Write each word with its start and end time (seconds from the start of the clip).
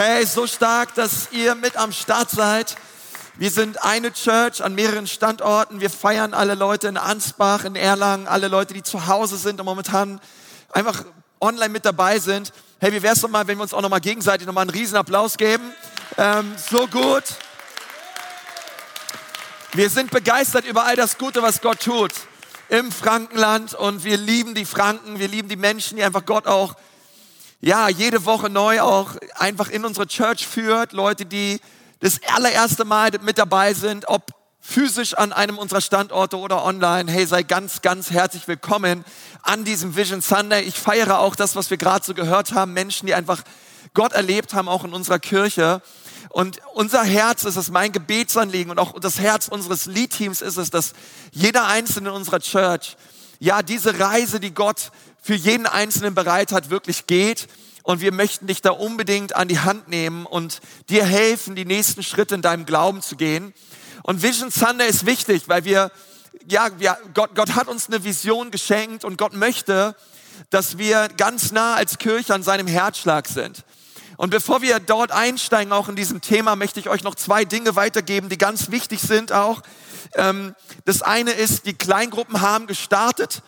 Hey, 0.00 0.24
so 0.26 0.46
stark, 0.46 0.94
dass 0.94 1.32
ihr 1.32 1.56
mit 1.56 1.76
am 1.76 1.90
Start 1.90 2.30
seid. 2.30 2.76
Wir 3.34 3.50
sind 3.50 3.82
eine 3.82 4.12
Church 4.12 4.62
an 4.62 4.76
mehreren 4.76 5.08
Standorten. 5.08 5.80
Wir 5.80 5.90
feiern 5.90 6.34
alle 6.34 6.54
Leute 6.54 6.86
in 6.86 6.96
Ansbach, 6.96 7.64
in 7.64 7.74
Erlangen, 7.74 8.28
alle 8.28 8.46
Leute, 8.46 8.74
die 8.74 8.84
zu 8.84 9.08
Hause 9.08 9.36
sind 9.36 9.58
und 9.58 9.66
momentan 9.66 10.20
einfach 10.70 11.04
online 11.40 11.70
mit 11.70 11.84
dabei 11.84 12.20
sind. 12.20 12.52
Hey, 12.78 12.92
wie 12.92 13.02
wär's 13.02 13.22
doch 13.22 13.28
mal, 13.28 13.48
wenn 13.48 13.58
wir 13.58 13.62
uns 13.64 13.74
auch 13.74 13.80
noch 13.82 13.88
mal 13.88 13.98
gegenseitig 13.98 14.46
noch 14.46 14.54
mal 14.54 14.60
einen 14.60 14.70
riesen 14.70 14.96
Applaus 14.96 15.36
geben? 15.36 15.64
Ähm, 16.16 16.54
so 16.70 16.86
gut. 16.86 17.24
Wir 19.72 19.90
sind 19.90 20.12
begeistert 20.12 20.64
über 20.64 20.84
all 20.84 20.94
das 20.94 21.18
Gute, 21.18 21.42
was 21.42 21.60
Gott 21.60 21.80
tut 21.80 22.12
im 22.68 22.92
Frankenland 22.92 23.74
und 23.74 24.04
wir 24.04 24.16
lieben 24.16 24.54
die 24.54 24.64
Franken, 24.64 25.18
wir 25.18 25.26
lieben 25.26 25.48
die 25.48 25.56
Menschen, 25.56 25.96
die 25.96 26.04
einfach 26.04 26.24
Gott 26.24 26.46
auch, 26.46 26.76
ja, 27.60 27.88
jede 27.88 28.24
Woche 28.24 28.48
neu 28.48 28.80
auch 28.80 29.16
einfach 29.34 29.68
in 29.68 29.84
unsere 29.84 30.06
Church 30.06 30.46
führt. 30.46 30.92
Leute, 30.92 31.26
die 31.26 31.60
das 31.98 32.20
allererste 32.32 32.84
Mal 32.84 33.10
mit 33.22 33.38
dabei 33.38 33.74
sind, 33.74 34.06
ob 34.06 34.30
physisch 34.60 35.14
an 35.14 35.32
einem 35.32 35.58
unserer 35.58 35.80
Standorte 35.80 36.36
oder 36.38 36.64
online. 36.64 37.10
Hey, 37.10 37.26
sei 37.26 37.42
ganz, 37.42 37.82
ganz 37.82 38.10
herzlich 38.10 38.46
willkommen 38.46 39.04
an 39.42 39.64
diesem 39.64 39.96
Vision 39.96 40.20
Sunday. 40.20 40.62
Ich 40.62 40.78
feiere 40.78 41.18
auch 41.18 41.34
das, 41.34 41.56
was 41.56 41.70
wir 41.70 41.78
gerade 41.78 42.04
so 42.04 42.14
gehört 42.14 42.52
haben. 42.52 42.74
Menschen, 42.74 43.06
die 43.06 43.14
einfach 43.14 43.42
Gott 43.92 44.12
erlebt 44.12 44.54
haben, 44.54 44.68
auch 44.68 44.84
in 44.84 44.92
unserer 44.92 45.18
Kirche. 45.18 45.82
Und 46.28 46.60
unser 46.74 47.02
Herz 47.02 47.42
ist 47.42 47.56
es, 47.56 47.70
mein 47.70 47.90
Gebetsanliegen 47.90 48.70
und 48.70 48.78
auch 48.78 49.00
das 49.00 49.18
Herz 49.18 49.48
unseres 49.48 49.86
Lead-Teams 49.86 50.42
ist 50.42 50.58
es, 50.58 50.70
dass 50.70 50.92
jeder 51.32 51.66
Einzelne 51.66 52.10
in 52.10 52.14
unserer 52.14 52.38
Church, 52.38 52.96
ja, 53.40 53.62
diese 53.62 53.98
Reise, 53.98 54.38
die 54.38 54.54
Gott 54.54 54.92
für 55.28 55.34
jeden 55.34 55.66
Einzelnen 55.66 56.14
bereit 56.14 56.52
hat, 56.52 56.70
wirklich 56.70 57.06
geht. 57.06 57.48
Und 57.82 58.00
wir 58.00 58.14
möchten 58.14 58.46
dich 58.46 58.62
da 58.62 58.70
unbedingt 58.70 59.36
an 59.36 59.46
die 59.46 59.58
Hand 59.58 59.86
nehmen 59.86 60.24
und 60.24 60.60
dir 60.88 61.04
helfen, 61.04 61.54
die 61.54 61.66
nächsten 61.66 62.02
Schritte 62.02 62.34
in 62.34 62.40
deinem 62.40 62.64
Glauben 62.64 63.02
zu 63.02 63.14
gehen. 63.14 63.52
Und 64.04 64.22
Vision 64.22 64.50
Sunday 64.50 64.88
ist 64.88 65.04
wichtig, 65.04 65.42
weil 65.46 65.66
wir, 65.66 65.92
ja, 66.48 66.70
wir, 66.78 66.96
Gott, 67.12 67.34
Gott 67.34 67.56
hat 67.56 67.68
uns 67.68 67.88
eine 67.88 68.04
Vision 68.04 68.50
geschenkt 68.50 69.04
und 69.04 69.18
Gott 69.18 69.34
möchte, 69.34 69.94
dass 70.48 70.78
wir 70.78 71.08
ganz 71.18 71.52
nah 71.52 71.74
als 71.74 71.98
Kirche 71.98 72.32
an 72.32 72.42
seinem 72.42 72.66
Herzschlag 72.66 73.28
sind. 73.28 73.64
Und 74.16 74.30
bevor 74.30 74.62
wir 74.62 74.80
dort 74.80 75.12
einsteigen, 75.12 75.74
auch 75.74 75.90
in 75.90 75.96
diesem 75.96 76.22
Thema, 76.22 76.56
möchte 76.56 76.80
ich 76.80 76.88
euch 76.88 77.02
noch 77.02 77.16
zwei 77.16 77.44
Dinge 77.44 77.76
weitergeben, 77.76 78.30
die 78.30 78.38
ganz 78.38 78.70
wichtig 78.70 79.02
sind 79.02 79.30
auch. 79.30 79.60
Ähm, 80.14 80.54
das 80.86 81.02
eine 81.02 81.32
ist, 81.32 81.66
die 81.66 81.74
Kleingruppen 81.74 82.40
haben 82.40 82.66
gestartet 82.66 83.42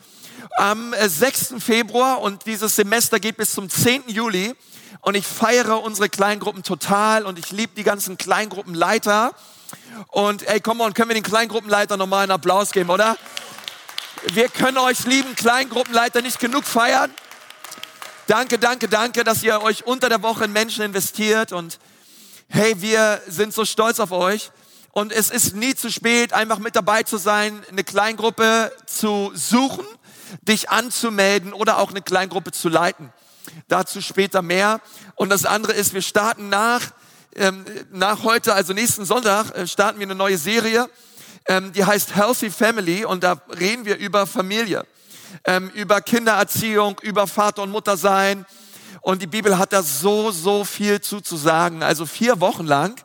am 0.57 0.95
6. 0.99 1.53
Äh, 1.53 1.61
Februar 1.61 2.21
und 2.21 2.47
dieses 2.47 2.77
Semester 2.77 3.21
geht 3.21 3.37
bis 3.37 3.53
zum 3.53 3.69
10. 3.69 4.09
Juli. 4.09 4.55
Und 5.03 5.17
ich 5.17 5.27
feiere 5.27 5.83
unsere 5.83 6.09
Kleingruppen 6.09 6.63
total 6.63 7.25
und 7.25 7.39
ich 7.39 7.51
liebe 7.53 7.73
die 7.75 7.85
ganzen 7.85 8.19
Kleingruppenleiter. 8.19 9.33
Und 10.09 10.47
ey, 10.47 10.61
komm 10.61 10.81
on, 10.81 10.93
können 10.95 11.09
wir 11.09 11.15
den 11.15 11.23
Kleingruppenleiter 11.23 11.97
nochmal 11.97 12.25
einen 12.25 12.33
Applaus 12.33 12.73
geben, 12.73 12.91
oder? 12.91 13.17
Wir 14.33 14.49
können 14.49 14.77
euch 14.77 15.07
lieben 15.07 15.35
Kleingruppenleiter 15.35 16.21
nicht 16.21 16.39
genug 16.39 16.65
feiern. 16.65 17.11
Danke, 18.27 18.59
danke, 18.59 18.89
danke, 18.89 19.25
dass 19.25 19.43
ihr 19.43 19.63
euch 19.63 19.87
unter 19.87 20.09
der 20.09 20.23
Woche 20.23 20.45
in 20.45 20.53
Menschen 20.53 20.85
investiert 20.85 21.53
und 21.53 21.79
hey, 22.49 22.81
wir 22.83 23.23
sind 23.27 23.55
so 23.55 23.65
stolz 23.65 24.01
auf 24.01 24.13
euch. 24.13 24.51
Und 24.93 25.13
es 25.13 25.31
ist 25.31 25.55
nie 25.55 25.75
zu 25.75 25.91
spät, 25.91 26.33
einfach 26.33 26.59
mit 26.59 26.75
dabei 26.75 27.05
zu 27.05 27.17
sein, 27.17 27.63
eine 27.71 27.85
Kleingruppe 27.85 28.73
zu 28.87 29.31
suchen, 29.35 29.87
dich 30.43 30.71
anzumelden 30.71 31.53
oder 31.53 31.79
auch 31.79 31.91
eine 31.91 32.03
Kleingruppe 32.03 32.53
zu 32.53 32.69
leiten. 32.69 33.13
Dazu 33.69 34.01
später 34.01 34.43
mehr. 34.43 34.81
Und 35.15 35.31
das 35.31 35.45
andere 35.45 35.73
ist, 35.73 35.95
wir 35.95 36.03
starten 36.03 36.49
nach, 36.49 36.93
ähm, 37.35 37.65
nach 37.91 38.23
heute, 38.23 38.55
also 38.55 38.73
nächsten 38.73 39.05
Sonntag, 39.05 39.55
äh, 39.57 39.67
starten 39.67 39.99
wir 39.99 40.07
eine 40.07 40.15
neue 40.15 40.39
Serie, 40.39 40.89
ähm, 41.47 41.73
die 41.73 41.85
heißt 41.85 42.15
Healthy 42.15 42.51
Family 42.51 43.05
und 43.05 43.25
da 43.25 43.41
reden 43.59 43.85
wir 43.85 43.97
über 43.97 44.27
Familie 44.27 44.85
ähm, 45.45 45.71
über 45.75 46.01
Kindererziehung, 46.01 47.01
über 47.03 47.27
Vater 47.27 47.63
und 47.63 47.71
Mutter 47.71 47.97
sein. 47.97 48.47
Und 49.03 49.23
die 49.23 49.27
Bibel 49.27 49.59
hat 49.59 49.73
da 49.73 49.83
so, 49.83 50.31
so 50.31 50.65
viel 50.65 51.01
zu, 51.01 51.21
zu 51.21 51.37
sagen. 51.37 51.83
Also 51.83 52.07
vier 52.07 52.41
Wochen 52.41 52.67
lang 52.67 53.01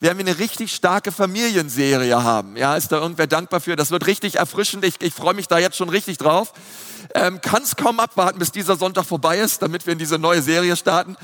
werden 0.00 0.18
wir 0.18 0.26
eine 0.26 0.38
richtig 0.38 0.74
starke 0.74 1.10
Familienserie 1.10 2.22
haben. 2.22 2.56
Ja, 2.56 2.76
ist 2.76 2.92
da 2.92 3.00
irgendwer 3.00 3.26
dankbar 3.26 3.60
für? 3.60 3.74
Das 3.74 3.90
wird 3.90 4.06
richtig 4.06 4.36
erfrischend. 4.36 4.84
Ich, 4.84 5.00
ich 5.00 5.12
freue 5.12 5.34
mich 5.34 5.48
da 5.48 5.58
jetzt 5.58 5.76
schon 5.76 5.88
richtig 5.88 6.18
drauf. 6.18 6.52
Ähm, 7.14 7.40
Kann 7.40 7.62
es 7.62 7.74
kaum 7.74 7.98
abwarten, 7.98 8.38
bis 8.38 8.52
dieser 8.52 8.76
Sonntag 8.76 9.06
vorbei 9.06 9.38
ist, 9.38 9.62
damit 9.62 9.86
wir 9.86 9.92
in 9.92 9.98
diese 9.98 10.18
neue 10.18 10.40
Serie 10.40 10.76
starten. 10.76 11.16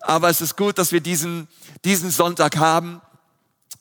Aber 0.00 0.28
es 0.28 0.40
ist 0.40 0.56
gut, 0.56 0.78
dass 0.78 0.92
wir 0.92 1.00
diesen, 1.00 1.48
diesen 1.84 2.10
Sonntag 2.10 2.56
haben. 2.56 3.00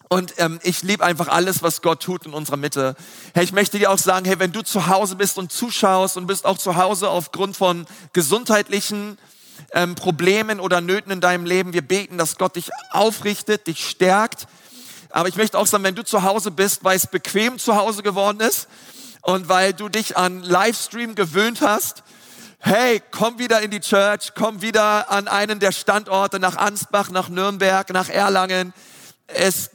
Und 0.10 0.34
ähm, 0.38 0.60
ich 0.64 0.82
liebe 0.82 1.04
einfach 1.04 1.28
alles, 1.28 1.62
was 1.62 1.82
Gott 1.82 2.02
tut 2.02 2.26
in 2.26 2.34
unserer 2.34 2.58
Mitte. 2.58 2.96
Hey, 3.34 3.44
ich 3.44 3.52
möchte 3.52 3.78
dir 3.78 3.92
auch 3.92 3.98
sagen, 3.98 4.26
hey, 4.26 4.40
wenn 4.40 4.52
du 4.52 4.64
zu 4.64 4.88
Hause 4.88 5.16
bist 5.16 5.38
und 5.38 5.52
zuschaust 5.52 6.18
und 6.18 6.28
bist 6.28 6.46
auch 6.46 6.58
zu 6.58 6.76
Hause 6.76 7.10
aufgrund 7.10 7.58
von 7.58 7.86
gesundheitlichen 8.14 9.18
ähm, 9.72 9.96
Problemen 9.96 10.60
oder 10.60 10.82
Nöten 10.82 11.12
in 11.12 11.22
deinem 11.22 11.46
Leben, 11.46 11.74
wir 11.74 11.82
beten, 11.82 12.18
dass 12.18 12.38
Gott 12.38 12.56
dich 12.56 12.70
aufrichtet, 12.92 13.68
dich 13.68 13.90
stärkt. 13.90 14.48
Aber 15.10 15.30
ich 15.30 15.36
möchte 15.36 15.58
auch 15.58 15.68
sagen, 15.68 15.84
wenn 15.84 15.96
du 15.96 16.04
zu 16.04 16.24
Hause 16.24 16.52
bist, 16.52 16.84
weil 16.84 16.98
es 16.98 17.08
bequem 17.08 17.60
zu 17.60 17.76
Hause 17.76 18.04
geworden 18.04 18.40
ist 18.40 18.68
und 19.22 19.48
weil 19.48 19.74
du 19.74 19.90
dich 19.90 20.18
an 20.18 20.42
Livestream 20.42 21.16
gewöhnt 21.16 21.62
hast, 21.62 22.04
hey, 22.60 23.02
komm 23.12 23.40
wieder 23.40 23.62
in 23.62 23.72
die 23.72 23.82
Church, 23.82 24.32
komm 24.36 24.62
wieder 24.62 25.12
an 25.12 25.28
einen 25.28 25.60
der 25.60 25.72
Standorte 25.72 26.40
nach 26.40 26.56
Ansbach, 26.56 27.10
nach 27.10 27.30
Nürnberg, 27.30 27.90
nach 27.92 28.10
Erlangen. 28.10 28.74
Es 29.28 29.72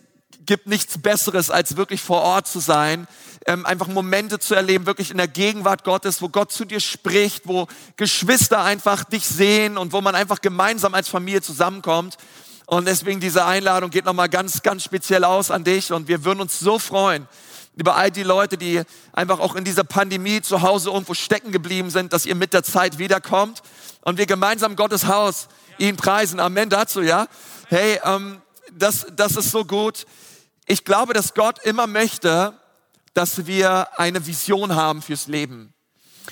gibt 0.47 0.67
nichts 0.67 0.99
Besseres, 0.99 1.51
als 1.51 1.77
wirklich 1.77 2.01
vor 2.01 2.23
Ort 2.23 2.49
zu 2.49 2.61
sein, 2.61 3.07
ähm, 3.49 3.65
einfach 3.65 3.87
Momente 3.87 4.39
zu 4.39 4.55
erleben, 4.55 4.85
wirklich 4.85 5.11
in 5.11 5.17
der 5.17 5.27
Gegenwart 5.27 5.83
Gottes, 5.83 6.21
wo 6.21 6.29
Gott 6.29 6.53
zu 6.53 6.67
dir 6.67 6.81
spricht, 6.81 7.49
wo 7.49 7.67
Geschwister 7.97 8.63
einfach 8.63 9.05
dich 9.05 9.27
sehen 9.27 9.79
und 9.79 9.93
wo 9.95 10.03
man 10.03 10.15
einfach 10.15 10.43
gemeinsam 10.43 10.95
als 10.95 11.09
Familie 11.09 11.41
zusammenkommt. 11.41 12.19
Und 12.67 12.87
deswegen 12.87 13.21
diese 13.21 13.47
Einladung 13.47 13.89
geht 13.89 14.05
nochmal 14.05 14.29
ganz, 14.29 14.63
ganz 14.63 14.85
speziell 14.85 15.25
aus 15.25 15.51
an 15.51 15.65
dich 15.65 15.91
und 15.91 16.09
wir 16.09 16.25
würden 16.25 16.43
uns 16.43 16.61
so 16.61 16.79
freuen 16.79 17.27
über 17.75 17.97
all 17.97 18.11
die 18.11 18.23
Leute, 18.23 18.59
die 18.59 18.83
einfach 19.13 19.39
auch 19.39 19.55
in 19.55 19.65
dieser 19.65 19.85
Pandemie 19.85 20.43
zu 20.43 20.61
Hause 20.61 20.91
irgendwo 20.91 21.15
stecken 21.15 21.51
geblieben 21.51 21.89
sind, 21.89 22.13
dass 22.13 22.27
ihr 22.27 22.35
mit 22.35 22.53
der 22.53 22.65
Zeit 22.65 22.99
wiederkommt 22.99 23.63
und 24.03 24.19
wir 24.19 24.27
gemeinsam 24.27 24.77
Gottes 24.77 25.07
Haus 25.07 25.49
ihn 25.79 25.97
preisen. 25.97 26.39
Amen 26.39 26.69
dazu, 26.69 27.01
ja? 27.01 27.29
Hey, 27.69 27.99
ähm, 28.05 28.43
das, 28.73 29.07
das 29.17 29.37
ist 29.37 29.53
so 29.53 29.65
gut. 29.65 30.05
Ich 30.67 30.85
glaube, 30.85 31.15
dass 31.15 31.33
Gott 31.33 31.61
immer 31.65 31.87
möchte, 31.87 32.53
dass 33.19 33.49
wir 33.49 33.99
eine 33.99 34.25
Vision 34.25 34.77
haben 34.77 35.03
fürs 35.03 35.27
Leben. 35.27 35.75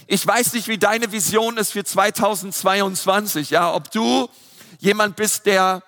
Ich 0.07 0.25
weiß 0.25 0.53
nicht, 0.53 0.69
wie 0.69 0.79
deine 0.79 1.11
Vision 1.11 1.57
ist 1.57 1.73
für 1.73 1.83
2022, 1.83 3.51
ja, 3.51 3.75
ob 3.75 3.91
du 3.91 4.29
jemand 4.79 5.17
bist, 5.17 5.47
der 5.47 5.83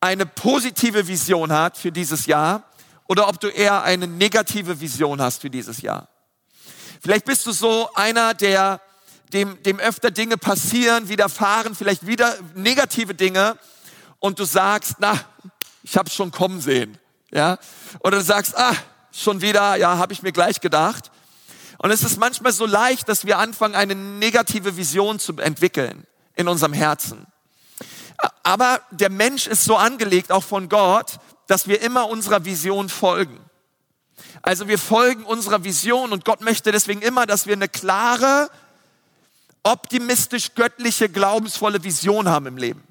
eine 0.00 0.24
positive 0.24 1.08
Vision 1.08 1.52
hat 1.52 1.76
für 1.76 1.90
dieses 1.90 2.26
Jahr 2.26 2.62
oder 3.08 3.26
ob 3.26 3.40
du 3.40 3.48
eher 3.48 3.82
eine 3.82 4.06
negative 4.06 4.80
Vision 4.80 5.20
hast 5.20 5.40
für 5.40 5.50
dieses 5.50 5.82
Jahr. 5.82 6.06
Vielleicht 7.00 7.24
bist 7.24 7.44
du 7.46 7.50
so 7.50 7.92
einer, 7.94 8.34
der 8.34 8.80
dem, 9.32 9.60
dem 9.64 9.80
öfter 9.80 10.12
Dinge 10.12 10.36
passieren, 10.36 11.08
widerfahren, 11.08 11.74
vielleicht 11.74 12.06
wieder 12.06 12.36
negative 12.54 13.16
Dinge 13.16 13.58
und 14.20 14.38
du 14.38 14.44
sagst, 14.44 14.98
na, 15.00 15.18
ich 15.82 15.96
habe 15.96 16.08
schon 16.08 16.30
kommen 16.30 16.60
sehen. 16.60 16.98
Ja? 17.32 17.58
Oder 17.98 18.18
du 18.18 18.22
sagst, 18.22 18.56
ah, 18.56 18.76
schon 19.12 19.40
wieder, 19.40 19.76
ja, 19.76 19.98
habe 19.98 20.12
ich 20.12 20.22
mir 20.22 20.32
gleich 20.32 20.60
gedacht. 20.60 21.10
Und 21.78 21.90
es 21.90 22.02
ist 22.02 22.18
manchmal 22.18 22.52
so 22.52 22.66
leicht, 22.66 23.08
dass 23.08 23.24
wir 23.24 23.38
anfangen, 23.38 23.74
eine 23.74 23.94
negative 23.94 24.76
Vision 24.76 25.18
zu 25.18 25.36
entwickeln 25.36 26.06
in 26.34 26.48
unserem 26.48 26.72
Herzen. 26.72 27.26
Aber 28.42 28.80
der 28.90 29.10
Mensch 29.10 29.46
ist 29.46 29.64
so 29.64 29.76
angelegt, 29.76 30.30
auch 30.30 30.44
von 30.44 30.68
Gott, 30.68 31.18
dass 31.48 31.66
wir 31.66 31.80
immer 31.82 32.08
unserer 32.08 32.44
Vision 32.44 32.88
folgen. 32.88 33.38
Also 34.42 34.68
wir 34.68 34.78
folgen 34.78 35.24
unserer 35.24 35.64
Vision 35.64 36.12
und 36.12 36.24
Gott 36.24 36.40
möchte 36.40 36.72
deswegen 36.72 37.02
immer, 37.02 37.26
dass 37.26 37.46
wir 37.46 37.54
eine 37.54 37.68
klare, 37.68 38.48
optimistisch 39.62 40.54
göttliche, 40.54 41.08
glaubensvolle 41.08 41.82
Vision 41.84 42.28
haben 42.28 42.46
im 42.46 42.56
Leben. 42.56 42.82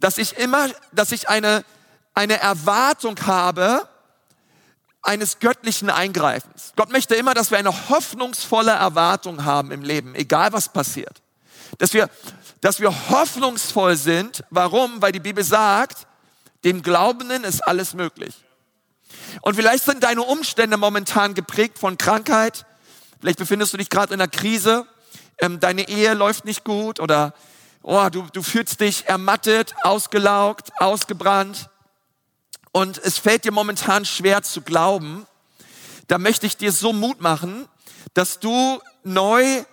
Dass 0.00 0.18
ich 0.18 0.36
immer, 0.38 0.68
dass 0.92 1.12
ich 1.12 1.28
eine 1.28 1.64
eine 2.14 2.40
Erwartung 2.40 3.16
habe 3.26 3.88
eines 5.02 5.38
göttlichen 5.38 5.90
Eingreifens. 5.90 6.72
Gott 6.76 6.90
möchte 6.90 7.14
immer, 7.14 7.34
dass 7.34 7.50
wir 7.50 7.58
eine 7.58 7.88
hoffnungsvolle 7.88 8.72
Erwartung 8.72 9.44
haben 9.44 9.70
im 9.70 9.82
Leben, 9.82 10.14
egal 10.14 10.52
was 10.52 10.68
passiert. 10.68 11.22
Dass 11.78 11.94
wir, 11.94 12.10
dass 12.60 12.80
wir 12.80 12.92
hoffnungsvoll 13.10 13.96
sind. 13.96 14.44
Warum? 14.50 15.00
Weil 15.00 15.12
die 15.12 15.20
Bibel 15.20 15.44
sagt, 15.44 16.06
dem 16.64 16.82
Glaubenden 16.82 17.44
ist 17.44 17.62
alles 17.62 17.94
möglich. 17.94 18.34
Und 19.40 19.54
vielleicht 19.54 19.84
sind 19.84 20.02
deine 20.02 20.22
Umstände 20.22 20.76
momentan 20.76 21.34
geprägt 21.34 21.78
von 21.78 21.96
Krankheit. 21.96 22.66
Vielleicht 23.20 23.38
befindest 23.38 23.72
du 23.72 23.76
dich 23.78 23.88
gerade 23.88 24.12
in 24.12 24.20
einer 24.20 24.30
Krise. 24.30 24.86
Ähm, 25.38 25.60
deine 25.60 25.88
Ehe 25.88 26.12
läuft 26.14 26.44
nicht 26.44 26.64
gut 26.64 27.00
oder 27.00 27.32
oh, 27.82 28.08
du, 28.10 28.26
du 28.32 28.42
fühlst 28.42 28.80
dich 28.80 29.08
ermattet, 29.08 29.74
ausgelaugt, 29.82 30.70
ausgebrannt 30.78 31.70
und 32.72 32.98
es 32.98 33.18
fällt 33.18 33.44
dir 33.44 33.52
momentan 33.52 34.04
schwer 34.04 34.42
zu 34.42 34.62
glauben, 34.62 35.26
da 36.06 36.18
möchte 36.18 36.46
ich 36.46 36.56
dir 36.56 36.72
so 36.72 36.92
Mut 36.92 37.20
machen, 37.20 37.68
dass 38.14 38.40
du 38.40 38.80
neu 39.04 39.64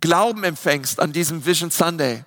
Glauben 0.00 0.44
empfängst 0.44 1.00
an 1.00 1.12
diesem 1.12 1.44
Vision 1.46 1.70
Sunday. 1.70 2.24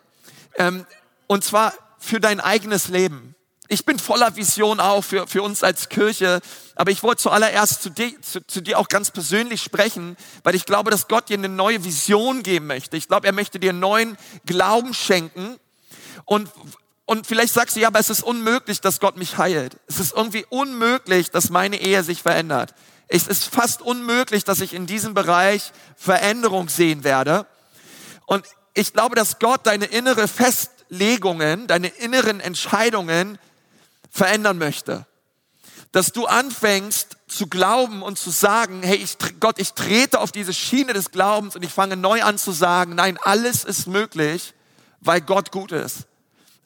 Ähm, 0.57 0.85
und 1.27 1.43
zwar 1.43 1.73
für 1.99 2.19
dein 2.19 2.39
eigenes 2.39 2.87
Leben. 2.87 3.35
Ich 3.67 3.85
bin 3.85 3.99
voller 3.99 4.35
Vision 4.35 4.79
auch 4.79 5.03
für, 5.03 5.27
für 5.27 5.43
uns 5.43 5.63
als 5.63 5.89
Kirche, 5.89 6.41
aber 6.75 6.89
ich 6.89 7.03
wollte 7.03 7.21
zuallererst 7.21 7.83
zu 7.83 7.91
dir, 7.91 8.19
zu, 8.21 8.45
zu 8.47 8.61
dir 8.61 8.79
auch 8.79 8.87
ganz 8.87 9.11
persönlich 9.11 9.61
sprechen, 9.61 10.17
weil 10.43 10.55
ich 10.55 10.65
glaube, 10.65 10.89
dass 10.89 11.07
Gott 11.07 11.29
dir 11.29 11.37
eine 11.37 11.49
neue 11.49 11.83
Vision 11.83 12.41
geben 12.41 12.65
möchte. 12.65 12.97
Ich 12.97 13.07
glaube, 13.07 13.27
er 13.27 13.33
möchte 13.33 13.59
dir 13.59 13.71
neuen 13.71 14.17
Glauben 14.45 14.95
schenken. 14.95 15.59
Und, 16.25 16.49
und 17.09 17.25
vielleicht 17.25 17.55
sagst 17.55 17.75
du, 17.75 17.79
ja, 17.79 17.87
aber 17.87 17.97
es 17.97 18.11
ist 18.11 18.21
unmöglich, 18.21 18.81
dass 18.81 18.99
Gott 18.99 19.17
mich 19.17 19.39
heilt. 19.39 19.77
Es 19.87 19.99
ist 19.99 20.13
irgendwie 20.15 20.45
unmöglich, 20.47 21.31
dass 21.31 21.49
meine 21.49 21.81
Ehe 21.81 22.03
sich 22.03 22.21
verändert. 22.21 22.75
Es 23.07 23.25
ist 23.25 23.45
fast 23.45 23.81
unmöglich, 23.81 24.43
dass 24.43 24.61
ich 24.61 24.75
in 24.75 24.85
diesem 24.85 25.15
Bereich 25.15 25.71
Veränderung 25.95 26.69
sehen 26.69 27.03
werde. 27.03 27.47
Und 28.27 28.45
ich 28.75 28.93
glaube, 28.93 29.15
dass 29.15 29.39
Gott 29.39 29.61
deine 29.65 29.85
innere 29.85 30.27
Festlegungen, 30.27 31.65
deine 31.65 31.87
inneren 31.87 32.41
Entscheidungen 32.41 33.39
verändern 34.11 34.59
möchte. 34.59 35.07
Dass 35.91 36.11
du 36.11 36.27
anfängst 36.27 37.17
zu 37.27 37.47
glauben 37.47 38.03
und 38.03 38.19
zu 38.19 38.29
sagen, 38.29 38.83
hey, 38.83 38.97
ich, 38.97 39.17
Gott, 39.39 39.57
ich 39.57 39.73
trete 39.73 40.19
auf 40.19 40.31
diese 40.31 40.53
Schiene 40.53 40.93
des 40.93 41.09
Glaubens 41.09 41.55
und 41.55 41.65
ich 41.65 41.73
fange 41.73 41.97
neu 41.97 42.21
an 42.21 42.37
zu 42.37 42.51
sagen, 42.51 42.93
nein, 42.93 43.17
alles 43.23 43.63
ist 43.63 43.87
möglich, 43.87 44.53
weil 44.99 45.21
Gott 45.21 45.51
gut 45.51 45.71
ist. 45.71 46.05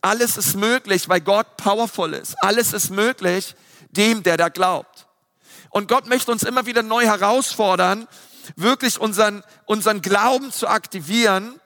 Alles 0.03 0.35
ist 0.35 0.55
möglich, 0.57 1.07
weil 1.07 1.21
Gott 1.21 1.55
powerful 1.55 2.13
ist. 2.13 2.35
Alles 2.43 2.73
ist 2.73 2.89
möglich 2.89 3.55
dem, 3.91 4.21
der 4.21 4.35
da 4.35 4.49
glaubt. 4.49 5.07
Und 5.69 5.87
Gott 5.87 6.07
möchte 6.07 6.29
uns 6.29 6.43
immer 6.43 6.65
wieder 6.65 6.83
neu 6.83 7.05
herausfordern, 7.05 8.09
wirklich 8.57 8.99
unseren, 8.99 9.43
unseren 9.65 10.01
Glauben 10.01 10.51
zu 10.51 10.67
aktivieren, 10.67 11.57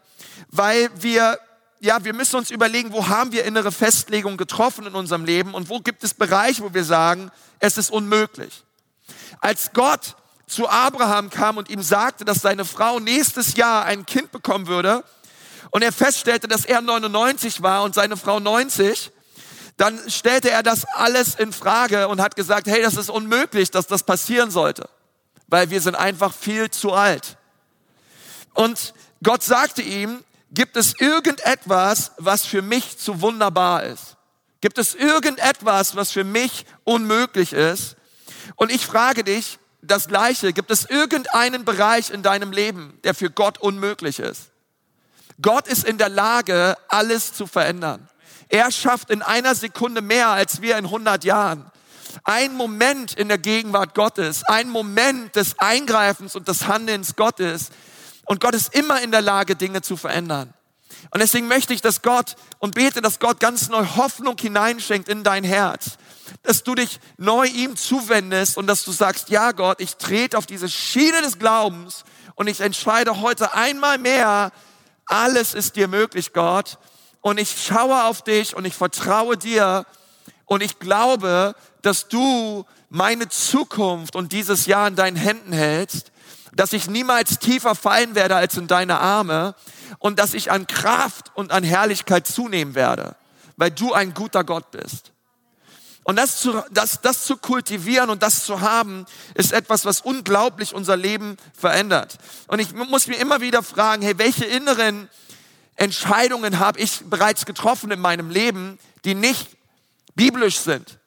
weil 0.49 0.89
wir 1.01 1.39
ja, 1.79 2.03
wir 2.03 2.13
müssen 2.13 2.37
uns 2.37 2.49
überlegen, 2.49 2.91
wo 2.91 3.07
haben 3.07 3.31
wir 3.31 3.45
innere 3.45 3.71
Festlegungen 3.71 4.37
getroffen 4.37 4.87
in 4.87 4.95
unserem 4.95 5.25
Leben 5.25 5.53
und 5.53 5.69
wo 5.69 5.79
gibt 5.79 6.03
es 6.03 6.15
Bereiche, 6.15 6.63
wo 6.63 6.73
wir 6.73 6.83
sagen, 6.83 7.31
es 7.59 7.77
ist 7.77 7.91
unmöglich. 7.91 8.63
Als 9.41 9.73
Gott 9.73 10.15
zu 10.47 10.67
Abraham 10.67 11.29
kam 11.29 11.57
und 11.57 11.69
ihm 11.69 11.83
sagte, 11.83 12.25
dass 12.25 12.41
seine 12.41 12.65
Frau 12.65 12.99
nächstes 12.99 13.55
Jahr 13.55 13.85
ein 13.85 14.07
Kind 14.07 14.31
bekommen 14.31 14.65
würde 14.65 15.03
und 15.71 15.81
er 15.81 15.91
feststellte, 15.91 16.47
dass 16.47 16.65
er 16.65 16.81
99 16.81 17.61
war 17.61 17.83
und 17.83 17.95
seine 17.95 18.17
Frau 18.17 18.39
90, 18.39 19.11
dann 19.77 20.09
stellte 20.09 20.49
er 20.49 20.63
das 20.63 20.85
alles 20.85 21.35
in 21.35 21.53
Frage 21.53 22.07
und 22.07 22.21
hat 22.21 22.35
gesagt, 22.35 22.67
hey, 22.67 22.81
das 22.81 22.95
ist 22.95 23.09
unmöglich, 23.09 23.69
dass 23.71 23.87
das 23.87 24.03
passieren 24.03 24.49
sollte, 24.49 24.89
weil 25.47 25.69
wir 25.69 25.81
sind 25.81 25.95
einfach 25.95 26.33
viel 26.33 26.71
zu 26.71 26.93
alt. 26.93 27.37
Und 28.53 28.93
Gott 29.21 29.43
sagte 29.43 29.81
ihm, 29.81 30.23
Gibt 30.51 30.77
es 30.77 30.93
irgendetwas, 30.99 32.11
was 32.17 32.45
für 32.45 32.61
mich 32.61 32.97
zu 32.97 33.21
wunderbar 33.21 33.83
ist? 33.83 34.15
Gibt 34.61 34.77
es 34.77 34.95
irgendetwas, 34.95 35.95
was 35.95 36.11
für 36.11 36.23
mich 36.23 36.65
unmöglich 36.83 37.53
ist? 37.53 37.95
Und 38.55 38.71
ich 38.71 38.85
frage 38.85 39.23
dich 39.23 39.59
das 39.81 40.07
Gleiche. 40.07 40.53
Gibt 40.53 40.71
es 40.71 40.85
irgendeinen 40.85 41.65
Bereich 41.65 42.09
in 42.09 42.23
deinem 42.23 42.51
Leben, 42.51 42.97
der 43.03 43.13
für 43.13 43.29
Gott 43.29 43.57
unmöglich 43.57 44.19
ist? 44.19 44.51
Gott 45.41 45.67
ist 45.67 45.83
in 45.83 45.97
der 45.97 46.09
Lage, 46.09 46.75
alles 46.87 47.33
zu 47.33 47.47
verändern. 47.47 48.07
Er 48.49 48.71
schafft 48.71 49.09
in 49.09 49.21
einer 49.21 49.55
Sekunde 49.55 50.01
mehr 50.01 50.29
als 50.29 50.61
wir 50.61 50.77
in 50.77 50.85
100 50.85 51.23
Jahren. 51.23 51.69
Ein 52.23 52.55
Moment 52.55 53.13
in 53.13 53.27
der 53.27 53.37
Gegenwart 53.37 53.93
Gottes, 53.93 54.43
ein 54.43 54.69
Moment 54.69 55.35
des 55.35 55.59
Eingreifens 55.59 56.35
und 56.35 56.47
des 56.47 56.67
Handelns 56.67 57.15
Gottes 57.15 57.69
und 58.27 58.41
Gott 58.41 58.55
ist 58.55 58.75
immer 58.75 59.01
in 59.01 59.11
der 59.11 59.21
Lage, 59.21 59.55
Dinge 59.55 59.81
zu 59.81 59.95
verändern. 59.95 60.53
Und 61.11 61.21
deswegen 61.21 61.47
möchte 61.47 61.73
ich, 61.73 61.81
dass 61.81 62.01
Gott 62.01 62.35
und 62.59 62.75
bete, 62.75 63.01
dass 63.01 63.19
Gott 63.19 63.39
ganz 63.39 63.69
neu 63.69 63.85
Hoffnung 63.95 64.35
hineinschenkt 64.37 65.07
in 65.07 65.23
dein 65.23 65.45
Herz. 65.45 65.97
Dass 66.43 66.63
du 66.63 66.75
dich 66.75 66.99
neu 67.17 67.45
ihm 67.47 67.77
zuwendest 67.77 68.57
und 68.57 68.67
dass 68.67 68.83
du 68.83 68.91
sagst, 68.91 69.29
ja 69.29 69.53
Gott, 69.53 69.79
ich 69.79 69.95
trete 69.95 70.37
auf 70.37 70.45
diese 70.45 70.67
Schiene 70.67 71.21
des 71.21 71.39
Glaubens 71.39 72.03
und 72.35 72.47
ich 72.47 72.59
entscheide 72.59 73.21
heute 73.21 73.53
einmal 73.53 73.97
mehr, 73.97 74.51
alles 75.07 75.53
ist 75.53 75.75
dir 75.75 75.87
möglich, 75.87 76.33
Gott. 76.33 76.77
Und 77.21 77.39
ich 77.39 77.63
schaue 77.65 78.05
auf 78.05 78.21
dich 78.21 78.55
und 78.55 78.65
ich 78.65 78.73
vertraue 78.73 79.37
dir 79.37 79.85
und 80.45 80.61
ich 80.61 80.79
glaube, 80.79 81.55
dass 81.81 82.07
du 82.07 82.65
meine 82.89 83.27
Zukunft 83.27 84.15
und 84.15 84.31
dieses 84.31 84.65
Jahr 84.65 84.87
in 84.87 84.95
deinen 84.95 85.17
Händen 85.17 85.51
hältst 85.51 86.11
dass 86.57 86.73
ich 86.73 86.89
niemals 86.89 87.39
tiefer 87.39 87.75
fallen 87.75 88.15
werde 88.15 88.35
als 88.35 88.57
in 88.57 88.67
deine 88.67 88.99
Arme 88.99 89.55
und 89.99 90.19
dass 90.19 90.33
ich 90.33 90.51
an 90.51 90.67
Kraft 90.67 91.31
und 91.35 91.51
an 91.51 91.63
Herrlichkeit 91.63 92.27
zunehmen 92.27 92.75
werde, 92.75 93.15
weil 93.57 93.71
du 93.71 93.93
ein 93.93 94.13
guter 94.13 94.43
Gott 94.43 94.71
bist. 94.71 95.11
Und 96.07 96.15
das 96.15 96.39
zu, 96.39 96.63
das, 96.71 97.01
das 97.01 97.25
zu 97.25 97.35
kultivieren 97.35 98.09
und 98.09 98.23
das 98.23 98.45
zu 98.45 98.61
haben, 98.61 99.05
ist 99.33 99.51
etwas, 99.51 99.83
was 99.83 99.99
unglaublich 99.99 100.73
unser 100.73 100.95
Leben 100.95 101.35
verändert. 101.53 102.17
Und 102.47 102.59
ich 102.59 102.73
muss 102.73 103.07
mir 103.07 103.17
immer 103.17 103.41
wieder 103.41 103.61
fragen, 103.61 104.01
hey, 104.03 104.17
welche 104.17 104.45
inneren 104.45 105.09
Entscheidungen 105.75 106.59
habe 106.59 106.79
ich 106.79 107.01
bereits 107.09 107.45
getroffen 107.45 107.91
in 107.91 107.99
meinem 107.99 108.29
Leben, 108.29 108.79
die 109.03 109.15
nicht 109.15 109.57
biblisch 110.15 110.59
sind? 110.59 110.97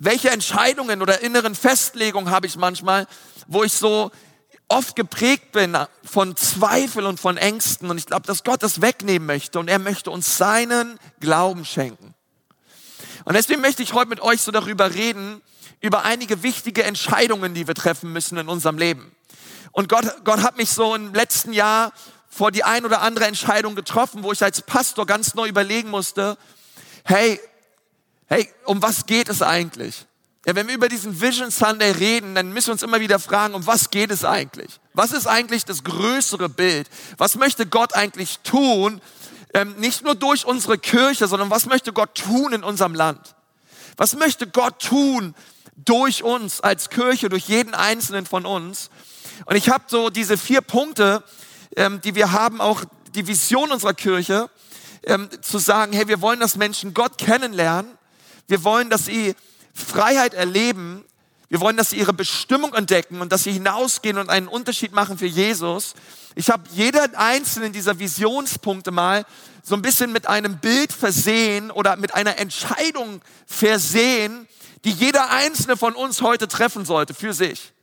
Welche 0.00 0.30
Entscheidungen 0.30 1.00
oder 1.00 1.20
inneren 1.20 1.54
Festlegungen 1.54 2.32
habe 2.32 2.48
ich 2.48 2.56
manchmal, 2.56 3.06
wo 3.46 3.62
ich 3.62 3.72
so 3.72 4.10
oft 4.66 4.96
geprägt 4.96 5.52
bin 5.52 5.78
von 6.02 6.34
Zweifel 6.34 7.06
und 7.06 7.20
von 7.20 7.36
Ängsten. 7.36 7.88
Und 7.88 7.98
ich 7.98 8.06
glaube, 8.06 8.26
dass 8.26 8.42
Gott 8.42 8.64
das 8.64 8.80
wegnehmen 8.80 9.26
möchte 9.26 9.60
und 9.60 9.68
er 9.68 9.78
möchte 9.78 10.10
uns 10.10 10.38
seinen 10.38 10.98
Glauben 11.20 11.64
schenken. 11.64 12.16
Und 13.24 13.34
deswegen 13.34 13.60
möchte 13.60 13.82
ich 13.82 13.92
heute 13.92 14.08
mit 14.08 14.20
euch 14.20 14.40
so 14.40 14.50
darüber 14.50 14.94
reden, 14.94 15.40
über 15.80 16.04
einige 16.04 16.42
wichtige 16.42 16.84
Entscheidungen, 16.84 17.54
die 17.54 17.66
wir 17.66 17.74
treffen 17.74 18.12
müssen 18.12 18.38
in 18.38 18.48
unserem 18.48 18.78
Leben. 18.78 19.14
Und 19.72 19.88
Gott, 19.88 20.04
Gott 20.24 20.42
hat 20.42 20.56
mich 20.56 20.70
so 20.70 20.94
im 20.94 21.14
letzten 21.14 21.52
Jahr 21.52 21.92
vor 22.28 22.50
die 22.50 22.64
ein 22.64 22.84
oder 22.84 23.02
andere 23.02 23.26
Entscheidung 23.26 23.74
getroffen, 23.74 24.22
wo 24.22 24.32
ich 24.32 24.42
als 24.42 24.62
Pastor 24.62 25.06
ganz 25.06 25.34
neu 25.34 25.48
überlegen 25.48 25.90
musste, 25.90 26.38
hey, 27.04 27.40
hey, 28.26 28.48
um 28.64 28.82
was 28.82 29.06
geht 29.06 29.28
es 29.28 29.42
eigentlich? 29.42 30.06
Ja, 30.46 30.56
wenn 30.56 30.66
wir 30.66 30.74
über 30.74 30.88
diesen 30.88 31.20
Vision 31.20 31.50
Sunday 31.50 31.92
reden, 31.92 32.34
dann 32.34 32.52
müssen 32.52 32.68
wir 32.68 32.72
uns 32.72 32.82
immer 32.82 33.00
wieder 33.00 33.18
fragen, 33.18 33.54
um 33.54 33.66
was 33.66 33.90
geht 33.90 34.10
es 34.10 34.24
eigentlich? 34.24 34.80
Was 34.92 35.12
ist 35.12 35.26
eigentlich 35.26 35.64
das 35.64 35.84
größere 35.84 36.48
Bild? 36.48 36.88
Was 37.16 37.36
möchte 37.36 37.66
Gott 37.66 37.94
eigentlich 37.94 38.40
tun? 38.40 39.00
Ähm, 39.54 39.74
nicht 39.78 40.02
nur 40.02 40.14
durch 40.14 40.46
unsere 40.46 40.78
Kirche, 40.78 41.28
sondern 41.28 41.50
was 41.50 41.66
möchte 41.66 41.92
Gott 41.92 42.14
tun 42.14 42.52
in 42.52 42.64
unserem 42.64 42.94
Land? 42.94 43.34
Was 43.96 44.14
möchte 44.16 44.46
Gott 44.46 44.80
tun 44.80 45.34
durch 45.76 46.22
uns 46.22 46.60
als 46.60 46.88
Kirche, 46.88 47.28
durch 47.28 47.48
jeden 47.48 47.74
einzelnen 47.74 48.24
von 48.24 48.46
uns? 48.46 48.90
Und 49.44 49.56
ich 49.56 49.68
habe 49.68 49.84
so 49.88 50.10
diese 50.10 50.38
vier 50.38 50.60
Punkte, 50.62 51.22
ähm, 51.76 52.00
die 52.00 52.14
wir 52.14 52.32
haben, 52.32 52.60
auch 52.60 52.82
die 53.14 53.26
Vision 53.26 53.70
unserer 53.70 53.94
Kirche, 53.94 54.48
ähm, 55.04 55.28
zu 55.42 55.58
sagen, 55.58 55.92
hey, 55.92 56.08
wir 56.08 56.20
wollen, 56.20 56.40
dass 56.40 56.56
Menschen 56.56 56.94
Gott 56.94 57.18
kennenlernen. 57.18 57.98
Wir 58.46 58.64
wollen, 58.64 58.88
dass 58.88 59.06
sie 59.06 59.34
Freiheit 59.74 60.34
erleben. 60.34 61.04
Wir 61.52 61.60
wollen, 61.60 61.76
dass 61.76 61.90
sie 61.90 61.98
ihre 61.98 62.14
Bestimmung 62.14 62.72
entdecken 62.72 63.20
und 63.20 63.30
dass 63.30 63.42
sie 63.44 63.52
hinausgehen 63.52 64.16
und 64.16 64.30
einen 64.30 64.48
Unterschied 64.48 64.92
machen 64.92 65.18
für 65.18 65.26
Jesus. 65.26 65.92
Ich 66.34 66.48
habe 66.48 66.62
jeder 66.72 67.06
einzelnen 67.14 67.74
dieser 67.74 67.98
Visionspunkte 67.98 68.90
mal 68.90 69.26
so 69.62 69.74
ein 69.74 69.82
bisschen 69.82 70.12
mit 70.12 70.26
einem 70.26 70.60
Bild 70.60 70.94
versehen 70.94 71.70
oder 71.70 71.96
mit 71.96 72.14
einer 72.14 72.38
Entscheidung 72.38 73.20
versehen, 73.44 74.48
die 74.84 74.92
jeder 74.92 75.28
einzelne 75.28 75.76
von 75.76 75.94
uns 75.94 76.22
heute 76.22 76.48
treffen 76.48 76.86
sollte 76.86 77.12
für 77.12 77.34
sich. 77.34 77.74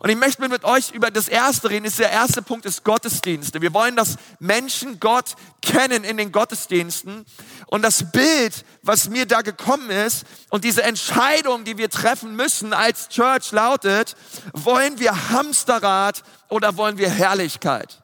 Und 0.00 0.10
ich 0.10 0.16
möchte 0.16 0.46
mit 0.48 0.64
euch 0.64 0.90
über 0.92 1.10
das 1.10 1.28
erste 1.28 1.70
reden. 1.70 1.90
der 1.98 2.10
erste 2.10 2.42
Punkt 2.42 2.66
ist 2.66 2.84
Gottesdienste. 2.84 3.62
Wir 3.62 3.72
wollen, 3.72 3.96
dass 3.96 4.16
Menschen 4.38 5.00
Gott 5.00 5.34
kennen 5.62 6.04
in 6.04 6.16
den 6.16 6.32
Gottesdiensten. 6.32 7.24
Und 7.66 7.82
das 7.82 8.10
Bild, 8.12 8.64
was 8.82 9.08
mir 9.08 9.26
da 9.26 9.42
gekommen 9.42 9.90
ist 9.90 10.24
und 10.50 10.64
diese 10.64 10.82
Entscheidung, 10.82 11.64
die 11.64 11.78
wir 11.78 11.90
treffen 11.90 12.36
müssen 12.36 12.72
als 12.72 13.08
Church 13.08 13.52
lautet, 13.52 14.16
wollen 14.52 14.98
wir 14.98 15.30
Hamsterrad 15.30 16.22
oder 16.48 16.76
wollen 16.76 16.98
wir 16.98 17.10
Herrlichkeit? 17.10 18.02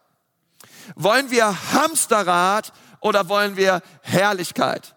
Wollen 0.97 1.31
wir 1.31 1.73
Hamsterrad 1.73 2.73
oder 3.01 3.29
wollen 3.29 3.57
wir 3.57 3.83
Herrlichkeit? 4.03 4.95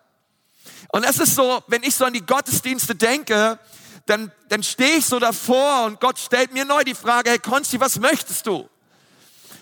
Und 0.89 1.03
es 1.03 1.19
ist 1.19 1.36
so, 1.36 1.62
wenn 1.67 1.84
ich 1.84 1.93
so 1.95 2.05
an 2.05 2.13
die 2.13 2.25
Gottesdienste 2.25 2.95
denke, 2.95 3.60
dann, 4.05 4.31
dann 4.50 4.63
stehe 4.63 4.97
ich 4.97 5.05
so 5.05 5.19
davor 5.19 5.85
und 5.85 6.00
Gott 6.00 6.19
stellt 6.19 6.53
mir 6.53 6.65
neu 6.65 6.83
die 6.83 6.95
Frage, 6.95 7.31
hey 7.31 7.39
Konsti, 7.39 7.79
was 7.79 8.00
möchtest 8.00 8.45
du? 8.45 8.69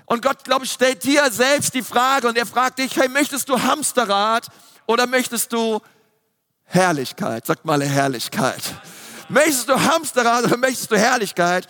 Und 0.06 0.22
Gott, 0.22 0.44
glaube 0.44 0.66
ich, 0.66 0.72
stellt 0.72 1.04
dir 1.04 1.32
selbst 1.32 1.74
die 1.74 1.82
Frage 1.82 2.28
und 2.28 2.38
er 2.38 2.46
fragt 2.46 2.80
dich, 2.80 2.98
hey, 2.98 3.08
möchtest 3.08 3.48
du 3.48 3.62
Hamsterrad 3.62 4.48
oder 4.86 5.08
möchtest 5.08 5.54
du 5.54 5.80
Herrlichkeit? 6.66 7.46
Sagt 7.46 7.64
mal 7.66 7.82
Herrlichkeit. 7.82 8.62
Möchtest 9.30 9.70
du 9.70 9.80
Hamsterrad 9.80 10.44
oder 10.44 10.58
möchtest 10.58 10.92
du 10.92 10.98
Herrlichkeit? 10.98 11.68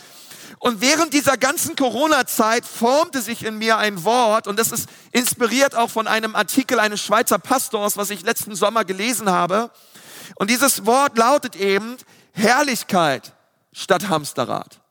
Und 0.57 0.81
während 0.81 1.13
dieser 1.13 1.37
ganzen 1.37 1.75
Corona-Zeit 1.75 2.65
formte 2.65 3.21
sich 3.21 3.43
in 3.43 3.57
mir 3.57 3.77
ein 3.77 4.03
Wort, 4.03 4.47
und 4.47 4.57
das 4.57 4.71
ist 4.71 4.87
inspiriert 5.11 5.75
auch 5.75 5.89
von 5.89 6.07
einem 6.07 6.35
Artikel 6.35 6.79
eines 6.79 7.01
Schweizer 7.01 7.37
Pastors, 7.37 7.97
was 7.97 8.09
ich 8.09 8.23
letzten 8.23 8.55
Sommer 8.55 8.85
gelesen 8.85 9.29
habe. 9.29 9.71
Und 10.35 10.49
dieses 10.49 10.85
Wort 10.85 11.17
lautet 11.17 11.55
eben 11.55 11.97
Herrlichkeit 12.33 13.33
statt 13.71 14.09
Hamsterrad. 14.09 14.81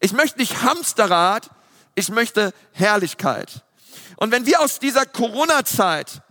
Ich 0.00 0.12
möchte 0.12 0.38
nicht 0.38 0.62
Hamsterrad, 0.62 1.50
ich 1.94 2.08
möchte 2.08 2.54
Herrlichkeit. 2.72 3.62
Und 4.16 4.32
wenn 4.32 4.46
wir 4.46 4.60
aus 4.60 4.78
dieser 4.78 5.04
Corona-Zeit 5.04 6.22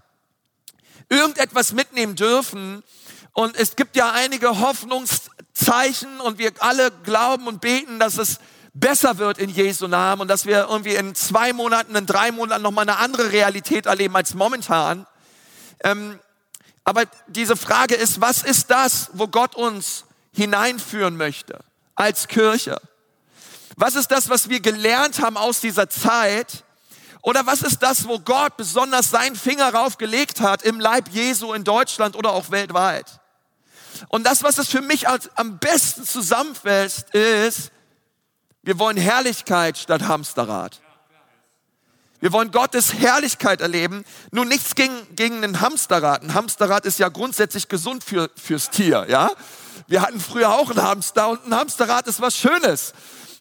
irgendetwas 1.09 1.73
mitnehmen 1.73 2.15
dürfen, 2.15 2.83
und 3.33 3.55
es 3.55 3.75
gibt 3.75 3.95
ja 3.95 4.11
einige 4.11 4.59
Hoffnungszeichen 4.59 6.19
und 6.19 6.37
wir 6.37 6.51
alle 6.59 6.91
glauben 7.03 7.47
und 7.47 7.61
beten, 7.61 7.99
dass 7.99 8.17
es 8.17 8.39
besser 8.73 9.17
wird 9.17 9.37
in 9.37 9.49
Jesu 9.49 9.87
Namen 9.87 10.21
und 10.21 10.27
dass 10.27 10.45
wir 10.45 10.67
irgendwie 10.69 10.95
in 10.95 11.15
zwei 11.15 11.53
Monaten, 11.53 11.95
in 11.95 12.05
drei 12.05 12.31
Monaten 12.31 12.61
nochmal 12.61 12.87
eine 12.87 12.97
andere 12.97 13.31
Realität 13.31 13.85
erleben 13.85 14.15
als 14.15 14.33
momentan. 14.33 15.05
Ähm, 15.83 16.19
aber 16.83 17.05
diese 17.27 17.55
Frage 17.55 17.95
ist, 17.95 18.21
was 18.21 18.43
ist 18.43 18.71
das, 18.71 19.09
wo 19.13 19.27
Gott 19.27 19.55
uns 19.55 20.05
hineinführen 20.33 21.17
möchte 21.17 21.59
als 21.95 22.27
Kirche? 22.27 22.79
Was 23.75 23.95
ist 23.95 24.11
das, 24.11 24.29
was 24.29 24.49
wir 24.49 24.59
gelernt 24.59 25.21
haben 25.21 25.37
aus 25.37 25.61
dieser 25.61 25.89
Zeit? 25.89 26.63
Oder 27.21 27.45
was 27.45 27.61
ist 27.61 27.79
das, 27.83 28.07
wo 28.07 28.19
Gott 28.19 28.57
besonders 28.57 29.11
seinen 29.11 29.35
Finger 29.35 29.73
raufgelegt 29.73 30.41
hat 30.41 30.63
im 30.63 30.79
Leib 30.79 31.09
Jesu 31.09 31.53
in 31.53 31.63
Deutschland 31.63 32.15
oder 32.15 32.31
auch 32.31 32.49
weltweit? 32.49 33.19
Und 34.09 34.25
das, 34.25 34.43
was 34.43 34.57
es 34.57 34.67
für 34.67 34.81
mich 34.81 35.07
als 35.07 35.29
am 35.37 35.59
besten 35.59 36.03
zusammenfasst, 36.03 37.11
ist, 37.11 37.71
wir 38.63 38.79
wollen 38.79 38.97
Herrlichkeit 38.97 39.77
statt 39.77 40.03
Hamsterrad. 40.03 40.81
Wir 42.21 42.31
wollen 42.31 42.51
Gottes 42.51 42.93
Herrlichkeit 42.93 43.61
erleben. 43.61 44.05
Nun 44.29 44.47
nichts 44.47 44.75
gegen, 44.75 44.93
gegen 45.15 45.43
ein 45.43 45.59
Hamsterrad. 45.59 46.21
Ein 46.21 46.35
Hamsterrad 46.35 46.85
ist 46.85 46.99
ja 46.99 47.09
grundsätzlich 47.09 47.67
gesund 47.67 48.03
für, 48.03 48.29
fürs 48.35 48.69
Tier, 48.69 49.07
ja. 49.09 49.31
Wir 49.87 50.03
hatten 50.03 50.19
früher 50.19 50.53
auch 50.53 50.69
einen 50.69 50.83
Hamster 50.83 51.29
und 51.29 51.47
ein 51.47 51.55
Hamsterrad 51.55 52.05
ist 52.05 52.21
was 52.21 52.37
Schönes. 52.37 52.93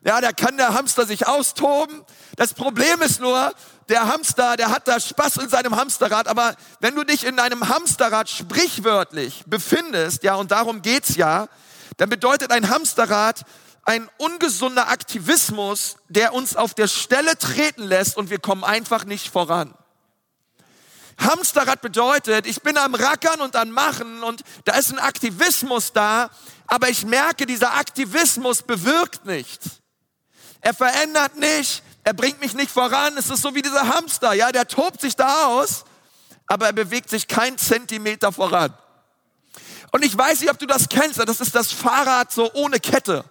Ja, 0.02 0.22
da 0.22 0.32
kann 0.32 0.56
der 0.56 0.72
Hamster 0.72 1.04
sich 1.04 1.26
austoben. 1.26 2.02
Das 2.36 2.54
Problem 2.54 3.02
ist 3.02 3.20
nur, 3.20 3.52
der 3.90 4.08
Hamster, 4.08 4.56
der 4.56 4.70
hat 4.70 4.88
da 4.88 4.98
Spaß 4.98 5.36
in 5.36 5.50
seinem 5.50 5.76
Hamsterrad, 5.76 6.26
aber 6.26 6.54
wenn 6.80 6.94
du 6.94 7.04
dich 7.04 7.26
in 7.26 7.38
einem 7.38 7.68
Hamsterrad 7.68 8.30
sprichwörtlich 8.30 9.44
befindest, 9.46 10.22
ja, 10.22 10.36
und 10.36 10.52
darum 10.52 10.80
geht's 10.80 11.16
ja, 11.16 11.48
dann 11.98 12.08
bedeutet 12.08 12.50
ein 12.50 12.70
Hamsterrad 12.70 13.44
ein 13.84 14.08
ungesunder 14.18 14.88
Aktivismus, 14.88 15.96
der 16.08 16.34
uns 16.34 16.56
auf 16.56 16.74
der 16.74 16.88
Stelle 16.88 17.36
treten 17.38 17.82
lässt 17.82 18.16
und 18.16 18.30
wir 18.30 18.38
kommen 18.38 18.64
einfach 18.64 19.04
nicht 19.04 19.30
voran. 19.30 19.74
Hamsterrad 21.18 21.82
bedeutet, 21.82 22.46
ich 22.46 22.62
bin 22.62 22.78
am 22.78 22.94
Rackern 22.94 23.40
und 23.40 23.54
am 23.56 23.70
Machen 23.70 24.22
und 24.22 24.42
da 24.64 24.76
ist 24.76 24.90
ein 24.90 24.98
Aktivismus 24.98 25.92
da, 25.92 26.30
aber 26.66 26.88
ich 26.88 27.04
merke, 27.04 27.46
dieser 27.46 27.74
Aktivismus 27.74 28.62
bewirkt 28.62 29.26
nichts. 29.26 29.80
Er 30.60 30.74
verändert 30.74 31.36
nicht, 31.36 31.82
er 32.04 32.14
bringt 32.14 32.40
mich 32.40 32.54
nicht 32.54 32.70
voran. 32.70 33.16
Es 33.16 33.28
ist 33.28 33.42
so 33.42 33.54
wie 33.54 33.62
dieser 33.62 33.88
Hamster, 33.88 34.32
ja, 34.32 34.52
der 34.52 34.66
tobt 34.66 35.00
sich 35.00 35.16
da 35.16 35.46
aus, 35.46 35.84
aber 36.46 36.66
er 36.66 36.72
bewegt 36.72 37.10
sich 37.10 37.28
kein 37.28 37.58
Zentimeter 37.58 38.32
voran. 38.32 38.74
Und 39.92 40.04
ich 40.04 40.16
weiß 40.16 40.40
nicht, 40.40 40.50
ob 40.50 40.58
du 40.58 40.66
das 40.66 40.88
kennst, 40.88 41.18
das 41.18 41.40
ist 41.40 41.54
das 41.54 41.72
Fahrrad 41.72 42.32
so 42.32 42.50
ohne 42.54 42.80
Kette. 42.80 43.24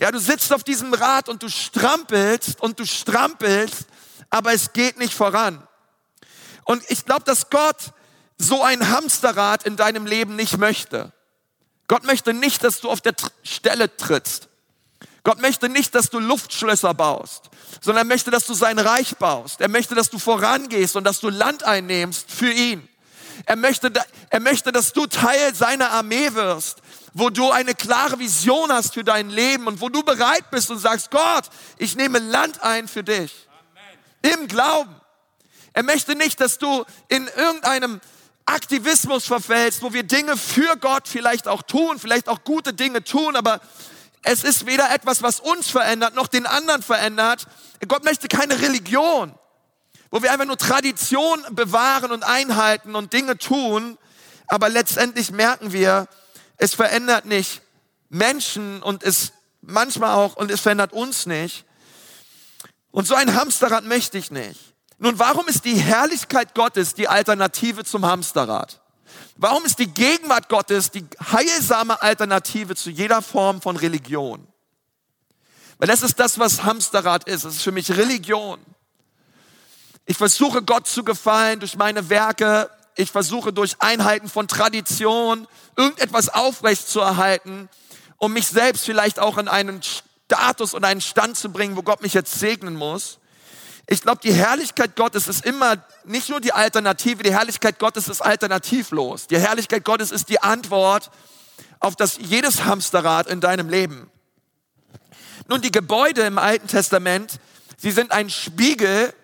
Ja, 0.00 0.10
du 0.10 0.18
sitzt 0.18 0.50
auf 0.54 0.64
diesem 0.64 0.94
Rad 0.94 1.28
und 1.28 1.42
du 1.42 1.50
strampelst 1.50 2.58
und 2.62 2.80
du 2.80 2.86
strampelst, 2.86 3.84
aber 4.30 4.54
es 4.54 4.72
geht 4.72 4.98
nicht 4.98 5.12
voran. 5.12 5.62
Und 6.64 6.82
ich 6.88 7.04
glaube, 7.04 7.24
dass 7.24 7.50
Gott 7.50 7.92
so 8.38 8.62
ein 8.62 8.88
Hamsterrad 8.88 9.64
in 9.64 9.76
deinem 9.76 10.06
Leben 10.06 10.36
nicht 10.36 10.56
möchte. 10.56 11.12
Gott 11.86 12.04
möchte 12.04 12.32
nicht, 12.32 12.64
dass 12.64 12.80
du 12.80 12.88
auf 12.88 13.02
der 13.02 13.12
Stelle 13.42 13.94
trittst. 13.94 14.48
Gott 15.22 15.42
möchte 15.42 15.68
nicht, 15.68 15.94
dass 15.94 16.08
du 16.08 16.18
Luftschlösser 16.18 16.94
baust, 16.94 17.50
sondern 17.82 18.06
er 18.06 18.08
möchte, 18.08 18.30
dass 18.30 18.46
du 18.46 18.54
sein 18.54 18.78
Reich 18.78 19.18
baust. 19.18 19.60
Er 19.60 19.68
möchte, 19.68 19.94
dass 19.94 20.08
du 20.08 20.18
vorangehst 20.18 20.96
und 20.96 21.04
dass 21.04 21.20
du 21.20 21.28
Land 21.28 21.64
einnimmst 21.64 22.30
für 22.30 22.50
ihn. 22.50 22.88
Er 23.44 23.56
möchte, 23.56 23.92
er 24.30 24.40
möchte, 24.40 24.72
dass 24.72 24.94
du 24.94 25.06
Teil 25.06 25.54
seiner 25.54 25.90
Armee 25.90 26.32
wirst, 26.32 26.78
wo 27.12 27.30
du 27.30 27.50
eine 27.50 27.74
klare 27.74 28.18
Vision 28.18 28.72
hast 28.72 28.94
für 28.94 29.04
dein 29.04 29.30
Leben 29.30 29.66
und 29.66 29.80
wo 29.80 29.88
du 29.88 30.02
bereit 30.02 30.50
bist 30.50 30.70
und 30.70 30.78
sagst, 30.78 31.10
Gott, 31.10 31.44
ich 31.78 31.96
nehme 31.96 32.18
Land 32.18 32.62
ein 32.62 32.88
für 32.88 33.02
dich. 33.02 33.48
Amen. 34.22 34.40
Im 34.40 34.48
Glauben. 34.48 34.94
Er 35.72 35.82
möchte 35.82 36.14
nicht, 36.14 36.40
dass 36.40 36.58
du 36.58 36.84
in 37.08 37.28
irgendeinem 37.36 38.00
Aktivismus 38.46 39.26
verfällst, 39.26 39.82
wo 39.82 39.92
wir 39.92 40.02
Dinge 40.02 40.36
für 40.36 40.76
Gott 40.76 41.06
vielleicht 41.06 41.46
auch 41.46 41.62
tun, 41.62 41.98
vielleicht 41.98 42.28
auch 42.28 42.42
gute 42.42 42.72
Dinge 42.72 43.04
tun, 43.04 43.36
aber 43.36 43.60
es 44.22 44.44
ist 44.44 44.66
weder 44.66 44.90
etwas, 44.90 45.22
was 45.22 45.40
uns 45.40 45.70
verändert, 45.70 46.14
noch 46.14 46.26
den 46.26 46.46
anderen 46.46 46.82
verändert. 46.82 47.46
Gott 47.88 48.04
möchte 48.04 48.28
keine 48.28 48.60
Religion, 48.60 49.32
wo 50.10 50.22
wir 50.22 50.32
einfach 50.32 50.46
nur 50.46 50.58
Tradition 50.58 51.42
bewahren 51.50 52.12
und 52.12 52.24
einhalten 52.24 52.96
und 52.96 53.12
Dinge 53.12 53.38
tun. 53.38 53.96
Aber 54.46 54.68
letztendlich 54.68 55.30
merken 55.30 55.72
wir, 55.72 56.08
es 56.60 56.74
verändert 56.74 57.24
nicht 57.24 57.62
Menschen 58.10 58.82
und 58.82 59.02
es 59.02 59.32
manchmal 59.62 60.14
auch, 60.14 60.36
und 60.36 60.50
es 60.50 60.60
verändert 60.60 60.92
uns 60.92 61.24
nicht. 61.24 61.64
Und 62.90 63.06
so 63.06 63.14
ein 63.14 63.34
Hamsterrad 63.34 63.84
möchte 63.84 64.18
ich 64.18 64.30
nicht. 64.30 64.60
Nun, 64.98 65.18
warum 65.18 65.48
ist 65.48 65.64
die 65.64 65.76
Herrlichkeit 65.76 66.54
Gottes 66.54 66.92
die 66.92 67.08
Alternative 67.08 67.84
zum 67.84 68.04
Hamsterrad? 68.04 68.82
Warum 69.36 69.64
ist 69.64 69.78
die 69.78 69.86
Gegenwart 69.86 70.50
Gottes 70.50 70.90
die 70.90 71.06
heilsame 71.32 72.02
Alternative 72.02 72.76
zu 72.76 72.90
jeder 72.90 73.22
Form 73.22 73.62
von 73.62 73.76
Religion? 73.76 74.46
Weil 75.78 75.88
das 75.88 76.02
ist 76.02 76.20
das, 76.20 76.38
was 76.38 76.62
Hamsterrad 76.62 77.26
ist. 77.26 77.46
Das 77.46 77.54
ist 77.54 77.62
für 77.62 77.72
mich 77.72 77.90
Religion. 77.90 78.60
Ich 80.04 80.18
versuche 80.18 80.62
Gott 80.62 80.86
zu 80.86 81.04
gefallen 81.04 81.60
durch 81.60 81.76
meine 81.76 82.10
Werke. 82.10 82.68
Ich 83.00 83.10
versuche 83.10 83.50
durch 83.50 83.76
Einhalten 83.78 84.28
von 84.28 84.46
Tradition 84.46 85.48
irgendetwas 85.74 86.28
aufrecht 86.28 86.86
zu 86.86 87.00
erhalten, 87.00 87.70
um 88.18 88.34
mich 88.34 88.46
selbst 88.46 88.84
vielleicht 88.84 89.18
auch 89.18 89.38
in 89.38 89.48
einen 89.48 89.80
Status 89.82 90.74
und 90.74 90.84
einen 90.84 91.00
Stand 91.00 91.38
zu 91.38 91.50
bringen, 91.50 91.76
wo 91.76 91.82
Gott 91.82 92.02
mich 92.02 92.12
jetzt 92.12 92.38
segnen 92.38 92.76
muss. 92.76 93.18
Ich 93.86 94.02
glaube, 94.02 94.20
die 94.22 94.34
Herrlichkeit 94.34 94.96
Gottes 94.96 95.28
ist 95.28 95.46
immer 95.46 95.82
nicht 96.04 96.28
nur 96.28 96.42
die 96.42 96.52
Alternative, 96.52 97.22
die 97.22 97.32
Herrlichkeit 97.32 97.78
Gottes 97.78 98.06
ist 98.06 98.20
alternativlos. 98.20 99.26
Die 99.28 99.38
Herrlichkeit 99.38 99.82
Gottes 99.84 100.12
ist 100.12 100.28
die 100.28 100.42
Antwort 100.42 101.10
auf 101.80 101.96
das 101.96 102.18
jedes 102.18 102.64
Hamsterrad 102.66 103.28
in 103.28 103.40
deinem 103.40 103.70
Leben. 103.70 104.10
Nun, 105.48 105.62
die 105.62 105.72
Gebäude 105.72 106.20
im 106.20 106.36
Alten 106.36 106.68
Testament, 106.68 107.40
sie 107.78 107.92
sind 107.92 108.12
ein 108.12 108.28
Spiegel 108.28 109.14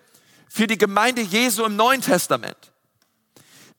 für 0.49 0.65
die 0.65 0.79
Gemeinde 0.79 1.21
Jesu 1.21 1.63
im 1.63 1.75
Neuen 1.75 2.01
Testament. 2.01 2.57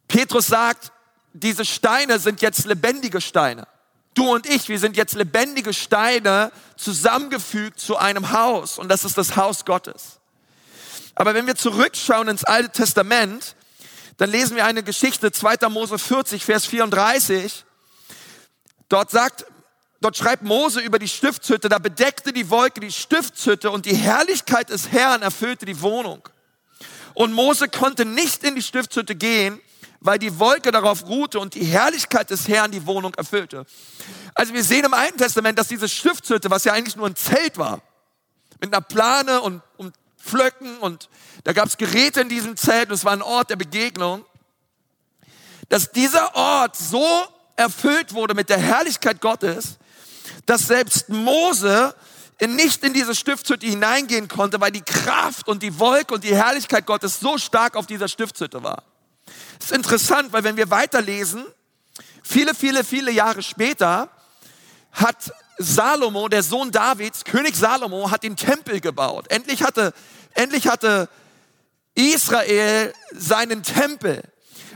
Petrus 0.08 0.46
sagt, 0.46 0.92
diese 1.32 1.64
Steine 1.64 2.18
sind 2.18 2.40
jetzt 2.42 2.64
lebendige 2.64 3.20
Steine. 3.20 3.68
Du 4.14 4.32
und 4.32 4.46
ich, 4.46 4.68
wir 4.68 4.78
sind 4.78 4.96
jetzt 4.96 5.14
lebendige 5.14 5.72
Steine 5.72 6.50
zusammengefügt 6.76 7.78
zu 7.78 7.96
einem 7.96 8.32
Haus 8.32 8.78
und 8.78 8.88
das 8.88 9.04
ist 9.04 9.16
das 9.16 9.36
Haus 9.36 9.64
Gottes. 9.64 10.18
Aber 11.14 11.34
wenn 11.34 11.46
wir 11.46 11.54
zurückschauen 11.54 12.28
ins 12.28 12.44
Alte 12.44 12.70
Testament, 12.70 13.54
dann 14.16 14.30
lesen 14.30 14.56
wir 14.56 14.64
eine 14.64 14.82
Geschichte, 14.82 15.30
2. 15.30 15.68
Mose 15.68 15.98
40, 15.98 16.44
Vers 16.44 16.66
34. 16.66 17.64
Dort 18.88 19.10
sagt, 19.10 19.46
dort 20.00 20.16
schreibt 20.16 20.42
Mose 20.42 20.80
über 20.80 20.98
die 20.98 21.08
Stiftshütte, 21.08 21.68
da 21.68 21.78
bedeckte 21.78 22.32
die 22.32 22.50
Wolke 22.50 22.80
die 22.80 22.90
Stiftshütte 22.90 23.70
und 23.70 23.86
die 23.86 23.94
Herrlichkeit 23.94 24.70
des 24.70 24.90
Herrn 24.90 25.22
erfüllte 25.22 25.66
die 25.66 25.80
Wohnung. 25.80 26.28
Und 27.14 27.32
Mose 27.32 27.68
konnte 27.68 28.04
nicht 28.04 28.42
in 28.42 28.54
die 28.54 28.62
Stiftshütte 28.62 29.14
gehen, 29.14 29.60
weil 30.00 30.18
die 30.18 30.38
Wolke 30.38 30.70
darauf 30.70 31.06
ruhte 31.06 31.40
und 31.40 31.54
die 31.54 31.64
Herrlichkeit 31.64 32.30
des 32.30 32.48
Herrn 32.48 32.70
die 32.70 32.86
Wohnung 32.86 33.14
erfüllte. 33.14 33.66
Also 34.34 34.54
wir 34.54 34.62
sehen 34.62 34.84
im 34.84 34.94
Alten 34.94 35.18
Testament, 35.18 35.58
dass 35.58 35.68
diese 35.68 35.88
Stiftshütte, 35.88 36.50
was 36.50 36.64
ja 36.64 36.72
eigentlich 36.72 36.96
nur 36.96 37.06
ein 37.06 37.16
Zelt 37.16 37.58
war, 37.58 37.82
mit 38.60 38.72
einer 38.72 38.82
Plane 38.82 39.40
und, 39.40 39.62
und 39.76 39.94
Pflöcken 40.18 40.78
und 40.78 41.08
da 41.44 41.52
gab 41.52 41.68
es 41.68 41.76
Geräte 41.76 42.20
in 42.20 42.28
diesem 42.28 42.56
Zelt 42.56 42.88
und 42.88 42.94
es 42.94 43.04
war 43.04 43.12
ein 43.12 43.22
Ort 43.22 43.50
der 43.50 43.56
Begegnung, 43.56 44.24
dass 45.68 45.90
dieser 45.92 46.34
Ort 46.34 46.76
so 46.76 47.06
erfüllt 47.56 48.14
wurde 48.14 48.34
mit 48.34 48.48
der 48.48 48.58
Herrlichkeit 48.58 49.20
Gottes, 49.20 49.78
dass 50.46 50.66
selbst 50.66 51.08
Mose 51.08 51.94
nicht 52.46 52.84
in 52.84 52.92
diese 52.92 53.14
Stiftshütte 53.14 53.66
hineingehen 53.66 54.28
konnte, 54.28 54.60
weil 54.60 54.70
die 54.70 54.82
Kraft 54.82 55.48
und 55.48 55.62
die 55.62 55.78
Wolke 55.78 56.14
und 56.14 56.24
die 56.24 56.34
Herrlichkeit 56.34 56.86
Gottes 56.86 57.18
so 57.18 57.36
stark 57.38 57.76
auf 57.76 57.86
dieser 57.86 58.08
Stiftshütte 58.08 58.62
war. 58.62 58.84
Das 59.58 59.70
ist 59.70 59.76
interessant, 59.76 60.32
weil 60.32 60.44
wenn 60.44 60.56
wir 60.56 60.70
weiterlesen, 60.70 61.44
viele, 62.22 62.54
viele, 62.54 62.84
viele 62.84 63.10
Jahre 63.10 63.42
später 63.42 64.08
hat 64.92 65.32
Salomo, 65.58 66.28
der 66.28 66.42
Sohn 66.42 66.70
Davids, 66.70 67.24
König 67.24 67.56
Salomo, 67.56 68.10
hat 68.10 68.22
den 68.22 68.36
Tempel 68.36 68.80
gebaut. 68.80 69.26
Endlich 69.28 69.62
hatte, 69.62 69.92
endlich 70.34 70.68
hatte 70.68 71.08
Israel 71.94 72.94
seinen 73.12 73.62
Tempel. 73.62 74.22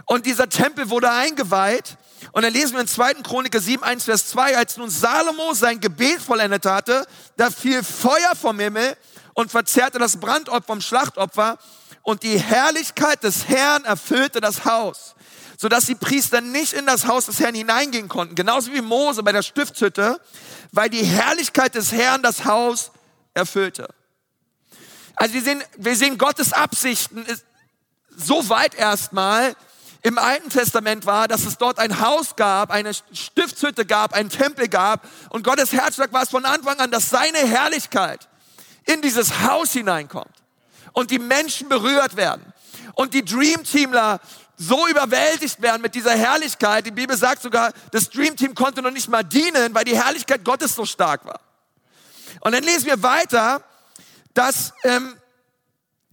Und 0.07 0.27
dieser 0.27 0.49
Tempel 0.49 0.91
wurde 0.91 1.11
eingeweiht. 1.11 1.97
Und 2.33 2.43
dann 2.43 2.53
lesen 2.53 2.75
wir 2.75 2.81
in 2.81 2.89
2. 2.89 3.15
Chroniker 3.23 3.61
7, 3.61 3.83
1, 3.83 4.05
Vers 4.05 4.27
2, 4.29 4.57
als 4.57 4.77
nun 4.77 4.91
Salomo 4.91 5.55
sein 5.55 5.81
Gebet 5.81 6.21
vollendet 6.21 6.67
hatte, 6.67 7.07
da 7.37 7.51
fiel 7.51 7.83
Feuer 7.83 8.35
vom 8.41 8.59
Himmel 8.59 8.97
und 9.35 9.51
verzehrte 9.51 9.99
das 9.99 10.19
Brandopfer 10.19 10.63
vom 10.67 10.81
Schlachtopfer 10.81 11.59
und 12.03 12.23
die 12.23 12.39
Herrlichkeit 12.39 13.23
des 13.23 13.49
Herrn 13.49 13.85
erfüllte 13.85 14.41
das 14.41 14.65
Haus, 14.65 15.15
sodass 15.57 15.87
die 15.87 15.95
Priester 15.95 16.41
nicht 16.41 16.73
in 16.73 16.87
das 16.87 17.07
Haus 17.07 17.27
des 17.27 17.41
Herrn 17.41 17.55
hineingehen 17.55 18.09
konnten, 18.09 18.35
genauso 18.35 18.73
wie 18.73 18.81
Mose 18.81 19.23
bei 19.23 19.33
der 19.33 19.43
Stiftshütte, 19.43 20.21
weil 20.73 20.91
die 20.91 21.05
Herrlichkeit 21.05 21.75
des 21.75 21.93
Herrn 21.93 22.23
das 22.23 22.45
Haus 22.45 22.91
erfüllte. 23.35 23.89
Also 25.15 25.35
wir 25.35 25.43
sehen, 25.43 25.63
wir 25.77 25.97
sehen 25.97 26.19
Gottes 26.19 26.53
Absichten 26.53 27.25
so 28.17 28.49
weit 28.49 28.75
erstmal, 28.75 29.55
im 30.05 30.19
Alten 30.19 30.51
Testament 30.51 31.07
war, 31.07 31.29
dass 31.29 31.47
es 31.47 31.59
dort 31.59 31.79
ein 31.79 32.01
Haus 32.01 32.35
gab, 32.35 32.73
eine 32.73 32.93
Stiftshütte 32.93 33.87
gab, 33.87 34.15
einen 34.15 34.31
Tempel 34.31 34.67
gab. 34.67 35.07
Und 35.31 35.45
Gottes 35.45 35.73
Herzschlag 35.73 36.13
war 36.13 36.25
es 36.25 36.31
von 36.31 36.45
Anfang 36.45 36.81
an, 36.81 36.91
dass 36.91 37.09
seine 37.09 37.39
Herrlichkeit 37.39 38.29
in 38.85 39.01
dieses 39.01 39.43
Haus 39.43 39.71
hineinkommt 39.71 40.42
und 40.93 41.11
die 41.11 41.19
Menschen 41.19 41.69
berührt 41.69 42.17
werden. 42.17 42.53
Und 42.95 43.15
die 43.15 43.25
Dream 43.25 43.65
Teamler 43.65 44.21
so 44.57 44.87
überwältigt 44.87 45.61
werden 45.63 45.83
mit 45.83 45.95
dieser 45.95 46.13
Herrlichkeit. 46.13 46.87
Die 46.87 46.91
Bibel 46.91 47.17
sagt 47.17 47.43
sogar, 47.43 47.73
das 47.91 48.11
Dream 48.11 48.37
Team 48.37 48.55
konnte 48.55 48.83
noch 48.83 48.91
nicht 48.91 49.09
mal 49.09 49.23
dienen, 49.23 49.75
weil 49.75 49.85
die 49.85 49.97
Herrlichkeit 49.97 50.45
Gottes 50.45 50.75
so 50.75 50.85
stark 50.85 51.25
war. 51.25 51.41
Und 52.41 52.53
dann 52.53 52.63
lesen 52.63 52.87
wir 52.87 53.03
weiter, 53.03 53.63
dass 54.35 54.73
ähm, 54.85 55.17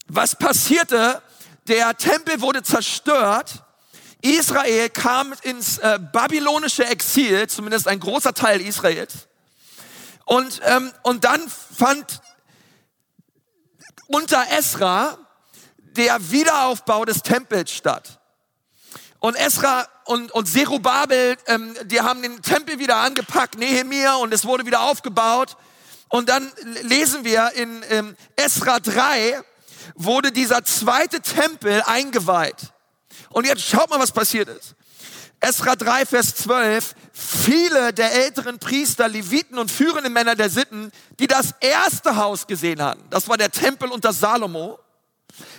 was 0.07 0.35
passierte, 0.35 1.21
der 1.67 1.95
Tempel 1.97 2.41
wurde 2.41 2.63
zerstört 2.63 3.63
Israel 4.21 4.89
kam 4.89 5.33
ins 5.43 5.77
äh, 5.77 5.97
babylonische 6.11 6.85
Exil, 6.85 7.47
zumindest 7.47 7.87
ein 7.87 7.99
großer 7.99 8.33
Teil 8.33 8.59
Israels. 8.59 9.27
Und, 10.25 10.59
ähm, 10.65 10.91
und 11.03 11.23
dann 11.23 11.41
fand 11.49 12.21
unter 14.09 14.45
Esra 14.51 15.17
der 15.77 16.31
Wiederaufbau 16.31 17.05
des 17.05 17.21
Tempels 17.21 17.71
statt. 17.71 18.19
Und 19.19 19.35
Esra 19.35 19.87
und, 20.05 20.31
und 20.31 20.47
Zerubabel, 20.47 21.37
ähm, 21.47 21.75
die 21.85 22.01
haben 22.01 22.21
den 22.21 22.41
Tempel 22.41 22.79
wieder 22.79 22.97
angepackt, 22.97 23.57
Nehemiah, 23.57 24.15
und 24.15 24.33
es 24.33 24.45
wurde 24.45 24.65
wieder 24.65 24.81
aufgebaut. 24.81 25.57
Und 26.07 26.29
dann 26.29 26.51
lesen 26.83 27.23
wir 27.23 27.51
in 27.53 27.83
ähm, 27.89 28.15
Esra 28.35 28.79
3, 28.79 29.41
wurde 29.95 30.31
dieser 30.31 30.63
zweite 30.63 31.21
Tempel 31.21 31.83
eingeweiht. 31.85 32.73
Und 33.29 33.45
jetzt 33.45 33.61
schaut 33.61 33.89
mal, 33.89 33.99
was 33.99 34.11
passiert 34.11 34.49
ist. 34.49 34.75
Esra 35.39 35.75
3, 35.75 36.05
Vers 36.05 36.35
12. 36.35 36.95
Viele 37.31 37.93
der 37.93 38.11
älteren 38.11 38.57
Priester, 38.57 39.07
Leviten 39.07 39.59
und 39.59 39.69
führenden 39.69 40.11
Männer 40.11 40.33
der 40.33 40.49
Sitten, 40.49 40.91
die 41.19 41.27
das 41.27 41.53
erste 41.59 42.15
Haus 42.15 42.47
gesehen 42.47 42.81
hatten, 42.81 43.03
das 43.11 43.27
war 43.27 43.37
der 43.37 43.51
Tempel 43.51 43.89
unter 43.91 44.13
Salomo, 44.13 44.79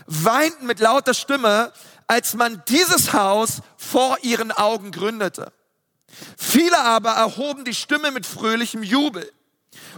weinten 0.05 0.67
mit 0.67 0.81
lauter 0.81 1.15
Stimme, 1.15 1.73
als 2.09 2.35
man 2.35 2.61
dieses 2.67 3.13
Haus 3.13 3.63
vor 3.77 4.19
ihren 4.23 4.51
Augen 4.51 4.91
gründete. 4.91 5.53
Viele 6.37 6.77
aber 6.81 7.11
erhoben 7.11 7.65
die 7.65 7.75
Stimme 7.75 8.11
mit 8.11 8.27
fröhlichem 8.27 8.83
Jubel. 8.83 9.33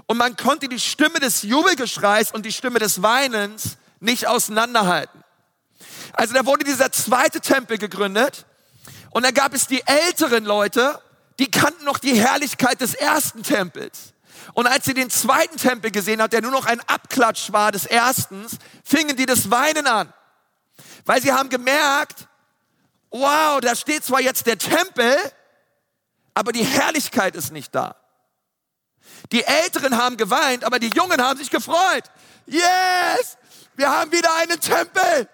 Und 0.04 0.18
man 0.18 0.36
konnte 0.36 0.68
die 0.68 0.78
Stimme 0.78 1.20
des 1.20 1.40
Jubelgeschreis 1.40 2.32
und 2.32 2.44
die 2.44 2.52
Stimme 2.52 2.80
des 2.80 3.00
Weinens 3.00 3.78
nicht 3.98 4.26
auseinanderhalten. 4.26 5.24
Also 6.12 6.34
da 6.34 6.44
wurde 6.44 6.64
dieser 6.64 6.92
zweite 6.92 7.40
Tempel 7.40 7.78
gegründet 7.78 8.44
und 9.08 9.24
dann 9.24 9.32
gab 9.32 9.54
es 9.54 9.66
die 9.68 9.82
älteren 9.86 10.44
Leute, 10.44 11.00
die 11.38 11.50
kannten 11.50 11.84
noch 11.84 11.98
die 11.98 12.14
Herrlichkeit 12.14 12.80
des 12.80 12.94
ersten 12.94 13.42
Tempels. 13.42 14.12
Und 14.54 14.66
als 14.66 14.84
sie 14.84 14.94
den 14.94 15.10
zweiten 15.10 15.56
Tempel 15.56 15.90
gesehen 15.90 16.20
hat, 16.20 16.32
der 16.32 16.42
nur 16.42 16.50
noch 16.50 16.66
ein 16.66 16.80
Abklatsch 16.88 17.52
war 17.52 17.72
des 17.72 17.86
ersten, 17.86 18.46
fingen 18.84 19.16
die 19.16 19.26
das 19.26 19.50
Weinen 19.50 19.86
an. 19.86 20.12
Weil 21.04 21.22
sie 21.22 21.32
haben 21.32 21.48
gemerkt, 21.48 22.28
wow, 23.10 23.60
da 23.60 23.74
steht 23.74 24.04
zwar 24.04 24.20
jetzt 24.20 24.46
der 24.46 24.58
Tempel, 24.58 25.16
aber 26.34 26.52
die 26.52 26.64
Herrlichkeit 26.64 27.36
ist 27.36 27.52
nicht 27.52 27.74
da. 27.74 27.96
Die 29.30 29.44
Älteren 29.44 29.96
haben 29.96 30.16
geweint, 30.16 30.64
aber 30.64 30.78
die 30.78 30.88
Jungen 30.88 31.20
haben 31.22 31.38
sich 31.38 31.50
gefreut. 31.50 32.04
Yes, 32.46 33.38
wir 33.74 33.90
haben 33.90 34.12
wieder 34.12 34.34
einen 34.36 34.60
Tempel. 34.60 35.28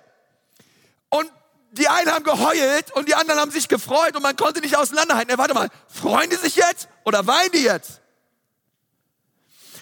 Und 1.11 1.31
die 1.73 1.89
einen 1.89 2.11
haben 2.11 2.25
geheult 2.25 2.91
und 2.93 3.09
die 3.09 3.15
anderen 3.15 3.41
haben 3.41 3.51
sich 3.51 3.69
gefreut 3.69 4.17
und 4.17 4.23
man 4.23 4.37
konnte 4.37 4.61
nicht 4.61 4.77
auseinanderhalten. 4.77 5.31
Hey, 5.31 5.39
warte 5.39 5.55
mal, 5.55 5.69
freuen 5.87 6.31
die 6.31 6.37
sich 6.37 6.57
jetzt 6.57 6.89
oder 7.05 7.27
weinen 7.27 7.53
die 7.53 7.63
jetzt? 7.63 8.01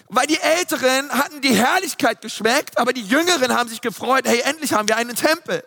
Weil 0.09 0.27
die 0.27 0.39
Älteren 0.39 1.09
hatten 1.11 1.41
die 1.41 1.53
Herrlichkeit 1.53 2.21
geschmeckt, 2.21 2.77
aber 2.77 2.93
die 2.93 3.03
Jüngeren 3.03 3.53
haben 3.53 3.69
sich 3.69 3.81
gefreut, 3.81 4.25
hey, 4.25 4.39
endlich 4.41 4.73
haben 4.73 4.87
wir 4.87 4.95
einen 4.95 5.15
Tempel. 5.15 5.63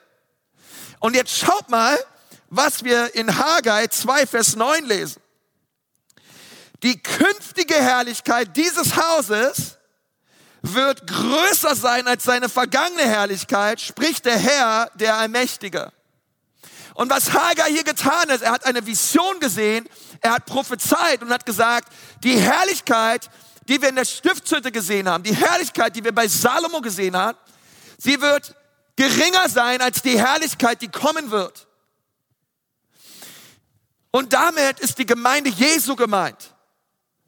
Und 0.98 1.14
jetzt 1.14 1.37
schaut 1.37 1.68
mal, 1.68 1.98
was 2.48 2.85
wir 2.85 3.14
in 3.14 3.38
Haggai 3.38 3.87
2, 3.87 4.26
Vers 4.26 4.56
9 4.56 4.85
lesen. 4.85 5.22
Die 6.83 7.02
künftige 7.02 7.74
Herrlichkeit 7.74 8.56
dieses 8.56 8.96
Hauses 8.96 9.78
wird 10.62 11.06
größer 11.06 11.74
sein 11.74 12.06
als 12.09 12.24
seine 12.24 12.48
vergangene 12.48 13.02
Herrlichkeit, 13.02 13.80
spricht 13.80 14.24
der 14.24 14.38
Herr, 14.38 14.90
der 14.94 15.16
Allmächtige. 15.16 15.92
Und 16.94 17.11
was 17.11 17.33
Hagar 17.33 17.66
hier 17.66 17.85
getan 17.85 18.31
hat, 18.31 18.42
er 18.42 18.53
hat 18.53 18.64
eine 18.64 18.85
Vision 18.85 19.40
gesehen, 19.40 19.88
er 20.20 20.33
hat 20.33 20.46
prophezeit 20.46 21.22
und 21.22 21.31
hat 21.31 21.46
gesagt, 21.46 21.92
die 22.22 22.37
Herrlichkeit, 22.37 23.31
die 23.68 23.81
wir 23.81 23.88
in 23.88 23.96
der 23.96 24.05
Stiftshütte 24.05 24.72
gesehen 24.72 25.09
haben, 25.09 25.22
die 25.22 25.35
Herrlichkeit, 25.35 25.94
die 25.96 26.05
wir 26.05 26.12
bei 26.12 26.26
Salomo 26.29 26.81
gesehen 26.81 27.16
haben, 27.16 27.38
sie 27.98 28.20
wird 28.20 28.55
geringer 28.96 29.48
sein 29.48 29.81
als 29.81 30.03
die 30.03 30.18
Herrlichkeit, 30.18 30.83
die 30.83 30.88
kommen 30.88 31.31
wird. 31.31 31.68
Und 34.11 34.33
damit 34.33 34.81
ist 34.81 34.98
die 34.98 35.07
Gemeinde 35.07 35.50
Jesu 35.50 35.94
gemeint. 35.94 36.55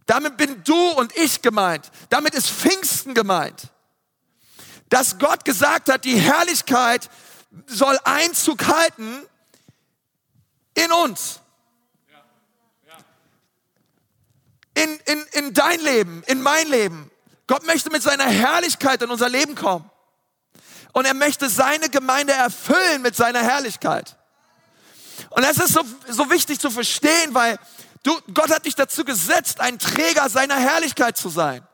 Damit 0.07 0.37
bin 0.37 0.63
du 0.65 0.89
und 0.91 1.17
ich 1.17 1.43
gemeint. 1.43 1.91
Damit 2.09 2.35
ist 2.35 2.51
Pfingsten 2.51 3.15
gemeint. 3.15 3.69
Dass 4.89 5.19
Gott 5.19 5.45
gesagt 5.45 5.91
hat, 5.91 6.05
die 6.05 6.19
Herrlichkeit 6.19 7.09
soll 7.67 7.99
Einzug 8.05 8.67
halten 8.67 9.23
in 10.75 10.93
uns. 10.93 11.41
In, 14.75 14.99
in, 15.05 15.27
in 15.33 15.55
dein 15.55 15.81
Leben, 15.81 16.23
in 16.27 16.41
mein 16.41 16.67
Leben. 16.69 17.11
Gott 17.47 17.65
möchte 17.65 17.91
mit 17.91 18.03
seiner 18.03 18.25
Herrlichkeit 18.25 19.03
in 19.03 19.11
unser 19.11 19.29
Leben 19.29 19.55
kommen. 19.55 19.91
Und 20.93 21.05
er 21.05 21.15
möchte 21.15 21.49
seine 21.49 21.91
Gemeinde 21.91 22.33
erfüllen 22.33 23.03
mit 23.03 23.15
seiner 23.15 23.43
Herrlichkeit. 23.43 24.17
Und 25.31 25.43
das 25.43 25.59
ist 25.59 25.75
so, 25.75 25.83
so 26.09 26.31
wichtig 26.31 26.59
zu 26.59 26.71
verstehen, 26.71 27.35
weil 27.35 27.59
Du, 28.03 28.19
Gott 28.35 28.51
hat 28.51 28.67
dich 28.67 28.75
dazu 28.75 29.05
gesetzt, 29.05 29.61
ein 29.61 29.79
Träger 29.79 30.29
seiner 30.29 30.57
Herrlichkeit 30.57 31.17
zu 31.17 31.29
sein. 31.29 31.67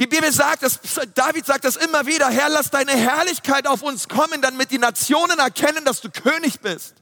Die 0.00 0.06
Bibel 0.06 0.32
sagt, 0.32 0.62
das, 0.62 0.80
David 1.14 1.46
sagt 1.46 1.64
das 1.64 1.76
immer 1.76 2.06
wieder, 2.06 2.28
Herr, 2.28 2.48
lass 2.48 2.70
deine 2.70 2.92
Herrlichkeit 2.92 3.66
auf 3.66 3.82
uns 3.82 4.08
kommen, 4.08 4.40
damit 4.40 4.70
die 4.70 4.78
Nationen 4.78 5.38
erkennen, 5.38 5.84
dass 5.84 6.00
du 6.00 6.10
König 6.10 6.60
bist. 6.60 6.94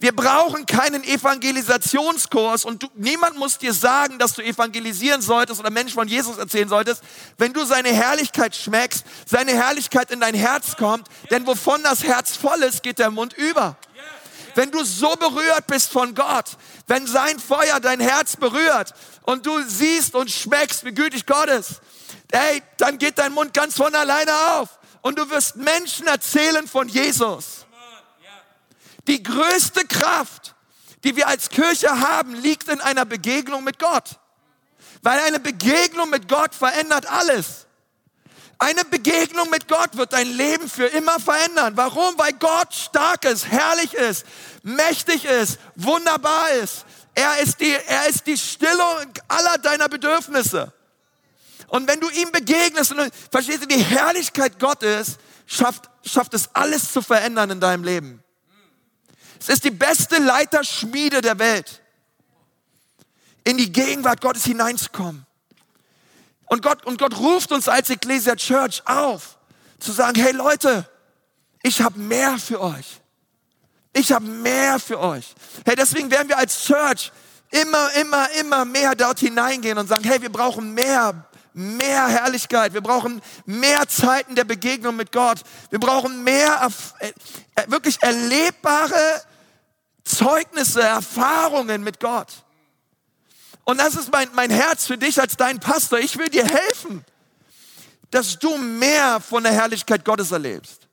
Wir 0.00 0.14
brauchen 0.14 0.66
keinen 0.66 1.04
Evangelisationskurs 1.04 2.64
und 2.64 2.82
du, 2.82 2.88
niemand 2.94 3.38
muss 3.38 3.58
dir 3.58 3.72
sagen, 3.72 4.18
dass 4.18 4.34
du 4.34 4.42
evangelisieren 4.42 5.22
solltest 5.22 5.60
oder 5.60 5.70
Menschen 5.70 5.94
von 5.94 6.08
Jesus 6.08 6.36
erzählen 6.36 6.68
solltest, 6.68 7.02
wenn 7.38 7.52
du 7.52 7.64
seine 7.64 7.90
Herrlichkeit 7.90 8.54
schmeckst, 8.56 9.04
seine 9.26 9.52
Herrlichkeit 9.52 10.10
in 10.10 10.20
dein 10.20 10.34
Herz 10.34 10.76
kommt, 10.76 11.08
denn 11.30 11.46
wovon 11.46 11.82
das 11.82 12.02
Herz 12.02 12.36
voll 12.36 12.62
ist, 12.62 12.82
geht 12.82 12.98
der 12.98 13.10
Mund 13.10 13.32
über 13.34 13.76
wenn 14.54 14.70
du 14.70 14.84
so 14.84 15.14
berührt 15.16 15.66
bist 15.66 15.90
von 15.90 16.14
Gott, 16.14 16.56
wenn 16.86 17.06
sein 17.06 17.38
Feuer 17.38 17.80
dein 17.80 18.00
Herz 18.00 18.36
berührt 18.36 18.94
und 19.22 19.46
du 19.46 19.62
siehst 19.66 20.14
und 20.14 20.30
schmeckst, 20.30 20.84
wie 20.84 20.92
gütig 20.92 21.26
Gott 21.26 21.48
ist, 21.48 21.80
hey, 22.32 22.62
dann 22.78 22.98
geht 22.98 23.18
dein 23.18 23.32
Mund 23.32 23.54
ganz 23.54 23.76
von 23.76 23.94
alleine 23.94 24.32
auf 24.52 24.68
und 25.02 25.18
du 25.18 25.28
wirst 25.30 25.56
Menschen 25.56 26.06
erzählen 26.06 26.66
von 26.66 26.88
Jesus. 26.88 27.63
Die 29.06 29.22
größte 29.22 29.84
Kraft, 29.86 30.54
die 31.04 31.16
wir 31.16 31.28
als 31.28 31.50
Kirche 31.50 32.00
haben, 32.00 32.34
liegt 32.34 32.68
in 32.68 32.80
einer 32.80 33.04
Begegnung 33.04 33.64
mit 33.64 33.78
Gott. 33.78 34.18
Weil 35.02 35.20
eine 35.20 35.38
Begegnung 35.38 36.08
mit 36.10 36.28
Gott 36.28 36.54
verändert 36.54 37.06
alles. 37.06 37.66
Eine 38.58 38.84
Begegnung 38.84 39.50
mit 39.50 39.68
Gott 39.68 39.96
wird 39.96 40.14
dein 40.14 40.28
Leben 40.28 40.70
für 40.70 40.86
immer 40.86 41.20
verändern. 41.20 41.76
Warum? 41.76 42.16
Weil 42.16 42.32
Gott 42.32 42.72
stark 42.72 43.26
ist, 43.26 43.46
herrlich 43.46 43.92
ist, 43.92 44.24
mächtig 44.62 45.26
ist, 45.26 45.58
wunderbar 45.76 46.50
ist. 46.52 46.86
Er 47.14 47.38
ist 47.40 47.60
die, 47.60 47.72
er 47.72 48.08
ist 48.08 48.26
die 48.26 48.38
Stillung 48.38 49.12
aller 49.28 49.58
deiner 49.58 49.88
Bedürfnisse. 49.88 50.72
Und 51.68 51.86
wenn 51.88 52.00
du 52.00 52.08
ihm 52.08 52.32
begegnest 52.32 52.92
und 52.92 53.12
verstehst 53.30 53.62
du, 53.62 53.66
die 53.66 53.82
Herrlichkeit 53.82 54.58
Gottes 54.58 55.18
schafft, 55.46 55.90
schafft 56.04 56.32
es 56.32 56.48
alles 56.54 56.92
zu 56.92 57.02
verändern 57.02 57.50
in 57.50 57.60
deinem 57.60 57.84
Leben. 57.84 58.23
Es 59.46 59.50
ist 59.56 59.64
die 59.64 59.70
beste 59.70 60.16
Leiterschmiede 60.16 61.20
der 61.20 61.38
Welt, 61.38 61.82
in 63.44 63.58
die 63.58 63.70
Gegenwart 63.70 64.22
Gottes 64.22 64.44
hineinzukommen. 64.44 65.26
Und 66.46 66.62
Gott, 66.62 66.86
und 66.86 66.98
Gott 66.98 67.18
ruft 67.18 67.52
uns 67.52 67.68
als 67.68 67.90
Ecclesia 67.90 68.36
Church 68.36 68.80
auf, 68.86 69.36
zu 69.78 69.92
sagen, 69.92 70.18
hey 70.18 70.32
Leute, 70.32 70.88
ich 71.62 71.82
habe 71.82 71.98
mehr 71.98 72.38
für 72.38 72.58
euch. 72.58 73.02
Ich 73.92 74.12
habe 74.12 74.24
mehr 74.24 74.80
für 74.80 74.98
euch. 74.98 75.34
Hey, 75.66 75.76
deswegen 75.76 76.10
werden 76.10 76.30
wir 76.30 76.38
als 76.38 76.64
Church 76.64 77.12
immer, 77.50 77.92
immer, 78.00 78.30
immer 78.40 78.64
mehr 78.64 78.94
dort 78.94 79.20
hineingehen 79.20 79.76
und 79.76 79.88
sagen, 79.88 80.04
hey, 80.04 80.22
wir 80.22 80.32
brauchen 80.32 80.72
mehr, 80.72 81.28
mehr 81.52 82.08
Herrlichkeit. 82.08 82.72
Wir 82.72 82.80
brauchen 82.80 83.20
mehr 83.44 83.86
Zeiten 83.88 84.36
der 84.36 84.44
Begegnung 84.44 84.96
mit 84.96 85.12
Gott. 85.12 85.42
Wir 85.68 85.80
brauchen 85.80 86.24
mehr 86.24 86.66
äh, 87.00 87.12
wirklich 87.66 88.02
erlebbare 88.02 89.22
Zeugnisse, 90.04 90.82
Erfahrungen 90.82 91.82
mit 91.82 91.98
Gott. 92.00 92.28
Und 93.64 93.78
das 93.78 93.94
ist 93.94 94.12
mein, 94.12 94.28
mein 94.34 94.50
Herz 94.50 94.86
für 94.86 94.98
dich 94.98 95.20
als 95.20 95.36
dein 95.36 95.58
Pastor. 95.58 95.98
Ich 95.98 96.18
will 96.18 96.28
dir 96.28 96.46
helfen, 96.46 97.04
dass 98.10 98.38
du 98.38 98.56
mehr 98.58 99.20
von 99.20 99.42
der 99.42 99.52
Herrlichkeit 99.52 100.04
Gottes 100.04 100.30
erlebst. 100.30 100.88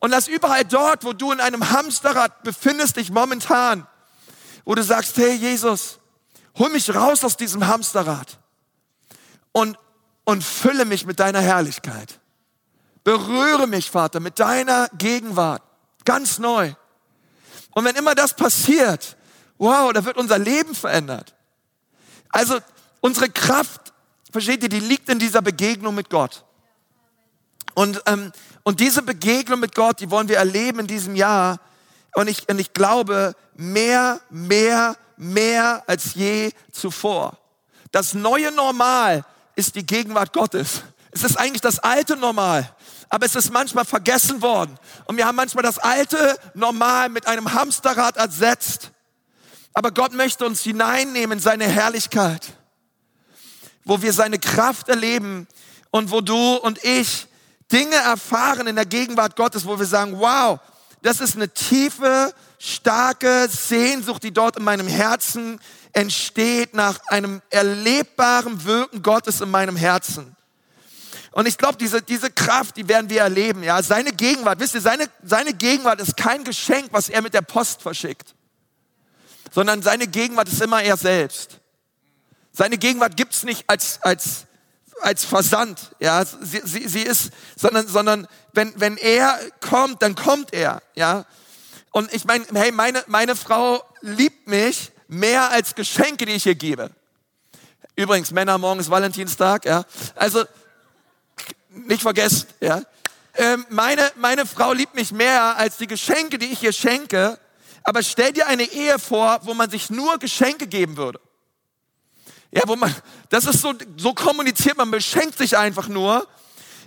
Und 0.00 0.10
dass 0.10 0.28
überall 0.28 0.64
dort, 0.64 1.04
wo 1.04 1.12
du 1.12 1.32
in 1.32 1.40
einem 1.40 1.70
Hamsterrad 1.70 2.42
befindest 2.42 2.96
dich 2.96 3.10
momentan, 3.10 3.86
wo 4.64 4.74
du 4.74 4.82
sagst, 4.82 5.16
hey 5.16 5.34
Jesus, 5.34 5.98
hol 6.58 6.68
mich 6.70 6.94
raus 6.94 7.24
aus 7.24 7.36
diesem 7.36 7.66
Hamsterrad 7.66 8.38
und, 9.52 9.78
und 10.24 10.44
fülle 10.44 10.84
mich 10.84 11.06
mit 11.06 11.20
deiner 11.20 11.40
Herrlichkeit. 11.40 12.20
Berühre 13.04 13.66
mich, 13.66 13.90
Vater, 13.90 14.20
mit 14.20 14.38
deiner 14.38 14.88
Gegenwart. 14.98 15.62
Ganz 16.04 16.38
neu. 16.38 16.74
Und 17.78 17.84
wenn 17.84 17.94
immer 17.94 18.16
das 18.16 18.34
passiert, 18.34 19.16
wow, 19.56 19.92
da 19.92 20.04
wird 20.04 20.16
unser 20.16 20.36
Leben 20.36 20.74
verändert. 20.74 21.32
Also 22.28 22.58
unsere 22.98 23.28
Kraft, 23.28 23.92
versteht 24.32 24.64
ihr, 24.64 24.68
die 24.68 24.80
liegt 24.80 25.08
in 25.08 25.20
dieser 25.20 25.42
Begegnung 25.42 25.94
mit 25.94 26.10
Gott. 26.10 26.44
Und, 27.74 28.02
ähm, 28.06 28.32
und 28.64 28.80
diese 28.80 29.02
Begegnung 29.02 29.60
mit 29.60 29.76
Gott, 29.76 30.00
die 30.00 30.10
wollen 30.10 30.28
wir 30.28 30.38
erleben 30.38 30.80
in 30.80 30.86
diesem 30.88 31.14
Jahr. 31.14 31.60
Und 32.16 32.26
ich, 32.26 32.48
und 32.48 32.58
ich 32.58 32.72
glaube, 32.72 33.36
mehr, 33.54 34.20
mehr, 34.28 34.96
mehr 35.16 35.84
als 35.86 36.14
je 36.14 36.50
zuvor. 36.72 37.38
Das 37.92 38.12
neue 38.12 38.50
Normal 38.50 39.24
ist 39.54 39.76
die 39.76 39.86
Gegenwart 39.86 40.32
Gottes. 40.32 40.82
Es 41.12 41.22
ist 41.22 41.38
eigentlich 41.38 41.62
das 41.62 41.78
alte 41.78 42.16
Normal, 42.16 42.68
aber 43.08 43.26
es 43.26 43.34
ist 43.34 43.52
manchmal 43.52 43.84
vergessen 43.84 44.42
worden. 44.42 44.78
Und 45.06 45.16
wir 45.16 45.26
haben 45.26 45.36
manchmal 45.36 45.62
das 45.62 45.78
alte 45.78 46.38
Normal 46.54 47.08
mit 47.08 47.26
einem 47.26 47.52
Hamsterrad 47.52 48.16
ersetzt. 48.16 48.90
Aber 49.72 49.90
Gott 49.92 50.12
möchte 50.12 50.44
uns 50.44 50.62
hineinnehmen 50.62 51.38
in 51.38 51.42
seine 51.42 51.66
Herrlichkeit, 51.66 52.46
wo 53.84 54.02
wir 54.02 54.12
seine 54.12 54.38
Kraft 54.38 54.88
erleben 54.88 55.46
und 55.90 56.10
wo 56.10 56.20
du 56.20 56.56
und 56.56 56.84
ich 56.84 57.26
Dinge 57.70 57.96
erfahren 57.96 58.66
in 58.66 58.76
der 58.76 58.86
Gegenwart 58.86 59.36
Gottes, 59.36 59.66
wo 59.66 59.78
wir 59.78 59.86
sagen, 59.86 60.18
wow, 60.18 60.58
das 61.02 61.20
ist 61.20 61.36
eine 61.36 61.48
tiefe, 61.52 62.34
starke 62.58 63.48
Sehnsucht, 63.48 64.22
die 64.22 64.32
dort 64.32 64.56
in 64.56 64.64
meinem 64.64 64.88
Herzen 64.88 65.60
entsteht 65.92 66.74
nach 66.74 66.98
einem 67.06 67.40
erlebbaren 67.50 68.64
Wirken 68.64 69.02
Gottes 69.02 69.40
in 69.40 69.50
meinem 69.50 69.76
Herzen. 69.76 70.36
Und 71.38 71.46
ich 71.46 71.56
glaube, 71.56 71.78
diese, 71.78 72.02
diese 72.02 72.30
Kraft, 72.30 72.76
die 72.76 72.88
werden 72.88 73.08
wir 73.08 73.20
erleben. 73.20 73.62
Ja, 73.62 73.80
seine 73.82 74.10
Gegenwart, 74.12 74.58
wisst 74.58 74.74
ihr, 74.74 74.80
seine, 74.80 75.08
seine 75.22 75.54
Gegenwart 75.54 76.00
ist 76.00 76.16
kein 76.16 76.42
Geschenk, 76.42 76.88
was 76.90 77.08
er 77.08 77.22
mit 77.22 77.32
der 77.32 77.42
Post 77.42 77.80
verschickt 77.80 78.34
sondern 79.50 79.82
seine 79.82 80.06
Gegenwart 80.06 80.48
ist 80.48 80.60
immer 80.60 80.82
er 80.82 80.96
selbst. 80.96 81.60
Seine 82.52 82.78
Gegenwart 82.78 83.16
gibt's 83.16 83.44
nicht 83.44 83.64
als, 83.68 84.00
als, 84.02 84.46
als 85.00 85.24
Versand, 85.24 85.94
ja, 86.00 86.24
sie, 86.24 86.60
sie, 86.64 86.88
sie 86.88 87.02
ist, 87.02 87.30
sondern, 87.56 87.86
sondern 87.86 88.26
wenn, 88.52 88.72
wenn 88.76 88.96
er 88.96 89.38
kommt, 89.60 90.02
dann 90.02 90.14
kommt 90.14 90.52
er, 90.52 90.82
ja. 90.94 91.24
Und 91.90 92.12
ich 92.12 92.24
meine, 92.24 92.44
hey, 92.54 92.72
meine, 92.72 93.02
meine 93.06 93.36
Frau 93.36 93.82
liebt 94.00 94.48
mich 94.48 94.92
mehr 95.08 95.50
als 95.50 95.74
Geschenke, 95.74 96.26
die 96.26 96.32
ich 96.32 96.46
ihr 96.46 96.54
gebe. 96.54 96.90
Übrigens, 97.96 98.30
Männer, 98.30 98.58
morgen 98.58 98.80
ist 98.80 98.90
Valentinstag, 98.90 99.64
ja. 99.64 99.84
Also, 100.14 100.44
nicht 101.86 102.02
vergessen, 102.02 102.46
ja. 102.60 102.82
Ähm, 103.34 103.64
meine, 103.68 104.10
meine 104.16 104.46
Frau 104.46 104.72
liebt 104.72 104.94
mich 104.94 105.12
mehr 105.12 105.56
als 105.56 105.76
die 105.76 105.86
Geschenke, 105.86 106.38
die 106.38 106.46
ich 106.46 106.62
ihr 106.62 106.72
schenke. 106.72 107.38
Aber 107.84 108.02
stell 108.02 108.32
dir 108.32 108.48
eine 108.48 108.64
Ehe 108.64 108.98
vor, 108.98 109.38
wo 109.42 109.54
man 109.54 109.70
sich 109.70 109.90
nur 109.90 110.18
Geschenke 110.18 110.66
geben 110.66 110.96
würde. 110.96 111.20
Ja, 112.50 112.62
wo 112.66 112.76
man, 112.76 112.94
das 113.28 113.44
ist 113.44 113.60
so, 113.60 113.74
so 113.96 114.12
kommuniziert, 114.12 114.76
man 114.76 114.90
beschenkt 114.90 115.38
sich 115.38 115.56
einfach 115.56 115.88
nur. 115.88 116.26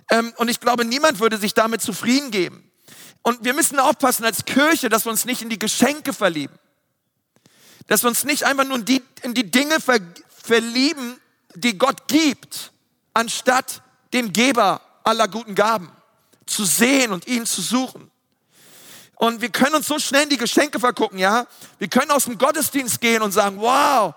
Ähm, 0.09 0.33
und 0.37 0.49
ich 0.49 0.59
glaube, 0.59 0.83
niemand 0.83 1.19
würde 1.19 1.37
sich 1.37 1.53
damit 1.53 1.81
zufrieden 1.81 2.31
geben. 2.31 2.69
Und 3.21 3.43
wir 3.45 3.53
müssen 3.53 3.79
aufpassen 3.79 4.25
als 4.25 4.45
Kirche, 4.45 4.89
dass 4.89 5.05
wir 5.05 5.11
uns 5.11 5.25
nicht 5.25 5.41
in 5.41 5.49
die 5.49 5.59
Geschenke 5.59 6.11
verlieben. 6.11 6.57
Dass 7.87 8.03
wir 8.03 8.09
uns 8.09 8.23
nicht 8.23 8.43
einfach 8.43 8.65
nur 8.65 8.77
in 8.77 8.85
die, 8.85 9.01
in 9.21 9.33
die 9.33 9.49
Dinge 9.49 9.79
ver, 9.79 9.99
verlieben, 10.43 11.17
die 11.55 11.77
Gott 11.77 12.07
gibt, 12.07 12.71
anstatt 13.13 13.81
dem 14.13 14.33
Geber 14.33 14.81
aller 15.03 15.27
guten 15.27 15.55
Gaben 15.55 15.91
zu 16.45 16.65
sehen 16.65 17.11
und 17.11 17.27
ihn 17.27 17.45
zu 17.45 17.61
suchen. 17.61 18.11
Und 19.15 19.41
wir 19.41 19.49
können 19.49 19.75
uns 19.75 19.87
so 19.87 19.99
schnell 19.99 20.23
in 20.23 20.29
die 20.29 20.37
Geschenke 20.37 20.79
vergucken, 20.79 21.19
ja. 21.19 21.45
Wir 21.77 21.87
können 21.87 22.09
aus 22.11 22.25
dem 22.25 22.37
Gottesdienst 22.37 22.99
gehen 22.99 23.21
und 23.21 23.31
sagen, 23.31 23.57
wow, 23.59 24.15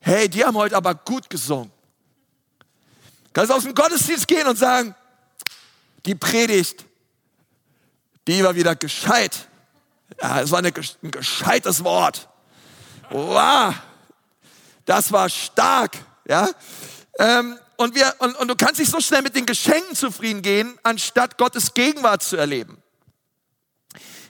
hey, 0.00 0.28
die 0.28 0.44
haben 0.44 0.56
heute 0.56 0.76
aber 0.76 0.94
gut 0.94 1.28
gesungen. 1.28 1.70
Kannst 3.34 3.52
aus 3.52 3.64
dem 3.64 3.74
Gottesdienst 3.74 4.26
gehen 4.26 4.46
und 4.46 4.56
sagen, 4.56 4.94
die 6.06 6.14
Predigt, 6.14 6.84
die 8.26 8.42
war 8.42 8.54
wieder 8.54 8.76
gescheit. 8.76 9.48
Ja, 10.20 10.40
es 10.40 10.50
war 10.50 10.60
eine, 10.60 10.72
ein 11.02 11.10
gescheites 11.10 11.84
Wort. 11.84 12.28
Wow, 13.10 13.74
das 14.86 15.12
war 15.12 15.28
stark, 15.28 15.98
ja. 16.26 16.48
Ähm, 17.18 17.58
und, 17.76 17.94
wir, 17.94 18.14
und, 18.18 18.36
und 18.36 18.48
du 18.48 18.56
kannst 18.56 18.80
dich 18.80 18.88
so 18.88 19.00
schnell 19.00 19.22
mit 19.22 19.34
den 19.34 19.46
Geschenken 19.46 19.94
zufrieden 19.96 20.42
gehen, 20.42 20.78
anstatt 20.82 21.38
Gottes 21.38 21.74
Gegenwart 21.74 22.22
zu 22.22 22.36
erleben. 22.36 22.82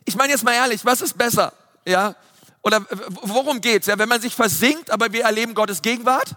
Ich 0.05 0.17
meine 0.17 0.33
jetzt 0.33 0.45
mal 0.45 0.53
ehrlich, 0.53 0.85
was 0.85 1.01
ist 1.01 1.17
besser? 1.17 1.53
Ja? 1.87 2.15
Oder 2.63 2.85
worum 3.23 3.61
geht's? 3.61 3.87
Ja, 3.87 3.99
wenn 3.99 4.09
man 4.09 4.21
sich 4.21 4.35
versinkt, 4.35 4.91
aber 4.91 5.13
wir 5.13 5.25
erleben 5.25 5.55
Gottes 5.55 5.83
Gegenwart? 5.83 6.35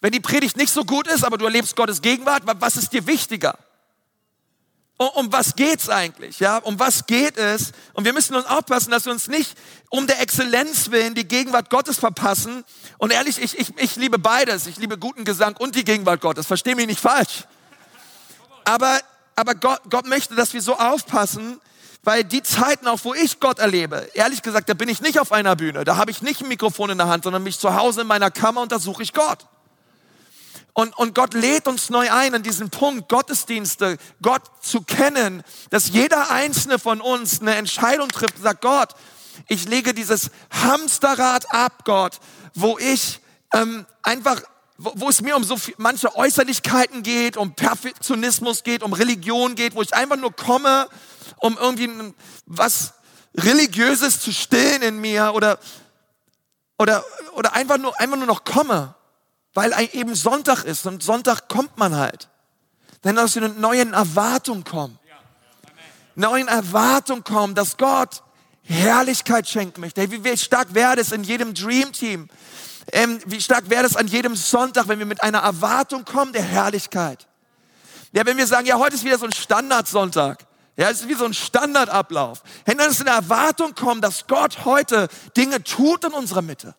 Wenn 0.00 0.12
die 0.12 0.20
Predigt 0.20 0.56
nicht 0.56 0.72
so 0.72 0.84
gut 0.84 1.06
ist, 1.06 1.24
aber 1.24 1.36
du 1.36 1.44
erlebst 1.44 1.76
Gottes 1.76 2.00
Gegenwart, 2.00 2.42
was 2.44 2.76
ist 2.76 2.92
dir 2.92 3.06
wichtiger? 3.06 3.58
Um, 5.00 5.08
um 5.14 5.32
was 5.32 5.56
geht's 5.56 5.88
eigentlich? 5.88 6.40
Ja, 6.40 6.58
um 6.58 6.78
was 6.78 7.06
geht 7.06 7.38
es? 7.38 7.72
Und 7.94 8.04
wir 8.04 8.12
müssen 8.12 8.34
uns 8.34 8.44
aufpassen, 8.44 8.90
dass 8.90 9.06
wir 9.06 9.12
uns 9.12 9.28
nicht 9.28 9.56
um 9.88 10.06
der 10.06 10.20
Exzellenz 10.20 10.90
willen 10.90 11.14
die 11.14 11.26
Gegenwart 11.26 11.70
Gottes 11.70 11.98
verpassen. 11.98 12.64
Und 12.98 13.10
ehrlich, 13.10 13.40
ich, 13.40 13.58
ich, 13.58 13.72
ich 13.78 13.96
liebe 13.96 14.18
beides. 14.18 14.66
Ich 14.66 14.76
liebe 14.76 14.98
guten 14.98 15.24
Gesang 15.24 15.56
und 15.56 15.74
die 15.74 15.84
Gegenwart 15.84 16.20
Gottes. 16.20 16.46
Versteh 16.46 16.74
mich 16.74 16.86
nicht 16.86 17.00
falsch. 17.00 17.44
Aber, 18.66 19.00
aber 19.36 19.54
Gott, 19.54 19.80
Gott 19.88 20.06
möchte, 20.06 20.34
dass 20.34 20.52
wir 20.52 20.60
so 20.60 20.76
aufpassen, 20.76 21.58
weil 22.04 22.22
die 22.22 22.42
Zeiten, 22.42 22.86
auch 22.86 23.00
wo 23.02 23.14
ich 23.14 23.40
Gott 23.40 23.58
erlebe, 23.58 24.06
ehrlich 24.12 24.42
gesagt, 24.42 24.68
da 24.68 24.74
bin 24.74 24.90
ich 24.90 25.00
nicht 25.00 25.18
auf 25.18 25.32
einer 25.32 25.56
Bühne, 25.56 25.84
da 25.84 25.96
habe 25.96 26.10
ich 26.10 26.20
nicht 26.20 26.42
ein 26.42 26.48
Mikrofon 26.48 26.90
in 26.90 26.98
der 26.98 27.08
Hand, 27.08 27.24
sondern 27.24 27.42
mich 27.42 27.58
zu 27.58 27.74
Hause 27.74 28.02
in 28.02 28.06
meiner 28.06 28.30
Kammer 28.30 28.60
und 28.60 28.70
da 28.70 28.78
suche 28.78 29.02
ich 29.02 29.14
Gott. 29.14 29.46
Und, 30.80 30.96
und 30.96 31.14
Gott 31.14 31.34
lädt 31.34 31.68
uns 31.68 31.90
neu 31.90 32.10
ein 32.10 32.34
an 32.34 32.42
diesen 32.42 32.70
Punkt, 32.70 33.08
Gottesdienste, 33.08 33.98
Gott 34.22 34.42
zu 34.62 34.80
kennen, 34.80 35.42
dass 35.68 35.90
jeder 35.90 36.30
einzelne 36.30 36.78
von 36.78 37.00
uns 37.00 37.40
eine 37.40 37.54
Entscheidung 37.56 38.08
trifft, 38.08 38.38
sagt 38.38 38.62
Gott, 38.62 38.94
ich 39.46 39.68
lege 39.68 39.92
dieses 39.92 40.30
Hamsterrad 40.50 41.52
ab, 41.54 41.84
Gott, 41.84 42.18
wo 42.54 42.78
ich 42.78 43.20
ähm, 43.52 43.86
einfach 44.02 44.42
wo, 44.78 44.92
wo 44.94 45.08
es 45.10 45.20
mir 45.20 45.36
um 45.36 45.44
so 45.44 45.58
viel, 45.58 45.74
manche 45.76 46.16
Äußerlichkeiten 46.16 47.02
geht, 47.02 47.36
um 47.36 47.54
Perfektionismus 47.54 48.62
geht, 48.62 48.82
um 48.82 48.94
Religion 48.94 49.54
geht, 49.54 49.74
wo 49.74 49.82
ich 49.82 49.92
einfach 49.92 50.16
nur 50.16 50.34
komme 50.34 50.88
um 51.40 51.58
irgendwie 51.58 52.14
was 52.46 52.94
Religiöses 53.36 54.20
zu 54.20 54.32
stillen 54.32 54.82
in 54.82 55.00
mir 55.00 55.32
oder, 55.34 55.58
oder, 56.78 57.04
oder 57.34 57.52
einfach, 57.54 57.78
nur, 57.78 57.98
einfach 58.00 58.16
nur 58.16 58.26
noch 58.26 58.44
komme. 58.44 58.94
Weil 59.54 59.72
eben 59.92 60.14
Sonntag 60.14 60.64
ist 60.64 60.86
und 60.86 61.02
Sonntag 61.02 61.48
kommt 61.48 61.76
man 61.78 61.96
halt. 61.96 62.28
Denn 63.04 63.16
dass 63.16 63.34
wir 63.34 63.44
eine 63.44 63.54
neuen 63.54 63.92
Erwartung 63.92 64.64
kommen. 64.64 64.98
Neuen 66.14 66.48
Erwartung 66.48 67.24
kommen, 67.24 67.54
dass 67.54 67.76
Gott 67.76 68.22
Herrlichkeit 68.62 69.48
schenken 69.48 69.80
möchte. 69.80 70.10
Wie 70.10 70.36
stark 70.36 70.74
wäre 70.74 70.96
das 70.96 71.12
in 71.12 71.24
jedem 71.24 71.54
Dream 71.54 71.92
Team? 71.92 72.28
Ähm, 72.92 73.18
wie 73.26 73.40
stark 73.40 73.70
wäre 73.70 73.82
das 73.82 73.96
an 73.96 74.06
jedem 74.06 74.36
Sonntag, 74.36 74.88
wenn 74.88 74.98
wir 74.98 75.06
mit 75.06 75.22
einer 75.22 75.38
Erwartung 75.38 76.04
kommen 76.04 76.32
der 76.32 76.42
Herrlichkeit? 76.42 77.26
Ja, 78.12 78.26
wenn 78.26 78.36
wir 78.36 78.46
sagen, 78.46 78.66
ja, 78.66 78.78
heute 78.78 78.96
ist 78.96 79.04
wieder 79.04 79.18
so 79.18 79.26
ein 79.26 79.32
Standardsonntag. 79.32 80.44
Ja, 80.76 80.88
es 80.90 81.02
ist 81.02 81.08
wie 81.08 81.14
so 81.14 81.24
ein 81.24 81.34
Standardablauf. 81.34 82.42
Wenn 82.64 82.78
dann 82.78 82.90
ist 82.90 83.00
eine 83.00 83.10
Erwartung 83.10 83.74
kommen, 83.74 84.00
dass 84.00 84.26
Gott 84.26 84.64
heute 84.64 85.08
Dinge 85.36 85.62
tut 85.62 86.04
in 86.04 86.12
unserer 86.12 86.42
Mitte. 86.42 86.74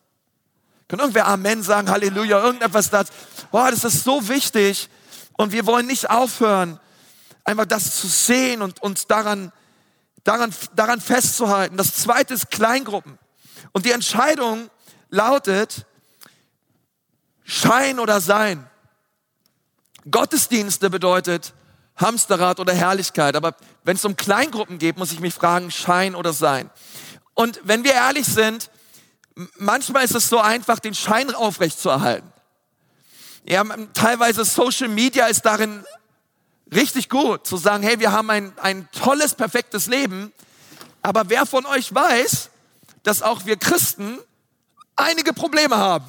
Kann 0.91 0.99
irgendwer 0.99 1.25
Amen 1.27 1.63
sagen, 1.63 1.89
Halleluja, 1.89 2.43
irgendetwas 2.43 2.89
das. 2.89 3.07
Boah, 3.49 3.71
das 3.71 3.85
ist 3.85 4.03
so 4.03 4.27
wichtig. 4.27 4.89
Und 5.37 5.53
wir 5.53 5.65
wollen 5.65 5.87
nicht 5.87 6.09
aufhören, 6.09 6.81
einfach 7.45 7.65
das 7.65 7.95
zu 7.95 8.07
sehen 8.07 8.61
und 8.61 8.83
uns 8.83 9.07
daran, 9.07 9.53
daran, 10.25 10.53
daran 10.75 10.99
festzuhalten. 10.99 11.77
Das 11.77 11.95
zweite 11.95 12.33
ist 12.33 12.51
Kleingruppen. 12.51 13.17
Und 13.71 13.85
die 13.85 13.91
Entscheidung 13.91 14.69
lautet, 15.09 15.85
Schein 17.45 17.97
oder 17.97 18.19
Sein. 18.19 18.69
Gottesdienste 20.11 20.89
bedeutet 20.89 21.53
Hamsterrad 21.95 22.59
oder 22.59 22.73
Herrlichkeit. 22.73 23.37
Aber 23.37 23.55
wenn 23.85 23.95
es 23.95 24.03
um 24.03 24.17
Kleingruppen 24.17 24.77
geht, 24.77 24.97
muss 24.97 25.13
ich 25.13 25.21
mich 25.21 25.33
fragen, 25.33 25.71
Schein 25.71 26.15
oder 26.15 26.33
Sein. 26.33 26.69
Und 27.33 27.61
wenn 27.63 27.85
wir 27.85 27.93
ehrlich 27.93 28.25
sind, 28.25 28.69
manchmal 29.57 30.03
ist 30.03 30.15
es 30.15 30.29
so 30.29 30.39
einfach, 30.39 30.79
den 30.79 30.93
Schein 30.93 31.33
aufrechtzuerhalten. 31.33 32.31
Ja, 33.43 33.63
teilweise 33.93 34.45
Social 34.45 34.87
Media 34.87 35.25
ist 35.25 35.45
darin 35.45 35.83
richtig 36.73 37.09
gut, 37.09 37.47
zu 37.47 37.57
sagen, 37.57 37.83
hey, 37.83 37.99
wir 37.99 38.11
haben 38.11 38.29
ein, 38.29 38.53
ein 38.59 38.87
tolles, 38.91 39.33
perfektes 39.33 39.87
Leben. 39.87 40.31
Aber 41.01 41.29
wer 41.29 41.45
von 41.45 41.65
euch 41.65 41.93
weiß, 41.93 42.49
dass 43.03 43.21
auch 43.21 43.45
wir 43.45 43.57
Christen 43.57 44.19
einige 44.95 45.33
Probleme 45.33 45.77
haben? 45.77 46.05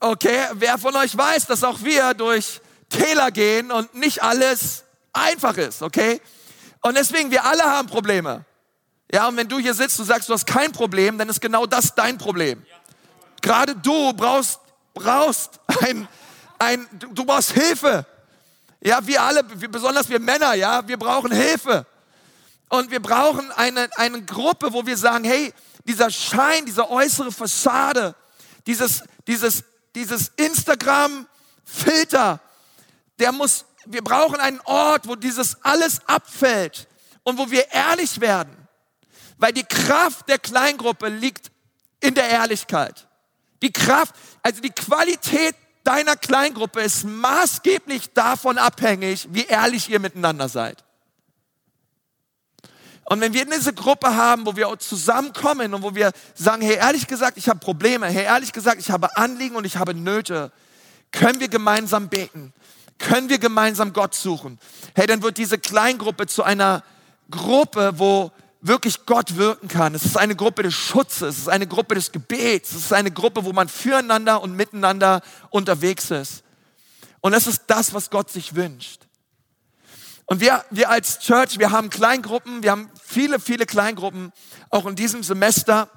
Okay, 0.00 0.46
wer 0.54 0.78
von 0.78 0.96
euch 0.96 1.16
weiß, 1.16 1.46
dass 1.46 1.64
auch 1.64 1.82
wir 1.82 2.14
durch 2.14 2.60
Täler 2.88 3.30
gehen 3.30 3.70
und 3.70 3.94
nicht 3.94 4.22
alles 4.22 4.84
einfach 5.12 5.56
ist, 5.56 5.82
okay? 5.82 6.20
Und 6.82 6.96
deswegen, 6.96 7.30
wir 7.30 7.44
alle 7.44 7.62
haben 7.62 7.88
Probleme. 7.88 8.44
Ja, 9.14 9.28
und 9.28 9.36
wenn 9.36 9.48
du 9.48 9.60
hier 9.60 9.74
sitzt 9.74 10.00
und 10.00 10.06
sagst, 10.06 10.28
du 10.28 10.32
hast 10.32 10.44
kein 10.44 10.72
Problem, 10.72 11.18
dann 11.18 11.28
ist 11.28 11.40
genau 11.40 11.66
das 11.66 11.94
dein 11.94 12.18
Problem. 12.18 12.66
Gerade 13.40 13.76
du 13.76 14.12
brauchst, 14.12 14.58
brauchst 14.92 15.60
ein, 15.82 16.08
ein, 16.58 16.88
du 16.90 17.24
brauchst 17.24 17.52
Hilfe. 17.52 18.04
Ja, 18.80 19.06
wir 19.06 19.22
alle, 19.22 19.44
besonders 19.44 20.08
wir 20.08 20.18
Männer, 20.18 20.54
ja, 20.54 20.88
wir 20.88 20.96
brauchen 20.96 21.30
Hilfe. 21.30 21.86
Und 22.68 22.90
wir 22.90 23.00
brauchen 23.00 23.52
eine, 23.52 23.88
eine 23.98 24.20
Gruppe, 24.24 24.72
wo 24.72 24.84
wir 24.84 24.96
sagen, 24.96 25.22
hey, 25.22 25.54
dieser 25.84 26.10
Schein, 26.10 26.66
diese 26.66 26.90
äußere 26.90 27.30
Fassade, 27.30 28.16
dieses, 28.66 29.04
dieses 29.28 29.62
dieses 29.94 30.32
Instagram-Filter, 30.36 32.40
der 33.20 33.30
muss, 33.30 33.64
wir 33.84 34.02
brauchen 34.02 34.40
einen 34.40 34.60
Ort, 34.64 35.06
wo 35.06 35.14
dieses 35.14 35.56
alles 35.62 36.00
abfällt 36.08 36.88
und 37.22 37.38
wo 37.38 37.48
wir 37.48 37.70
ehrlich 37.70 38.20
werden. 38.20 38.63
Weil 39.44 39.52
die 39.52 39.64
Kraft 39.64 40.26
der 40.30 40.38
Kleingruppe 40.38 41.10
liegt 41.10 41.50
in 42.00 42.14
der 42.14 42.30
Ehrlichkeit. 42.30 43.06
Die 43.60 43.70
Kraft, 43.70 44.14
also 44.42 44.62
die 44.62 44.70
Qualität 44.70 45.54
deiner 45.82 46.16
Kleingruppe 46.16 46.80
ist 46.80 47.04
maßgeblich 47.04 48.14
davon 48.14 48.56
abhängig, 48.56 49.28
wie 49.32 49.44
ehrlich 49.44 49.90
ihr 49.90 50.00
miteinander 50.00 50.48
seid. 50.48 50.82
Und 53.04 53.20
wenn 53.20 53.34
wir 53.34 53.44
diese 53.44 53.74
Gruppe 53.74 54.16
haben, 54.16 54.46
wo 54.46 54.56
wir 54.56 54.78
zusammenkommen 54.78 55.74
und 55.74 55.82
wo 55.82 55.94
wir 55.94 56.12
sagen, 56.34 56.62
hey, 56.62 56.76
ehrlich 56.76 57.06
gesagt, 57.06 57.36
ich 57.36 57.50
habe 57.50 57.60
Probleme, 57.60 58.06
hey, 58.06 58.24
ehrlich 58.24 58.54
gesagt, 58.54 58.80
ich 58.80 58.90
habe 58.90 59.14
Anliegen 59.18 59.56
und 59.56 59.66
ich 59.66 59.76
habe 59.76 59.92
Nöte, 59.92 60.52
können 61.12 61.38
wir 61.40 61.48
gemeinsam 61.48 62.08
beten? 62.08 62.54
Können 62.96 63.28
wir 63.28 63.38
gemeinsam 63.38 63.92
Gott 63.92 64.14
suchen? 64.14 64.58
Hey, 64.94 65.06
dann 65.06 65.22
wird 65.22 65.36
diese 65.36 65.58
Kleingruppe 65.58 66.28
zu 66.28 66.44
einer 66.44 66.82
Gruppe, 67.30 67.98
wo 67.98 68.32
wirklich 68.64 69.04
Gott 69.04 69.36
wirken 69.36 69.68
kann. 69.68 69.94
Es 69.94 70.06
ist 70.06 70.16
eine 70.16 70.34
Gruppe 70.34 70.62
des 70.62 70.74
Schutzes, 70.74 71.34
es 71.34 71.38
ist 71.42 71.48
eine 71.48 71.66
Gruppe 71.66 71.94
des 71.94 72.12
Gebets, 72.12 72.72
es 72.72 72.86
ist 72.86 72.92
eine 72.94 73.10
Gruppe, 73.10 73.44
wo 73.44 73.52
man 73.52 73.68
füreinander 73.68 74.42
und 74.42 74.56
miteinander 74.56 75.20
unterwegs 75.50 76.10
ist. 76.10 76.42
Und 77.20 77.32
das 77.32 77.46
ist 77.46 77.64
das, 77.66 77.92
was 77.92 78.08
Gott 78.08 78.30
sich 78.30 78.54
wünscht. 78.54 79.02
Und 80.24 80.40
wir, 80.40 80.64
wir 80.70 80.88
als 80.88 81.18
Church, 81.18 81.58
wir 81.58 81.70
haben 81.70 81.90
Kleingruppen, 81.90 82.62
wir 82.62 82.70
haben 82.70 82.90
viele, 83.02 83.38
viele 83.38 83.66
Kleingruppen, 83.66 84.32
auch 84.70 84.86
in 84.86 84.96
diesem 84.96 85.22
Semester. 85.22 85.90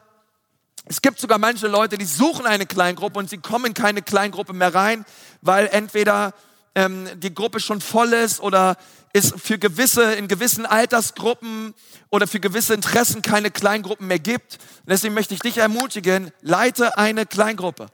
Es 0.83 1.01
gibt 1.01 1.21
sogar 1.21 1.37
manche 1.37 1.67
Leute, 1.67 1.97
die 1.97 2.05
suchen 2.05 2.45
eine 2.45 2.65
Kleingruppe 2.65 3.17
und 3.17 3.29
sie 3.29 3.37
kommen 3.37 3.67
in 3.67 3.73
keine 3.73 4.01
Kleingruppe 4.01 4.51
mehr 4.51 4.75
rein, 4.75 5.05
weil 5.41 5.67
entweder 5.67 6.33
ähm, 6.77 7.07
die 7.15 7.33
Gruppe 7.33 7.59
schon 7.59 7.81
voll 7.81 8.13
ist 8.13 8.39
oder 8.39 8.77
es 9.11 9.33
für 9.35 9.57
gewisse, 9.57 10.13
in 10.13 10.27
gewissen 10.27 10.67
Altersgruppen 10.67 11.73
oder 12.11 12.27
für 12.27 12.39
gewisse 12.39 12.75
Interessen 12.75 13.23
keine 13.23 13.49
Kleingruppen 13.49 14.05
mehr 14.05 14.19
gibt. 14.19 14.59
Deswegen 14.85 15.15
möchte 15.15 15.33
ich 15.33 15.39
dich 15.39 15.57
ermutigen, 15.57 16.31
leite 16.41 16.95
eine 16.99 17.25
Kleingruppe. 17.25 17.87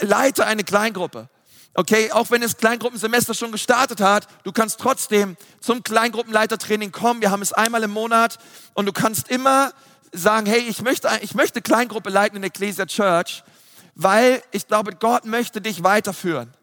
Leite 0.00 0.46
eine 0.46 0.64
Kleingruppe. 0.64 1.28
Okay, 1.74 2.10
auch 2.10 2.30
wenn 2.30 2.40
das 2.40 2.56
Kleingruppensemester 2.56 3.34
schon 3.34 3.52
gestartet 3.52 4.00
hat, 4.00 4.26
du 4.44 4.52
kannst 4.52 4.80
trotzdem 4.80 5.36
zum 5.60 5.82
Kleingruppenleitertraining 5.82 6.90
kommen. 6.90 7.20
Wir 7.20 7.30
haben 7.30 7.42
es 7.42 7.52
einmal 7.52 7.82
im 7.82 7.90
Monat 7.90 8.38
und 8.72 8.86
du 8.86 8.92
kannst 8.92 9.28
immer 9.28 9.72
sagen, 10.10 10.46
hey, 10.46 10.60
ich 10.60 10.80
möchte, 10.80 11.10
ich 11.20 11.34
möchte 11.34 11.60
Kleingruppe 11.60 12.08
leiten 12.08 12.36
in 12.36 12.42
der 12.42 12.48
Ecclesia 12.48 12.86
Church, 12.86 13.44
weil 13.94 14.42
ich 14.52 14.66
glaube, 14.66 14.94
Gott 14.94 15.26
möchte 15.26 15.60
dich 15.60 15.84
weiterführen. 15.84 16.54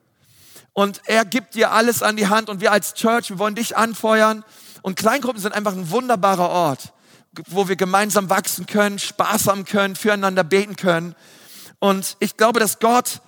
Und 0.76 1.02
er 1.06 1.24
gibt 1.24 1.56
dir 1.56 1.72
alles 1.72 2.04
an 2.04 2.18
die 2.18 2.28
Hand 2.28 2.50
und 2.50 2.60
wir 2.60 2.74
als 2.74 2.96
Church, 2.96 3.30
wir 3.30 3.40
wollen 3.40 3.56
dich 3.56 3.78
anfeuern. 3.78 4.44
Und 4.82 4.98
Kleingruppen 4.98 5.42
sind 5.42 5.54
einfach 5.54 5.72
ein 5.72 5.90
wunderbarer 5.90 6.50
Ort, 6.50 6.92
wo 7.48 7.70
wir 7.70 7.78
gemeinsam 7.78 8.30
wachsen 8.30 8.66
können, 8.66 9.00
Spaß 9.00 9.48
haben 9.48 9.64
können, 9.64 9.96
füreinander 9.96 10.44
beten 10.44 10.76
können. 10.76 11.16
Und 11.80 12.18
ich 12.20 12.36
glaube, 12.36 12.60
dass 12.60 12.80
Gott 12.80 13.22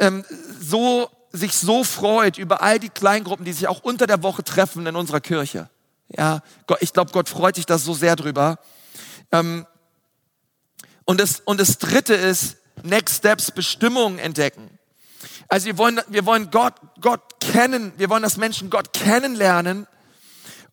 ähm, 0.00 0.24
so, 0.60 1.08
sich 1.30 1.54
so 1.54 1.84
freut 1.84 2.36
über 2.36 2.62
all 2.62 2.80
die 2.80 2.88
Kleingruppen, 2.88 3.44
die 3.44 3.52
sich 3.52 3.68
auch 3.68 3.84
unter 3.84 4.08
der 4.08 4.24
Woche 4.24 4.42
treffen 4.42 4.88
in 4.88 4.96
unserer 4.96 5.20
Kirche. 5.20 5.70
Ja, 6.08 6.40
ich 6.80 6.92
glaube, 6.92 7.12
Gott 7.12 7.28
freut 7.28 7.54
sich 7.54 7.66
da 7.66 7.78
so 7.78 7.94
sehr 7.94 8.16
drüber. 8.16 8.58
Ähm, 9.30 9.66
und, 11.04 11.20
das, 11.20 11.42
und 11.44 11.60
das 11.60 11.78
dritte 11.78 12.14
ist, 12.14 12.56
Next 12.82 13.18
Steps, 13.18 13.52
Bestimmungen 13.52 14.18
entdecken. 14.18 14.75
Also 15.48 15.66
wir 15.66 15.78
wollen, 15.78 16.00
wir 16.08 16.26
wollen 16.26 16.50
Gott, 16.50 16.74
Gott 17.00 17.40
kennen, 17.40 17.92
wir 17.96 18.10
wollen, 18.10 18.22
dass 18.22 18.36
Menschen 18.36 18.70
Gott 18.70 18.92
kennenlernen 18.92 19.86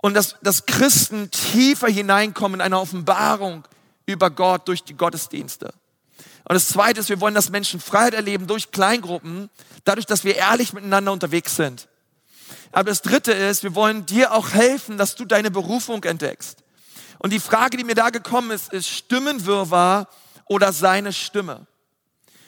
und 0.02 0.14
dass, 0.14 0.36
dass 0.42 0.66
Christen 0.66 1.32
tiefer 1.32 1.88
hineinkommen 1.88 2.60
in 2.60 2.62
eine 2.62 2.80
Offenbarung 2.80 3.64
über 4.06 4.30
Gott 4.30 4.68
durch 4.68 4.84
die 4.84 4.96
Gottesdienste. 4.96 5.74
Und 6.46 6.56
das 6.56 6.68
Zweite 6.68 7.00
ist, 7.00 7.10
wir 7.10 7.22
wollen, 7.22 7.36
dass 7.36 7.50
Menschen 7.50 7.80
Freiheit 7.80 8.14
erleben 8.14 8.48
durch 8.48 8.72
Kleingruppen, 8.72 9.50
dadurch, 9.86 10.06
dass 10.06 10.26
wir 10.26 10.36
ehrlich 10.36 10.74
miteinander 10.74 11.14
unterwegs 11.14 11.56
sind. 11.56 11.88
Aber 12.74 12.90
das 12.90 13.02
Dritte 13.02 13.32
ist, 13.32 13.64
wir 13.64 13.76
wollen 13.76 14.06
dir 14.06 14.34
auch 14.34 14.50
helfen, 14.50 14.98
dass 14.98 15.16
du 15.16 15.26
deine 15.26 15.52
Berufung 15.52 16.04
entdeckst. 16.04 16.64
Und 17.20 17.32
die 17.32 17.40
Frage, 17.40 17.78
die 17.78 17.84
mir 17.84 17.96
da 17.96 18.10
gekommen 18.10 18.52
ist, 18.52 18.74
ist 18.74 18.90
Stimmenwirrwarr 18.90 20.10
oder 20.46 20.74
seine 20.74 21.14
Stimme? 21.14 21.66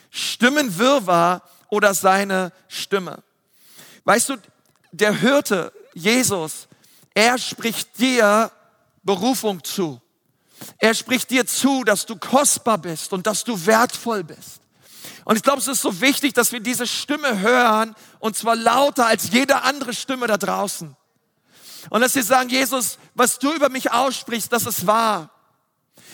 Stimmenwirrwarr 0.10 1.42
oder 1.70 1.94
seine 1.94 2.52
Stimme? 2.68 3.24
Weißt 4.04 4.30
du, 4.30 4.38
der 4.92 5.14
Hirte, 5.14 5.72
Jesus, 5.94 6.68
er 7.14 7.38
spricht 7.38 7.98
dir 8.00 8.52
Berufung 9.04 9.64
zu. 9.64 10.02
Er 10.78 10.94
spricht 10.94 11.30
dir 11.30 11.46
zu, 11.46 11.84
dass 11.84 12.06
du 12.06 12.16
kostbar 12.16 12.78
bist 12.78 13.14
und 13.14 13.28
dass 13.28 13.44
du 13.44 13.66
wertvoll 13.66 14.24
bist. 14.24 14.62
Und 15.26 15.36
ich 15.36 15.44
glaube, 15.44 15.60
es 15.60 15.68
ist 15.68 15.82
so 15.82 16.02
wichtig, 16.02 16.34
dass 16.34 16.52
wir 16.52 16.60
diese 16.60 16.88
Stimme 16.88 17.40
hören 17.40 17.96
und 18.20 18.36
zwar 18.38 18.56
lauter 18.56 19.08
als 19.08 19.32
jede 19.32 19.64
andere 19.64 19.94
Stimme 19.94 20.28
da 20.28 20.38
draußen. 20.38 20.96
Und 21.90 22.02
dass 22.02 22.16
wir 22.16 22.24
sagen, 22.24 22.50
Jesus, 22.50 22.98
was 23.14 23.40
du 23.40 23.54
über 23.54 23.70
mich 23.70 23.92
aussprichst, 23.92 24.52
das 24.52 24.66
ist 24.66 24.88
wahr. 24.88 25.30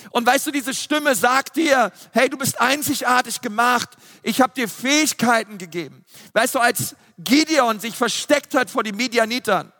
Und 0.10 0.26
weißt 0.26 0.48
du, 0.48 0.52
diese 0.52 0.74
Stimme 0.74 1.16
sagt 1.16 1.56
dir, 1.56 1.92
hey, 2.12 2.30
du 2.30 2.38
bist 2.38 2.60
einzigartig 2.60 3.42
gemacht. 3.42 3.90
Ich 4.24 4.42
habe 4.42 4.54
dir 4.54 4.68
Fähigkeiten 4.68 5.58
gegeben. 5.58 6.04
Weißt 6.34 6.56
du, 6.56 6.60
als 6.60 6.96
Gideon 7.20 7.80
sich 7.80 7.96
versteckt 7.96 8.56
hat 8.56 8.70
vor 8.70 8.84
den 8.84 8.96
Midianitern, 8.96 9.72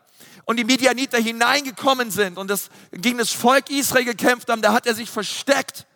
und 0.44 0.56
die 0.56 0.64
Midianiter 0.64 1.18
hineingekommen 1.18 2.10
sind 2.10 2.38
und 2.38 2.48
das 2.48 2.68
gegen 2.90 3.18
das 3.18 3.30
Volk 3.30 3.70
Israel 3.70 4.04
gekämpft 4.04 4.50
haben, 4.50 4.62
da 4.62 4.72
hat 4.72 4.86
er 4.86 4.94
sich 4.94 5.10
versteckt. 5.10 5.86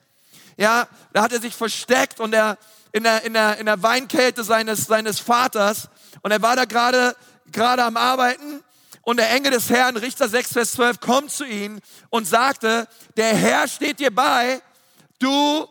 Ja, 0.56 0.88
da 1.12 1.22
hat 1.22 1.32
er 1.32 1.40
sich 1.40 1.54
versteckt 1.54 2.20
und 2.20 2.32
er, 2.32 2.56
in 2.92 3.02
der, 3.02 3.24
in 3.24 3.34
der, 3.34 3.58
in 3.58 3.66
der 3.66 3.82
Weinkälte 3.82 4.44
seines, 4.44 4.86
seines 4.86 5.18
Vaters 5.18 5.88
und 6.22 6.30
er 6.30 6.40
war 6.40 6.56
da 6.56 6.64
gerade, 6.64 7.14
gerade 7.52 7.84
am 7.84 7.96
Arbeiten 7.96 8.62
und 9.06 9.18
der 9.18 9.30
Engel 9.30 9.52
des 9.52 9.70
Herrn, 9.70 9.96
Richter 9.96 10.28
6, 10.28 10.52
Vers 10.52 10.72
12, 10.72 10.98
kommt 10.98 11.30
zu 11.30 11.44
ihm 11.44 11.78
und 12.10 12.26
sagte, 12.26 12.88
der 13.16 13.36
Herr 13.36 13.68
steht 13.68 14.00
dir 14.00 14.12
bei, 14.12 14.60
du 15.20 15.68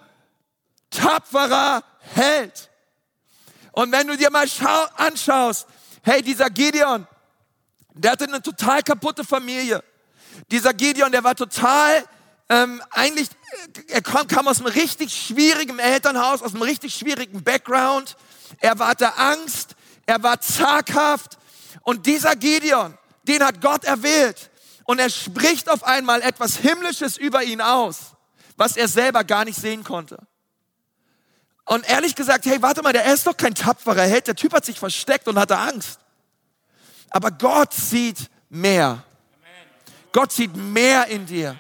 tapferer 0.90 1.84
Held. 2.14 2.70
Und 3.74 3.92
wenn 3.92 4.08
du 4.08 4.16
dir 4.16 4.32
mal 4.32 4.48
anschaust, 4.96 5.68
hey, 6.04 6.22
dieser 6.22 6.50
Gideon, 6.50 7.06
der 7.94 8.12
hatte 8.12 8.24
eine 8.24 8.42
total 8.42 8.82
kaputte 8.82 9.26
Familie. 9.26 9.84
Dieser 10.50 10.74
Gideon, 10.74 11.12
der 11.12 11.26
war 11.26 11.36
total, 11.36 12.06
ähm, 12.48 12.82
eigentlich, 12.90 13.28
er 13.90 14.02
kam, 14.02 14.28
kam 14.28 14.48
aus 14.48 14.60
einem 14.60 14.72
richtig 14.72 15.14
schwierigen 15.14 15.78
Elternhaus, 15.78 16.42
aus 16.42 16.54
einem 16.54 16.62
richtig 16.62 16.96
schwierigen 16.96 17.44
Background. 17.44 18.16
Er 18.62 18.80
hatte 18.80 19.18
Angst, 19.18 19.76
er 20.06 20.24
war 20.24 20.40
zaghaft. 20.40 21.38
Und 21.82 22.06
dieser 22.06 22.38
Gideon, 22.38 22.98
den 23.28 23.44
hat 23.44 23.62
Gott 23.62 23.84
erwählt. 23.84 24.50
Und 24.86 25.00
er 25.00 25.10
spricht 25.10 25.70
auf 25.70 25.84
einmal 25.84 26.22
etwas 26.22 26.58
Himmlisches 26.58 27.18
über 27.18 27.44
ihn 27.44 27.62
aus, 27.62 28.14
was 28.56 28.78
er 28.78 28.88
selber 28.88 29.24
gar 29.24 29.46
nicht 29.46 29.60
sehen 29.60 29.84
konnte. 29.84 30.18
Und 31.66 31.90
ehrlich 31.90 32.16
gesagt, 32.16 32.46
hey, 32.46 32.62
warte 32.62 32.84
mal, 32.84 32.94
der 32.94 33.12
ist 33.12 33.26
doch 33.26 33.36
kein 33.36 33.56
tapferer 33.56 34.04
Held. 34.04 34.28
Der 34.28 34.36
Typ 34.36 34.54
hat 34.54 34.66
sich 34.66 34.78
versteckt 34.78 35.28
und 35.28 35.40
hatte 35.40 35.58
Angst. 35.58 36.00
Aber 37.10 37.32
Gott 37.32 37.74
sieht 37.74 38.30
mehr. 38.50 39.04
Gott 40.12 40.32
sieht 40.32 40.56
mehr 40.56 41.08
in 41.08 41.26
dir. 41.26 41.60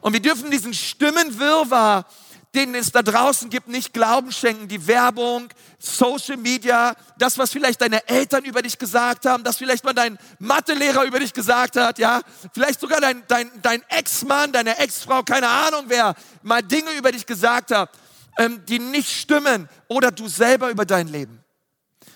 Und 0.00 0.12
wir 0.12 0.22
dürfen 0.22 0.50
diesen 0.50 0.72
Stimmenwirrwarr, 0.72 2.06
den 2.54 2.74
es 2.74 2.92
da 2.92 3.02
draußen 3.02 3.50
gibt, 3.50 3.68
nicht 3.68 3.92
Glauben 3.92 4.32
schenken. 4.32 4.68
Die 4.68 4.86
Werbung, 4.86 5.48
Social 5.78 6.36
Media, 6.36 6.94
das, 7.18 7.38
was 7.38 7.50
vielleicht 7.50 7.80
deine 7.80 8.06
Eltern 8.08 8.44
über 8.44 8.62
dich 8.62 8.78
gesagt 8.78 9.26
haben, 9.26 9.44
das 9.44 9.56
vielleicht 9.56 9.84
mal 9.84 9.92
dein 9.92 10.18
Mathelehrer 10.38 11.04
über 11.04 11.18
dich 11.18 11.32
gesagt 11.32 11.76
hat, 11.76 11.98
ja. 11.98 12.20
Vielleicht 12.52 12.80
sogar 12.80 13.00
dein, 13.00 13.22
dein, 13.28 13.50
dein 13.62 13.82
Ex-Mann, 13.88 14.52
deine 14.52 14.78
Ex-Frau, 14.78 15.22
keine 15.22 15.48
Ahnung 15.48 15.84
wer, 15.88 16.14
mal 16.42 16.62
Dinge 16.62 16.92
über 16.92 17.12
dich 17.12 17.26
gesagt 17.26 17.70
hat, 17.72 17.90
ähm, 18.38 18.64
die 18.66 18.78
nicht 18.78 19.10
stimmen. 19.10 19.68
Oder 19.88 20.10
du 20.10 20.28
selber 20.28 20.70
über 20.70 20.84
dein 20.84 21.08
Leben. 21.08 21.44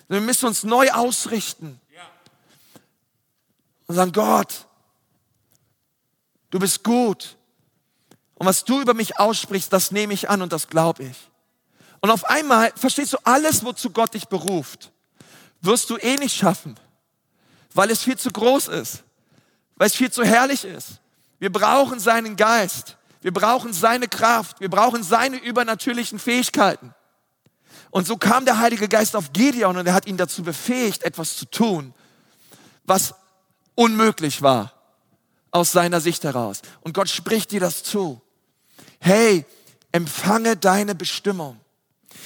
Wir 0.07 0.21
müssen 0.21 0.47
uns 0.47 0.63
neu 0.63 0.89
ausrichten 0.91 1.79
und 3.89 3.95
sagen, 3.95 4.11
Gott, 4.11 4.67
du 6.51 6.59
bist 6.59 6.83
gut. 6.83 7.35
Und 8.39 8.47
was 8.47 8.63
du 8.63 8.81
über 8.81 8.93
mich 8.93 9.19
aussprichst, 9.19 9.71
das 9.71 9.91
nehme 9.91 10.13
ich 10.13 10.29
an 10.29 10.41
und 10.41 10.53
das 10.53 10.69
glaube 10.69 11.03
ich. 11.03 11.17
Und 11.99 12.09
auf 12.09 12.23
einmal 12.23 12.71
verstehst 12.75 13.11
du 13.11 13.17
alles, 13.25 13.65
wozu 13.65 13.91
Gott 13.91 14.13
dich 14.13 14.29
beruft, 14.29 14.91
wirst 15.59 15.89
du 15.89 15.97
eh 15.97 16.15
nicht 16.15 16.35
schaffen, 16.35 16.79
weil 17.73 17.91
es 17.91 18.01
viel 18.01 18.17
zu 18.17 18.31
groß 18.31 18.69
ist, 18.69 19.03
weil 19.75 19.87
es 19.87 19.95
viel 19.95 20.09
zu 20.09 20.23
herrlich 20.23 20.63
ist. 20.63 21.01
Wir 21.39 21.51
brauchen 21.51 21.99
seinen 21.99 22.37
Geist, 22.37 22.95
wir 23.21 23.33
brauchen 23.33 23.73
seine 23.73 24.07
Kraft, 24.07 24.61
wir 24.61 24.69
brauchen 24.69 25.03
seine 25.03 25.35
übernatürlichen 25.35 26.17
Fähigkeiten. 26.17 26.95
Und 27.91 28.07
so 28.07 28.15
kam 28.15 28.45
der 28.45 28.59
Heilige 28.59 28.87
Geist 28.87 29.17
auf 29.17 29.33
Gideon 29.33 29.75
und 29.75 29.85
er 29.85 29.93
hat 29.93 30.07
ihn 30.07 30.15
dazu 30.15 30.43
befähigt, 30.43 31.03
etwas 31.03 31.35
zu 31.35 31.45
tun, 31.45 31.93
was 32.85 33.15
unmöglich 33.75 34.41
war 34.41 34.71
aus 35.51 35.73
seiner 35.73 35.99
Sicht 35.99 36.23
heraus. 36.23 36.61
Und 36.79 36.93
Gott 36.93 37.09
spricht 37.09 37.51
dir 37.51 37.59
das 37.59 37.83
zu. 37.83 38.21
Hey, 38.99 39.45
empfange 39.91 40.57
deine 40.57 40.95
Bestimmung. 40.95 41.59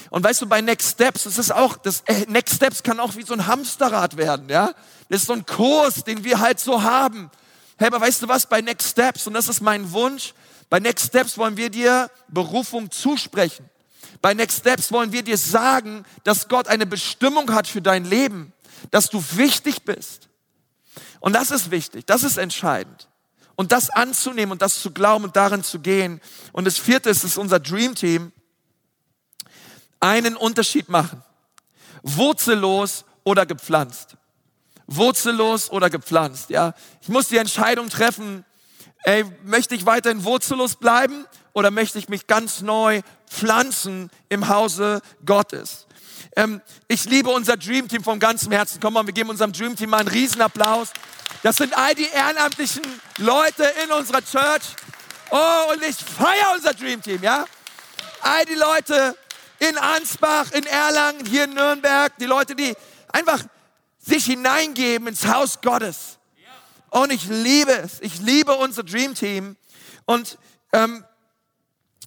Und 0.09 0.23
weißt 0.23 0.41
du, 0.41 0.47
bei 0.47 0.61
Next 0.61 0.91
Steps, 0.91 1.23
das 1.23 1.37
ist 1.37 1.51
auch, 1.51 1.77
das 1.77 2.01
äh, 2.01 2.25
Next 2.27 2.55
Steps 2.55 2.83
kann 2.83 2.99
auch 2.99 3.15
wie 3.15 3.23
so 3.23 3.33
ein 3.33 3.47
Hamsterrad 3.47 4.17
werden, 4.17 4.49
ja? 4.49 4.73
Das 5.09 5.21
ist 5.21 5.27
so 5.27 5.33
ein 5.33 5.45
Kurs, 5.45 6.03
den 6.03 6.23
wir 6.23 6.39
halt 6.39 6.59
so 6.59 6.83
haben. 6.83 7.29
Hey, 7.77 7.87
aber 7.87 8.01
weißt 8.01 8.21
du 8.21 8.27
was, 8.27 8.45
bei 8.45 8.61
Next 8.61 8.89
Steps, 8.89 9.27
und 9.27 9.33
das 9.33 9.47
ist 9.47 9.61
mein 9.61 9.91
Wunsch, 9.91 10.33
bei 10.69 10.79
Next 10.79 11.07
Steps 11.07 11.37
wollen 11.37 11.57
wir 11.57 11.69
dir 11.69 12.09
Berufung 12.27 12.89
zusprechen. 12.91 13.69
Bei 14.21 14.33
Next 14.33 14.59
Steps 14.59 14.91
wollen 14.91 15.11
wir 15.11 15.23
dir 15.23 15.37
sagen, 15.37 16.05
dass 16.23 16.47
Gott 16.47 16.67
eine 16.67 16.85
Bestimmung 16.85 17.53
hat 17.53 17.67
für 17.67 17.81
dein 17.81 18.05
Leben, 18.05 18.53
dass 18.91 19.09
du 19.09 19.23
wichtig 19.31 19.83
bist, 19.83 20.29
und 21.19 21.33
das 21.33 21.51
ist 21.51 21.71
wichtig, 21.71 22.05
das 22.05 22.23
ist 22.23 22.37
entscheidend. 22.37 23.07
Und 23.63 23.71
das 23.71 23.89
anzunehmen 23.89 24.51
und 24.51 24.61
das 24.61 24.81
zu 24.81 24.91
glauben 24.91 25.23
und 25.23 25.37
darin 25.37 25.63
zu 25.63 25.79
gehen. 25.79 26.19
Und 26.51 26.65
das 26.65 26.77
vierte 26.77 27.09
ist, 27.09 27.23
ist 27.23 27.37
unser 27.37 27.61
Dream 27.61 27.95
Team. 27.95 28.33
Einen 30.01 30.35
Unterschied 30.35 30.89
machen. 30.89 31.23
Wurzellos 32.01 33.05
oder 33.23 33.45
gepflanzt. 33.45 34.17
Wurzellos 34.85 35.71
oder 35.71 35.89
gepflanzt, 35.89 36.49
ja. 36.49 36.73
Ich 37.01 37.07
muss 37.07 37.29
die 37.29 37.37
Entscheidung 37.37 37.87
treffen, 37.87 38.43
ey, 39.05 39.23
möchte 39.45 39.75
ich 39.75 39.85
weiterhin 39.85 40.25
wurzellos 40.25 40.75
bleiben 40.75 41.25
oder 41.53 41.71
möchte 41.71 41.97
ich 41.99 42.09
mich 42.09 42.27
ganz 42.27 42.59
neu 42.59 43.01
pflanzen 43.29 44.11
im 44.27 44.49
Hause 44.49 45.01
Gottes? 45.25 45.87
Ähm, 46.35 46.59
ich 46.89 47.05
liebe 47.05 47.29
unser 47.29 47.55
Dream 47.55 47.87
Team 47.87 48.03
vom 48.03 48.19
ganzen 48.19 48.51
Herzen. 48.51 48.81
Komm 48.81 48.95
mal, 48.95 49.05
wir 49.05 49.13
geben 49.13 49.29
unserem 49.29 49.53
Dream 49.53 49.77
Team 49.77 49.91
mal 49.91 49.99
einen 49.99 50.09
Riesenapplaus. 50.09 50.89
Das 51.43 51.57
sind 51.57 51.77
all 51.77 51.93
die 51.93 52.07
ehrenamtlichen 52.07 52.83
Leute 53.17 53.65
in 53.83 53.91
unserer 53.91 54.23
Church. 54.23 54.63
Oh, 55.29 55.73
und 55.73 55.83
ich 55.83 55.97
feiere 55.97 56.53
unser 56.55 56.73
Dream 56.73 57.01
Team, 57.01 57.21
ja? 57.21 57.45
All 58.21 58.45
die 58.45 58.55
Leute 58.55 59.17
in 59.59 59.77
Ansbach, 59.77 60.51
in 60.51 60.65
Erlangen, 60.65 61.25
hier 61.25 61.43
in 61.43 61.53
Nürnberg, 61.53 62.17
die 62.17 62.25
Leute, 62.25 62.55
die 62.55 62.73
einfach 63.11 63.43
sich 63.99 64.23
hineingeben 64.25 65.09
ins 65.09 65.27
Haus 65.27 65.59
Gottes. 65.61 66.17
Und 66.89 67.11
ich 67.11 67.25
liebe 67.25 67.73
es. 67.73 67.99
Ich 67.99 68.19
liebe 68.19 68.53
unser 68.55 68.83
Dream 68.83 69.13
Team. 69.13 69.57
Und, 70.05 70.37
ähm, 70.71 71.03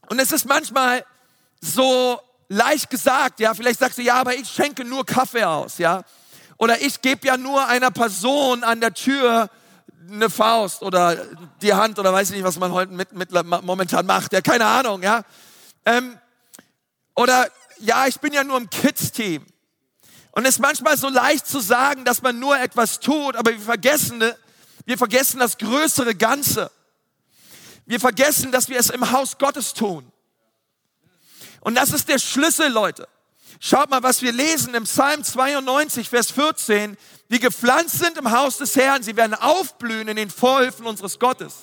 und 0.09 0.18
es 0.18 0.33
ist 0.33 0.46
manchmal 0.46 1.05
so 1.61 2.20
leicht 2.49 2.88
gesagt, 2.88 3.40
ja, 3.40 3.53
vielleicht 3.53 3.81
sagst 3.81 3.99
du, 3.99 4.03
ja, 4.03 4.14
aber 4.14 4.35
ich 4.35 4.49
schenke 4.49 4.85
nur 4.85 5.05
Kaffee 5.05 5.44
aus, 5.44 5.77
ja. 5.77 6.05
Oder 6.59 6.81
ich 6.81 7.03
gebe 7.03 7.27
ja 7.27 7.37
nur 7.37 7.66
einer 7.66 7.90
Person 7.90 8.64
an 8.64 8.81
der 8.81 8.95
Tür 8.95 9.51
eine 10.11 10.31
Faust 10.31 10.83
oder 10.83 11.16
die 11.62 11.75
Hand 11.75 11.99
oder 11.99 12.12
weiß 12.12 12.31
ich 12.31 12.37
nicht, 12.37 12.45
was 12.45 12.59
man 12.59 12.73
heute 12.73 12.92
mit, 12.92 13.12
mit, 13.12 13.31
momentan 13.33 14.07
macht, 14.07 14.33
ja, 14.33 14.40
keine 14.40 14.64
Ahnung, 14.64 15.03
ja. 15.03 15.23
Ähm, 15.85 16.19
oder 17.14 17.49
ja, 17.79 18.07
ich 18.07 18.21
bin 18.21 18.33
ja 18.33 18.45
nur 18.45 18.57
im 18.57 18.71
Kids-Team. 18.71 19.45
Und 20.33 20.45
es 20.45 20.57
ist 20.57 20.61
manchmal 20.61 20.97
so 20.97 21.09
leicht 21.09 21.47
zu 21.47 21.61
sagen, 21.61 22.05
dass 22.05 22.23
man 22.23 22.38
nur 22.38 22.59
etwas 22.59 23.01
tut, 23.01 23.37
aber 23.37 23.53
wir 23.53 23.59
vergessen, 23.59 24.23
wir 24.85 24.99
vergessen 24.99 25.40
das 25.40 25.59
größere 25.59 26.14
Ganze. 26.14 26.71
Wir 27.87 28.01
vergessen, 28.01 28.53
dass 28.53 28.69
wir 28.69 28.79
es 28.79 28.90
im 28.90 29.12
Haus 29.12 29.38
Gottes 29.38 29.73
tun. 29.73 30.12
Und 31.61 31.75
das 31.75 31.92
ist 31.92 32.09
der 32.09 32.19
Schlüssel, 32.19 32.71
Leute. 32.71 33.09
Schaut 33.61 33.90
mal, 33.90 34.03
was 34.03 34.23
wir 34.23 34.33
lesen 34.33 34.75
im 34.75 34.85
Psalm 34.85 35.25
92, 35.25 36.09
Vers 36.09 36.31
14. 36.31 36.97
Die 37.31 37.38
gepflanzt 37.40 37.99
sind 37.99 38.19
im 38.19 38.31
Haus 38.31 38.59
des 38.59 38.77
Herrn, 38.77 39.03
sie 39.03 39.16
werden 39.16 39.35
aufblühen 39.35 40.09
in 40.09 40.16
den 40.16 40.31
Vorhöfen 40.31 40.87
unseres 40.87 41.19
Gottes. 41.19 41.55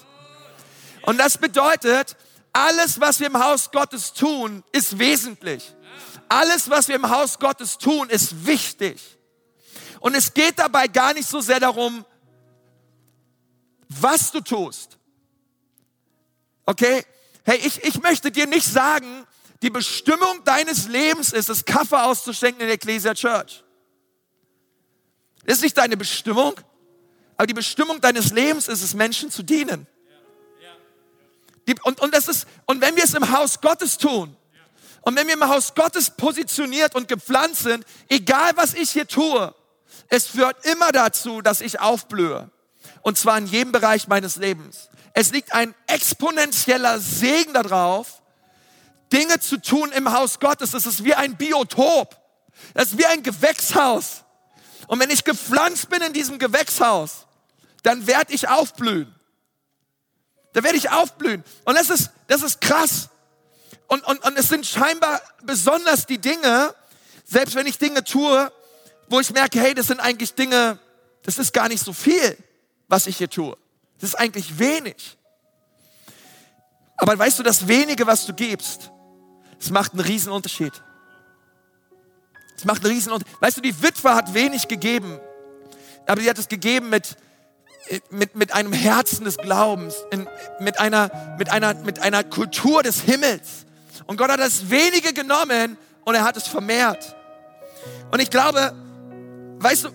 Und 1.04 1.18
das 1.18 1.38
bedeutet, 1.38 2.18
alles, 2.52 3.00
was 3.00 3.20
wir 3.20 3.28
im 3.28 3.44
Haus 3.44 3.72
Gottes 3.72 4.14
tun, 4.14 4.64
ist 4.72 5.00
wesentlich. 5.00 5.74
Alles, 6.30 6.70
was 6.70 6.88
wir 6.88 6.96
im 6.96 7.10
Haus 7.10 7.40
Gottes 7.40 7.78
tun, 7.78 8.10
ist 8.10 8.46
wichtig. 8.46 9.02
Und 10.00 10.16
es 10.16 10.34
geht 10.34 10.60
dabei 10.60 10.88
gar 10.88 11.14
nicht 11.14 11.28
so 11.28 11.40
sehr 11.40 11.60
darum, 11.60 12.06
was 13.88 14.32
du 14.32 14.42
tust. 14.42 14.98
Okay? 16.66 17.06
Hey, 17.44 17.58
ich, 17.58 17.84
ich 17.84 18.02
möchte 18.02 18.32
dir 18.32 18.48
nicht 18.48 18.66
sagen, 18.66 19.26
die 19.64 19.70
Bestimmung 19.70 20.44
deines 20.44 20.90
Lebens 20.90 21.32
ist 21.32 21.50
es, 21.50 21.64
Kaffee 21.64 21.96
auszuschenken 21.96 22.60
in 22.60 22.68
der 22.68 22.76
Ecclesia 22.76 23.14
Church. 23.14 23.64
Das 25.46 25.56
ist 25.56 25.64
nicht 25.64 25.78
deine 25.78 25.96
Bestimmung, 25.96 26.54
aber 27.38 27.48
die 27.48 27.54
Bestimmung 27.54 28.02
deines 28.02 28.34
Lebens 28.34 28.68
ist 28.68 28.84
es, 28.84 28.94
Menschen 28.94 29.32
zu 29.32 29.42
dienen. 29.42 29.88
Die, 31.66 31.76
und, 31.84 32.02
und, 32.02 32.14
das 32.14 32.28
ist, 32.28 32.46
und 32.66 32.82
wenn 32.82 32.98
wir 32.98 33.06
es 33.06 33.14
im 33.14 33.32
Haus 33.32 33.62
Gottes 33.62 33.98
tun, 33.98 34.36
und 35.02 35.16
wenn 35.16 35.28
wir 35.28 35.34
im 35.34 35.48
Haus 35.48 35.74
Gottes 35.76 36.10
positioniert 36.10 36.94
und 36.94 37.08
gepflanzt 37.08 37.64
sind, 37.64 37.86
egal 38.10 38.52
was 38.56 38.74
ich 38.74 38.92
hier 38.92 39.08
tue, 39.08 39.56
es 40.10 40.28
führt 40.28 40.66
immer 40.66 40.92
dazu, 40.92 41.42
dass 41.42 41.62
ich 41.62 41.80
aufblühe. 41.80 42.50
Und 43.02 43.18
zwar 43.18 43.38
in 43.38 43.48
jedem 43.48 43.72
Bereich 43.72 44.10
meines 44.10 44.36
Lebens. 44.36 44.90
Es 45.14 45.32
liegt 45.32 45.54
ein 45.54 45.74
exponentieller 45.88 47.00
Segen 47.00 47.54
darauf, 47.54 48.23
Dinge 49.14 49.40
zu 49.40 49.62
tun 49.62 49.92
im 49.92 50.12
Haus 50.12 50.40
Gottes. 50.40 50.72
Das 50.72 50.86
ist 50.86 51.04
wie 51.04 51.14
ein 51.14 51.38
Biotop. 51.38 52.20
Das 52.74 52.92
ist 52.92 52.98
wie 52.98 53.06
ein 53.06 53.24
Gewächshaus. 53.24 54.24
Und 54.88 55.00
wenn 55.00 55.10
ich 55.10 55.24
gepflanzt 55.24 55.90
bin 55.90 56.02
in 56.02 56.14
diesem 56.14 56.40
Gewächshaus, 56.40 57.28
dann 57.84 58.08
werde 58.08 58.34
ich 58.34 58.50
aufblühen. 58.50 59.14
Da 60.54 60.64
werde 60.64 60.78
ich 60.78 60.90
aufblühen. 60.90 61.44
Und 61.66 61.76
das 61.76 61.90
ist, 61.90 62.12
das 62.28 62.42
ist 62.42 62.60
krass. 62.62 63.10
Und, 63.88 64.06
und, 64.06 64.24
und 64.26 64.38
es 64.38 64.50
sind 64.50 64.66
scheinbar 64.66 65.22
besonders 65.44 66.06
die 66.06 66.18
Dinge, 66.18 66.74
selbst 67.26 67.56
wenn 67.56 67.68
ich 67.68 67.78
Dinge 67.78 68.04
tue, 68.04 68.52
wo 69.10 69.20
ich 69.20 69.32
merke, 69.32 69.60
hey, 69.60 69.74
das 69.74 69.88
sind 69.88 70.00
eigentlich 70.00 70.34
Dinge, 70.34 70.80
das 71.24 71.38
ist 71.38 71.54
gar 71.54 71.70
nicht 71.70 71.84
so 71.84 71.94
viel, 71.94 72.38
was 72.88 73.08
ich 73.08 73.18
hier 73.18 73.30
tue. 73.30 73.58
Das 74.00 74.10
ist 74.10 74.16
eigentlich 74.16 74.60
wenig. 74.60 75.18
Aber 76.98 77.18
weißt 77.18 77.40
du, 77.40 77.44
das 77.44 77.68
wenige, 77.68 78.08
was 78.08 78.26
du 78.26 78.34
gibst, 78.34 78.92
es 79.64 79.70
macht 79.70 79.94
einen 79.94 80.02
riesen 80.02 80.32
Unterschied. 80.32 80.74
Es 82.58 82.66
macht 82.66 82.84
einen 82.84 82.94
riesen 82.94 83.14
Unterschied. 83.14 83.42
Weißt 83.42 83.58
du, 83.58 83.62
die 83.62 83.82
Witwe 83.82 84.14
hat 84.14 84.34
wenig 84.34 84.68
gegeben, 84.68 85.20
aber 86.06 86.20
sie 86.20 86.30
hat 86.30 86.38
es 86.38 86.50
gegeben 86.50 86.90
mit, 86.90 87.16
mit, 88.10 88.36
mit 88.36 88.54
einem 88.54 88.74
Herzen 88.74 89.24
des 89.24 89.38
Glaubens, 89.38 89.96
in, 90.12 90.28
mit, 90.60 90.82
einer, 90.82 91.36
mit, 91.38 91.50
einer, 91.50 91.76
mit 91.76 92.00
einer 92.00 92.26
Kultur 92.26 92.84
des 92.84 93.02
Himmels. 93.02 93.66
Und 94.06 94.18
Gott 94.18 94.30
hat 94.30 94.42
das 94.42 94.70
wenige 94.70 95.14
genommen 95.14 95.78
und 96.04 96.16
er 96.16 96.26
hat 96.26 96.36
es 96.36 96.46
vermehrt. 96.46 97.16
Und 98.12 98.22
ich 98.22 98.30
glaube, 98.30 98.74
weißt 99.60 99.86
du, 99.86 99.90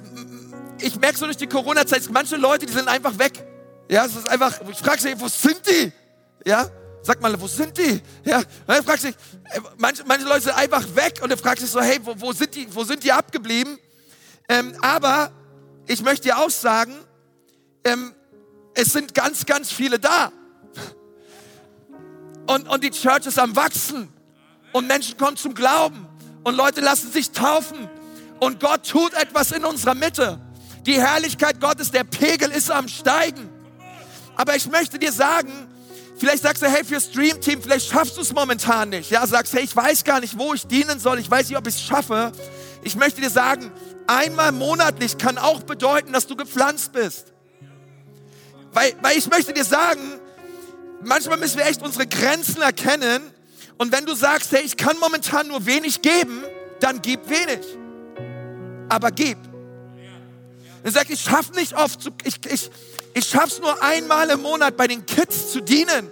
ich 0.80 0.98
merke 0.98 1.18
so 1.18 1.26
durch 1.26 1.36
die 1.36 1.46
Corona-Zeit, 1.46 2.08
manche 2.10 2.36
Leute, 2.36 2.64
die 2.64 2.72
sind 2.72 2.88
einfach 2.88 3.18
weg. 3.18 3.44
Ja, 3.90 4.06
es 4.06 4.16
ist 4.16 4.30
einfach, 4.30 4.60
ich 4.70 4.78
frage 4.78 5.02
sie, 5.02 5.20
wo 5.20 5.28
sind 5.28 5.60
die? 5.66 5.92
Ja, 6.46 6.70
sag 7.02 7.20
mal, 7.20 7.40
wo 7.40 7.46
sind 7.46 7.76
die? 7.78 8.00
Ja, 8.24 8.42
dann 8.66 8.84
fragst 8.84 9.04
du, 9.04 9.08
äh, 9.08 9.12
manche, 9.76 10.04
manche 10.04 10.26
Leute 10.26 10.42
sind 10.42 10.56
einfach 10.56 10.84
weg 10.94 11.20
und 11.22 11.30
du 11.30 11.36
fragst 11.36 11.62
dich 11.62 11.70
so, 11.70 11.80
hey, 11.80 11.98
wo, 12.02 12.14
wo, 12.18 12.32
sind 12.32 12.54
die, 12.54 12.72
wo 12.74 12.84
sind 12.84 13.02
die 13.04 13.12
abgeblieben? 13.12 13.78
Ähm, 14.48 14.74
aber 14.80 15.30
ich 15.86 16.02
möchte 16.02 16.28
dir 16.28 16.38
auch 16.38 16.50
sagen, 16.50 16.94
ähm, 17.84 18.14
es 18.74 18.92
sind 18.92 19.14
ganz, 19.14 19.46
ganz 19.46 19.72
viele 19.72 19.98
da. 19.98 20.32
Und, 22.46 22.68
und 22.68 22.82
die 22.82 22.90
Church 22.90 23.26
ist 23.26 23.38
am 23.38 23.54
Wachsen. 23.56 24.08
Und 24.72 24.86
Menschen 24.86 25.16
kommen 25.18 25.36
zum 25.36 25.54
Glauben. 25.54 26.06
Und 26.44 26.56
Leute 26.56 26.80
lassen 26.80 27.10
sich 27.10 27.30
taufen. 27.30 27.88
Und 28.40 28.60
Gott 28.60 28.88
tut 28.88 29.12
etwas 29.14 29.52
in 29.52 29.64
unserer 29.64 29.94
Mitte. 29.94 30.40
Die 30.86 31.00
Herrlichkeit 31.00 31.60
Gottes, 31.60 31.90
der 31.90 32.04
Pegel 32.04 32.50
ist 32.50 32.70
am 32.70 32.88
Steigen. 32.88 33.50
Aber 34.36 34.56
ich 34.56 34.70
möchte 34.70 34.98
dir 34.98 35.12
sagen, 35.12 35.52
vielleicht 36.18 36.42
sagst 36.42 36.62
du, 36.62 36.66
hey, 36.66 36.84
für 36.84 37.00
Stream 37.00 37.40
Team, 37.40 37.62
vielleicht 37.62 37.88
schaffst 37.88 38.16
du 38.16 38.20
es 38.20 38.32
momentan 38.32 38.90
nicht. 38.90 39.10
Ja, 39.10 39.26
sagst, 39.26 39.52
hey, 39.52 39.62
ich 39.62 39.74
weiß 39.74 40.04
gar 40.04 40.20
nicht, 40.20 40.38
wo 40.38 40.54
ich 40.54 40.66
dienen 40.66 41.00
soll. 41.00 41.18
Ich 41.18 41.30
weiß 41.30 41.48
nicht, 41.48 41.58
ob 41.58 41.66
ich 41.66 41.74
es 41.74 41.82
schaffe. 41.82 42.32
Ich 42.82 42.96
möchte 42.96 43.20
dir 43.20 43.30
sagen, 43.30 43.70
einmal 44.06 44.52
monatlich 44.52 45.18
kann 45.18 45.38
auch 45.38 45.62
bedeuten, 45.62 46.12
dass 46.12 46.26
du 46.26 46.36
gepflanzt 46.36 46.92
bist. 46.92 47.32
Weil, 48.72 48.94
weil 49.00 49.16
ich 49.16 49.28
möchte 49.28 49.52
dir 49.52 49.64
sagen, 49.64 50.00
manchmal 51.02 51.38
müssen 51.38 51.58
wir 51.58 51.66
echt 51.66 51.82
unsere 51.82 52.06
Grenzen 52.06 52.62
erkennen. 52.62 53.22
Und 53.78 53.92
wenn 53.92 54.04
du 54.06 54.14
sagst, 54.14 54.52
hey, 54.52 54.62
ich 54.64 54.76
kann 54.76 54.98
momentan 54.98 55.48
nur 55.48 55.64
wenig 55.66 56.02
geben, 56.02 56.42
dann 56.80 57.00
gib 57.00 57.28
wenig. 57.28 57.66
Aber 58.88 59.10
gib. 59.10 59.38
Er 60.84 60.90
sagt, 60.90 61.10
ich 61.10 61.20
schaffe 61.20 61.52
nicht 61.54 61.74
oft, 61.74 62.00
zu, 62.02 62.10
ich, 62.24 62.38
ich, 62.46 62.70
ich 63.14 63.28
schaff's 63.28 63.58
nur 63.60 63.82
einmal 63.82 64.30
im 64.30 64.42
Monat 64.42 64.76
bei 64.76 64.86
den 64.86 65.04
Kids 65.06 65.52
zu 65.52 65.60
dienen. 65.60 66.10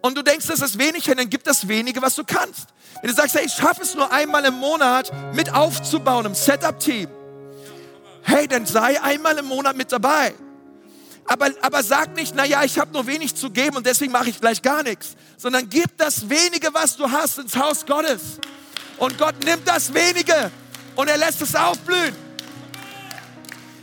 Und 0.00 0.16
du 0.16 0.22
denkst, 0.22 0.46
das 0.46 0.60
ist 0.60 0.78
wenig, 0.78 1.04
dann 1.04 1.28
gib 1.28 1.42
das 1.44 1.66
wenige, 1.66 2.00
was 2.00 2.14
du 2.14 2.24
kannst. 2.24 2.68
Wenn 3.00 3.10
du 3.10 3.16
sagst, 3.16 3.34
hey, 3.34 3.44
ich 3.44 3.52
schaffe 3.52 3.82
es 3.82 3.94
nur 3.94 4.12
einmal 4.12 4.44
im 4.44 4.54
Monat 4.54 5.12
mit 5.34 5.52
aufzubauen 5.52 6.26
im 6.26 6.34
Setup-Team, 6.34 7.08
hey, 8.22 8.46
dann 8.46 8.66
sei 8.66 9.00
einmal 9.02 9.36
im 9.38 9.46
Monat 9.46 9.76
mit 9.76 9.90
dabei. 9.90 10.34
Aber, 11.24 11.50
aber 11.60 11.82
sag 11.82 12.14
nicht, 12.14 12.34
na 12.36 12.44
ja, 12.44 12.62
ich 12.62 12.78
habe 12.78 12.92
nur 12.92 13.06
wenig 13.06 13.34
zu 13.34 13.50
geben 13.50 13.76
und 13.76 13.86
deswegen 13.86 14.12
mache 14.12 14.30
ich 14.30 14.38
vielleicht 14.38 14.62
gar 14.62 14.84
nichts, 14.84 15.16
sondern 15.36 15.68
gib 15.68 15.96
das 15.98 16.28
wenige, 16.28 16.72
was 16.72 16.96
du 16.96 17.10
hast, 17.10 17.38
ins 17.38 17.56
Haus 17.56 17.84
Gottes. 17.84 18.38
Und 18.98 19.18
Gott 19.18 19.42
nimmt 19.44 19.66
das 19.66 19.92
wenige 19.92 20.52
und 20.94 21.08
er 21.08 21.18
lässt 21.18 21.42
es 21.42 21.54
aufblühen. 21.54 22.25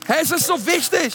Hey, 0.05 0.19
es 0.21 0.31
ist 0.31 0.47
so 0.47 0.65
wichtig. 0.65 1.13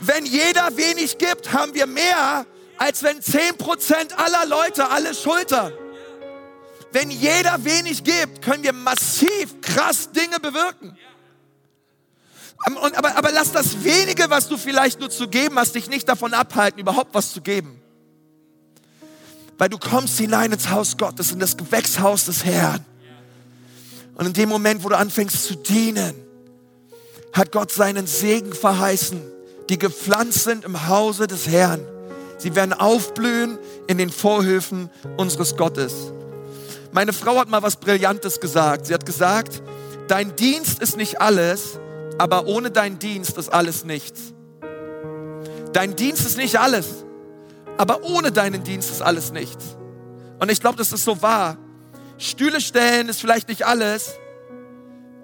Wenn 0.00 0.26
jeder 0.26 0.76
wenig 0.76 1.18
gibt, 1.18 1.52
haben 1.52 1.74
wir 1.74 1.86
mehr, 1.86 2.46
als 2.78 3.02
wenn 3.02 3.18
10% 3.18 4.14
aller 4.14 4.46
Leute 4.46 4.88
alle 4.88 5.14
schultern. 5.14 5.72
Wenn 6.92 7.10
jeder 7.10 7.62
wenig 7.64 8.04
gibt, 8.04 8.42
können 8.42 8.62
wir 8.62 8.72
massiv 8.72 9.60
krass 9.60 10.10
Dinge 10.12 10.40
bewirken. 10.40 10.96
Und, 12.64 12.96
aber, 12.96 13.16
aber 13.16 13.30
lass 13.32 13.52
das 13.52 13.84
wenige, 13.84 14.30
was 14.30 14.48
du 14.48 14.56
vielleicht 14.56 14.98
nur 14.98 15.10
zu 15.10 15.28
geben 15.28 15.58
hast, 15.58 15.74
dich 15.74 15.88
nicht 15.88 16.08
davon 16.08 16.32
abhalten, 16.34 16.80
überhaupt 16.80 17.14
was 17.14 17.32
zu 17.32 17.42
geben. 17.42 17.80
Weil 19.58 19.68
du 19.68 19.78
kommst 19.78 20.18
hinein 20.18 20.52
ins 20.52 20.70
Haus 20.70 20.96
Gottes, 20.96 21.32
in 21.32 21.38
das 21.38 21.56
Gewächshaus 21.56 22.24
des 22.26 22.44
Herrn. 22.44 22.84
Und 24.14 24.26
in 24.26 24.32
dem 24.32 24.48
Moment, 24.48 24.82
wo 24.82 24.88
du 24.88 24.96
anfängst 24.96 25.44
zu 25.44 25.54
dienen, 25.54 26.25
hat 27.36 27.52
Gott 27.52 27.70
seinen 27.70 28.06
Segen 28.06 28.52
verheißen, 28.52 29.20
die 29.68 29.78
gepflanzt 29.78 30.44
sind 30.44 30.64
im 30.64 30.88
Hause 30.88 31.26
des 31.26 31.46
Herrn. 31.46 31.80
Sie 32.38 32.54
werden 32.54 32.72
aufblühen 32.72 33.58
in 33.86 33.98
den 33.98 34.10
Vorhöfen 34.10 34.90
unseres 35.16 35.56
Gottes. 35.56 36.12
Meine 36.92 37.12
Frau 37.12 37.38
hat 37.38 37.48
mal 37.48 37.62
was 37.62 37.76
Brillantes 37.76 38.40
gesagt. 38.40 38.86
Sie 38.86 38.94
hat 38.94 39.04
gesagt, 39.04 39.62
dein 40.08 40.34
Dienst 40.36 40.80
ist 40.80 40.96
nicht 40.96 41.20
alles, 41.20 41.78
aber 42.18 42.46
ohne 42.46 42.70
deinen 42.70 42.98
Dienst 42.98 43.36
ist 43.36 43.52
alles 43.52 43.84
nichts. 43.84 44.32
Dein 45.72 45.94
Dienst 45.94 46.24
ist 46.24 46.38
nicht 46.38 46.58
alles, 46.58 47.04
aber 47.76 48.02
ohne 48.02 48.32
deinen 48.32 48.64
Dienst 48.64 48.90
ist 48.90 49.02
alles 49.02 49.30
nichts. 49.30 49.76
Und 50.38 50.50
ich 50.50 50.60
glaube, 50.60 50.78
das 50.78 50.92
ist 50.92 51.04
so 51.04 51.20
wahr. 51.20 51.58
Stühle 52.16 52.62
stellen 52.62 53.10
ist 53.10 53.20
vielleicht 53.20 53.48
nicht 53.48 53.66
alles. 53.66 54.14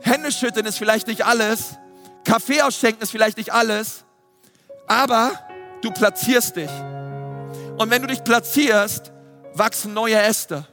Hände 0.01 0.31
schütteln 0.31 0.67
ist 0.67 0.77
vielleicht 0.77 1.07
nicht 1.07 1.25
alles. 1.25 1.77
Kaffee 2.25 2.63
ausschenken 2.63 3.03
ist 3.03 3.11
vielleicht 3.11 3.37
nicht 3.37 3.53
alles. 3.53 4.05
Aber 4.87 5.33
du 5.83 5.91
platzierst 5.91 6.57
dich. 6.57 6.71
Und 7.79 7.91
wenn 7.91 8.03
du 8.03 8.09
dich 8.09 8.23
platzierst, 8.23 9.13
wachsen 9.55 9.95
neue 9.95 10.17
Äste. 10.17 10.67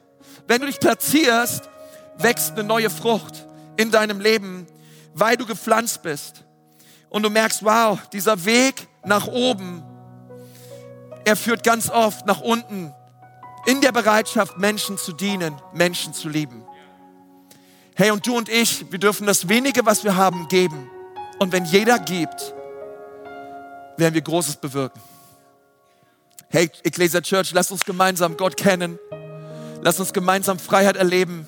Wenn 0.48 0.62
du 0.62 0.68
dich 0.68 0.80
platzierst, 0.80 1.70
wächst 2.18 2.52
eine 2.52 2.64
neue 2.64 2.90
Frucht 2.90 3.46
in 3.78 3.92
deinem 3.92 4.20
Leben 4.20 4.68
weil 5.14 5.38
du 5.38 5.46
gepflanzt 5.46 6.02
bist. 6.02 6.44
Und 7.10 7.24
du 7.24 7.30
merkst, 7.30 7.64
wow, 7.64 8.00
dieser 8.14 8.46
Weg 8.46 8.88
nach 9.04 9.28
oben, 9.28 9.84
er 11.26 11.36
führt 11.36 11.64
ganz 11.64 11.90
oft 11.90 12.26
nach 12.26 12.42
unten 12.42 12.94
in 13.66 13.82
der 13.82 13.92
Bereitschaft, 13.92 14.58
Menschen 14.58 14.98
zu 14.98 15.12
dienen, 15.12 15.60
Menschen 15.74 16.14
zu 16.14 16.30
lieben. 16.30 16.64
Hey, 17.96 18.12
und 18.12 18.26
du 18.26 18.38
und 18.38 18.48
ich, 18.48 18.92
wir 18.92 19.00
dürfen 19.00 19.28
das 19.28 19.50
wenige, 19.50 19.86
was 19.86 20.04
wir 20.04 20.16
haben, 20.16 20.48
geben. 20.48 20.90
Und 21.40 21.52
wenn 21.52 21.66
jeder 21.66 22.00
gibt, 22.00 22.54
werden 23.98 24.14
wir 24.14 24.22
Großes 24.22 24.58
bewirken. 24.58 25.00
Hey, 26.50 26.70
Ecclesia 26.84 27.22
Church, 27.22 27.52
lass 27.54 27.72
uns 27.72 27.86
gemeinsam 27.86 28.36
Gott 28.36 28.58
kennen. 28.58 29.00
Lass 29.82 30.00
uns 30.00 30.14
gemeinsam 30.14 30.60
Freiheit 30.60 30.98
erleben. 30.98 31.48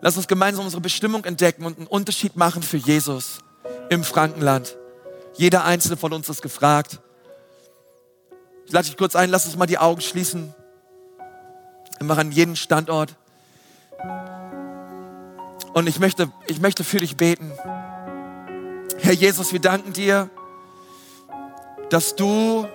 Lass 0.00 0.16
uns 0.16 0.28
gemeinsam 0.28 0.64
unsere 0.64 0.80
Bestimmung 0.80 1.24
entdecken 1.24 1.64
und 1.64 1.78
einen 1.78 1.86
Unterschied 1.86 2.36
machen 2.36 2.62
für 2.62 2.76
Jesus 2.76 3.38
im 3.90 4.04
Frankenland. 4.04 4.76
Jeder 5.34 5.64
einzelne 5.64 5.96
von 5.96 6.12
uns 6.12 6.28
ist 6.28 6.42
gefragt. 6.42 7.00
Ich 8.66 8.72
lade 8.72 8.86
dich 8.86 8.96
kurz 8.96 9.16
ein, 9.16 9.30
lass 9.30 9.46
uns 9.46 9.56
mal 9.56 9.66
die 9.66 9.78
Augen 9.78 10.00
schließen. 10.00 10.54
Wir 11.98 12.06
machen 12.06 12.32
jeden 12.32 12.56
Standort. 12.56 13.16
Und 15.72 15.88
ich 15.88 15.98
möchte, 15.98 16.30
ich 16.46 16.60
möchte 16.60 16.84
für 16.84 17.00
dich 17.00 17.16
beten. 17.16 17.52
Herr 18.98 19.12
Jesus, 19.12 19.52
wir 19.52 19.60
danken 19.60 19.92
dir, 19.92 20.30
dass 21.90 22.16
du 22.16 22.66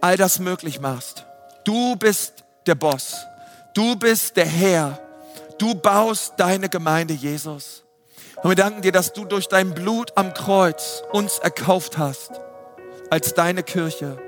all 0.00 0.16
das 0.16 0.38
möglich 0.38 0.80
machst. 0.80 1.24
Du 1.64 1.96
bist 1.96 2.44
der 2.66 2.74
Boss. 2.74 3.16
Du 3.74 3.96
bist 3.96 4.36
der 4.36 4.46
Herr. 4.46 5.00
Du 5.58 5.74
baust 5.74 6.34
deine 6.36 6.68
Gemeinde, 6.68 7.14
Jesus. 7.14 7.84
Und 8.42 8.50
wir 8.50 8.56
danken 8.56 8.82
dir, 8.82 8.92
dass 8.92 9.12
du 9.12 9.24
durch 9.24 9.48
dein 9.48 9.74
Blut 9.74 10.12
am 10.16 10.32
Kreuz 10.32 11.02
uns 11.12 11.38
erkauft 11.38 11.98
hast 11.98 12.40
als 13.10 13.34
deine 13.34 13.62
Kirche. 13.62 14.18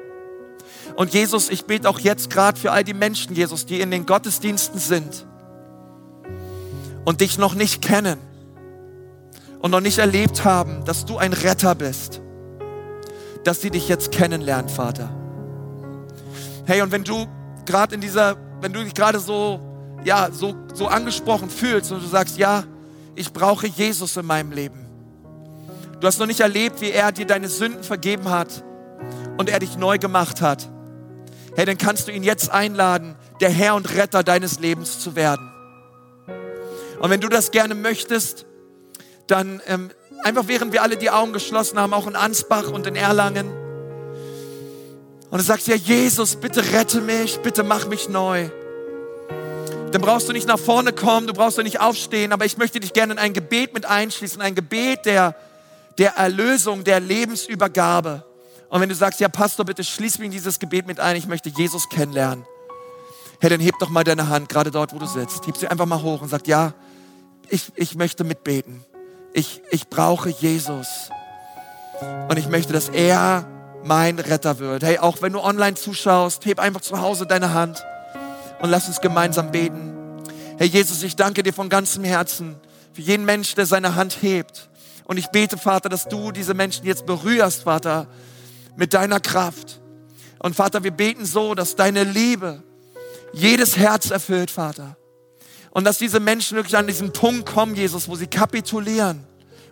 Und 0.97 1.15
Jesus, 1.15 1.49
ich 1.49 1.65
bete 1.65 1.89
auch 1.89 1.99
jetzt 2.01 2.29
gerade 2.29 2.59
für 2.59 2.73
all 2.73 2.85
die 2.85 2.95
Menschen, 2.95 3.35
Jesus, 3.35 3.65
die 3.65 3.81
in 3.81 3.91
den 3.91 4.05
Gottesdiensten 4.05 4.79
sind 4.79 5.27
und 7.05 7.21
dich 7.21 7.39
noch 7.39 7.55
nicht 7.55 7.81
kennen 7.81 8.19
und 9.63 9.71
noch 9.71 9.81
nicht 9.81 9.99
erlebt 9.99 10.45
haben, 10.45 10.85
dass 10.85 11.05
du 11.07 11.19
ein 11.19 11.33
Retter 11.33 11.75
bist, 11.75 12.21
dass 13.45 13.61
sie 13.61 13.71
dich 13.71 13.89
jetzt 13.89 14.13
kennenlernen, 14.13 14.69
Vater. 14.69 15.09
Hey, 16.67 16.83
und 16.83 16.93
wenn 16.93 17.05
du 17.05 17.27
gerade 17.65 17.95
in 17.95 18.01
dieser, 18.01 18.37
wenn 18.61 18.73
du 18.73 18.85
dich 18.85 18.95
gerade 18.95 19.19
so 19.19 19.61
ja, 20.05 20.31
so, 20.33 20.55
so 20.75 20.89
angesprochen 20.89 21.51
fühlst 21.51 21.93
und 21.93 22.03
du 22.03 22.07
sagst, 22.07 22.39
ja, 22.39 22.65
ich 23.15 23.33
brauche 23.33 23.67
Jesus 23.67 24.17
in 24.17 24.27
meinem 24.27 24.53
Leben. 24.53 24.87
Du 26.01 26.07
hast 26.07 26.19
noch 26.19 26.27
nicht 26.27 26.41
erlebt, 26.41 26.81
wie 26.81 26.91
er 26.91 27.13
dir 27.13 27.27
deine 27.27 27.49
Sünden 27.49 27.85
vergeben 27.85 28.31
hat 28.31 28.65
und 29.39 29.49
er 29.49 29.61
dich 29.61 29.77
neu 29.77 29.99
gemacht 29.99 30.41
hat. 30.41 30.69
hey, 31.55 31.65
dann 31.65 31.79
kannst 31.79 32.09
du 32.09 32.13
ihn 32.13 32.23
jetzt 32.23 32.51
einladen, 32.51 33.15
der 33.41 33.51
Herr 33.51 33.75
und 33.75 33.95
Retter 33.95 34.23
deines 34.23 34.59
Lebens 34.59 34.99
zu 34.99 35.15
werden. 35.15 35.51
Und 36.99 37.11
wenn 37.11 37.21
du 37.21 37.29
das 37.29 37.51
gerne 37.51 37.75
möchtest, 37.75 38.47
dann 39.33 39.61
ähm, 39.67 39.91
einfach 40.23 40.47
während 40.47 40.73
wir 40.73 40.83
alle 40.83 40.97
die 40.97 41.11
Augen 41.11 41.33
geschlossen 41.33 41.79
haben, 41.79 41.93
auch 41.93 42.07
in 42.07 42.17
Ansbach 42.17 42.71
und 42.71 42.87
in 42.87 42.97
Erlangen, 42.97 43.51
und 45.33 45.39
du 45.39 45.45
sagst, 45.45 45.67
ja 45.67 45.77
Jesus, 45.77 46.37
bitte 46.37 46.75
rette 46.75 47.01
mich, 47.01 47.41
bitte 47.41 47.63
mach 47.63 47.87
mich 47.87 48.11
neu. 48.11 48.51
Dann 49.91 50.03
brauchst 50.03 50.29
du 50.29 50.35
nicht 50.35 50.47
nach 50.47 50.59
vorne 50.59 50.93
kommen, 50.93 51.27
du 51.27 51.33
brauchst 51.33 51.57
nicht 51.57 51.81
aufstehen, 51.81 52.35
aber 52.35 52.45
ich 52.45 52.59
möchte 52.59 52.81
dich 52.81 52.93
gerne 52.93 53.15
in 53.15 53.19
ein 53.19 53.33
Gebet 53.33 53.73
mit 53.73 53.87
einschließen, 53.87 54.43
ein 54.43 54.55
Gebet 54.55 55.07
der, 55.07 55.35
der 55.97 56.17
Erlösung, 56.17 56.85
der 56.85 57.01
Lebensübergabe. 57.01 58.27
Und 58.69 58.83
wenn 58.83 58.91
du 58.91 58.95
sagst, 58.95 59.21
ja 59.21 59.31
Pastor, 59.31 59.65
bitte 59.65 59.83
schließ 59.83 60.19
mich 60.19 60.27
in 60.27 60.33
dieses 60.33 60.59
Gebet 60.59 60.87
mit 60.87 61.01
ein, 61.01 61.17
ich 61.17 61.27
möchte 61.27 61.49
Jesus 61.49 61.89
kennenlernen. 61.89 62.45
Herr, 63.41 63.49
dann 63.49 63.61
heb 63.61 63.77
doch 63.81 63.89
mal 63.89 64.05
deine 64.05 64.29
Hand, 64.29 64.51
gerade 64.51 64.71
dort, 64.71 64.93
wo 64.93 64.99
du 64.99 65.07
sitzt. 65.07 65.47
Heb 65.47 65.57
sie 65.57 65.67
einfach 65.67 65.87
mal 65.87 66.03
hoch 66.03 66.21
und 66.21 66.29
sag, 66.29 66.47
ja, 66.47 66.75
ich, 67.49 67.73
ich 67.77 67.95
möchte 67.95 68.23
mitbeten. 68.23 68.85
Ich, 69.35 69.63
ich 69.71 69.89
brauche 69.89 70.29
Jesus. 70.29 71.11
Und 72.29 72.39
ich 72.39 72.49
möchte, 72.49 72.73
dass 72.73 72.89
er 72.89 73.47
mein 73.85 74.19
Retter 74.19 74.59
wird. 74.59 74.83
Hey, 74.83 74.99
auch 74.99 75.23
wenn 75.23 75.33
du 75.33 75.41
online 75.41 75.75
zuschaust, 75.75 76.45
heb 76.45 76.59
einfach 76.59 76.81
zu 76.81 77.01
Hause 77.01 77.27
deine 77.27 77.55
Hand 77.55 77.83
und 78.61 78.71
lass 78.71 78.89
uns 78.89 79.01
gemeinsam 79.01 79.51
beten. 79.51 79.93
Herr 80.59 80.67
Jesus, 80.67 81.03
ich 81.03 81.17
danke 81.17 81.43
dir 81.43 81.53
von 81.53 81.69
ganzem 81.69 82.05
Herzen 82.05 82.57
für 82.93 83.03
jeden 83.03 83.25
Mensch, 83.25 83.55
der 83.55 83.67
seine 83.67 83.95
Hand 83.95 84.19
hebt. 84.21 84.69
Und 85.05 85.17
ich 85.17 85.29
bete, 85.29 85.59
Vater, 85.59 85.89
dass 85.89 86.09
du 86.09 86.31
diese 86.31 86.55
Menschen 86.55 86.87
jetzt 86.87 87.07
berührst, 87.07 87.63
Vater, 87.63 88.07
mit 88.77 88.95
deiner 88.95 89.21
Kraft. 89.21 89.81
Und 90.39 90.55
Vater, 90.55 90.85
wir 90.85 90.91
beten 90.91 91.25
so, 91.25 91.55
dass 91.55 91.75
deine 91.75 92.05
Liebe 92.05 92.63
jedes 93.33 93.77
Herz 93.77 94.11
erfüllt, 94.11 94.51
Vater. 94.51 94.97
Und 95.73 95.85
dass 95.85 95.99
diese 95.99 96.21
Menschen 96.21 96.57
wirklich 96.57 96.77
an 96.77 96.87
diesen 96.87 97.13
Punkt 97.13 97.47
kommen, 97.47 97.75
Jesus, 97.75 98.09
wo 98.09 98.15
sie 98.15 98.27
kapitulieren, 98.27 99.25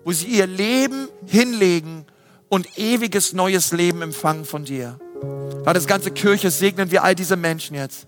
wo 0.05 0.13
sie 0.13 0.27
ihr 0.27 0.47
Leben 0.47 1.09
hinlegen 1.27 2.07
und 2.49 2.79
ewiges 2.79 3.33
neues 3.33 3.73
Leben 3.73 4.03
empfangen 4.03 4.45
von 4.45 4.65
dir. 4.65 4.99
Vater, 5.65 5.75
das 5.75 5.87
ganze 5.87 6.11
Kirche 6.11 6.51
segnen 6.51 6.91
wir 6.91 7.05
all 7.05 7.15
diese 7.15 7.37
Menschen 7.37 7.77
jetzt 7.77 8.07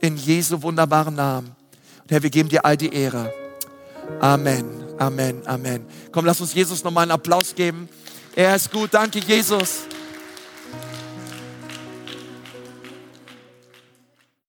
in 0.00 0.16
Jesu 0.16 0.62
wunderbaren 0.62 1.14
Namen. 1.14 1.54
Und 2.02 2.10
Herr, 2.10 2.22
wir 2.22 2.30
geben 2.30 2.48
dir 2.48 2.64
all 2.64 2.76
die 2.76 2.94
Ehre. 2.94 3.32
Amen, 4.20 4.64
Amen, 4.98 5.42
Amen. 5.46 5.84
Komm, 6.12 6.24
lass 6.24 6.40
uns 6.40 6.54
Jesus 6.54 6.84
nochmal 6.84 7.02
einen 7.02 7.12
Applaus 7.12 7.54
geben. 7.54 7.88
Er 8.36 8.54
ist 8.54 8.70
gut. 8.70 8.94
Danke, 8.94 9.18
Jesus. 9.18 9.80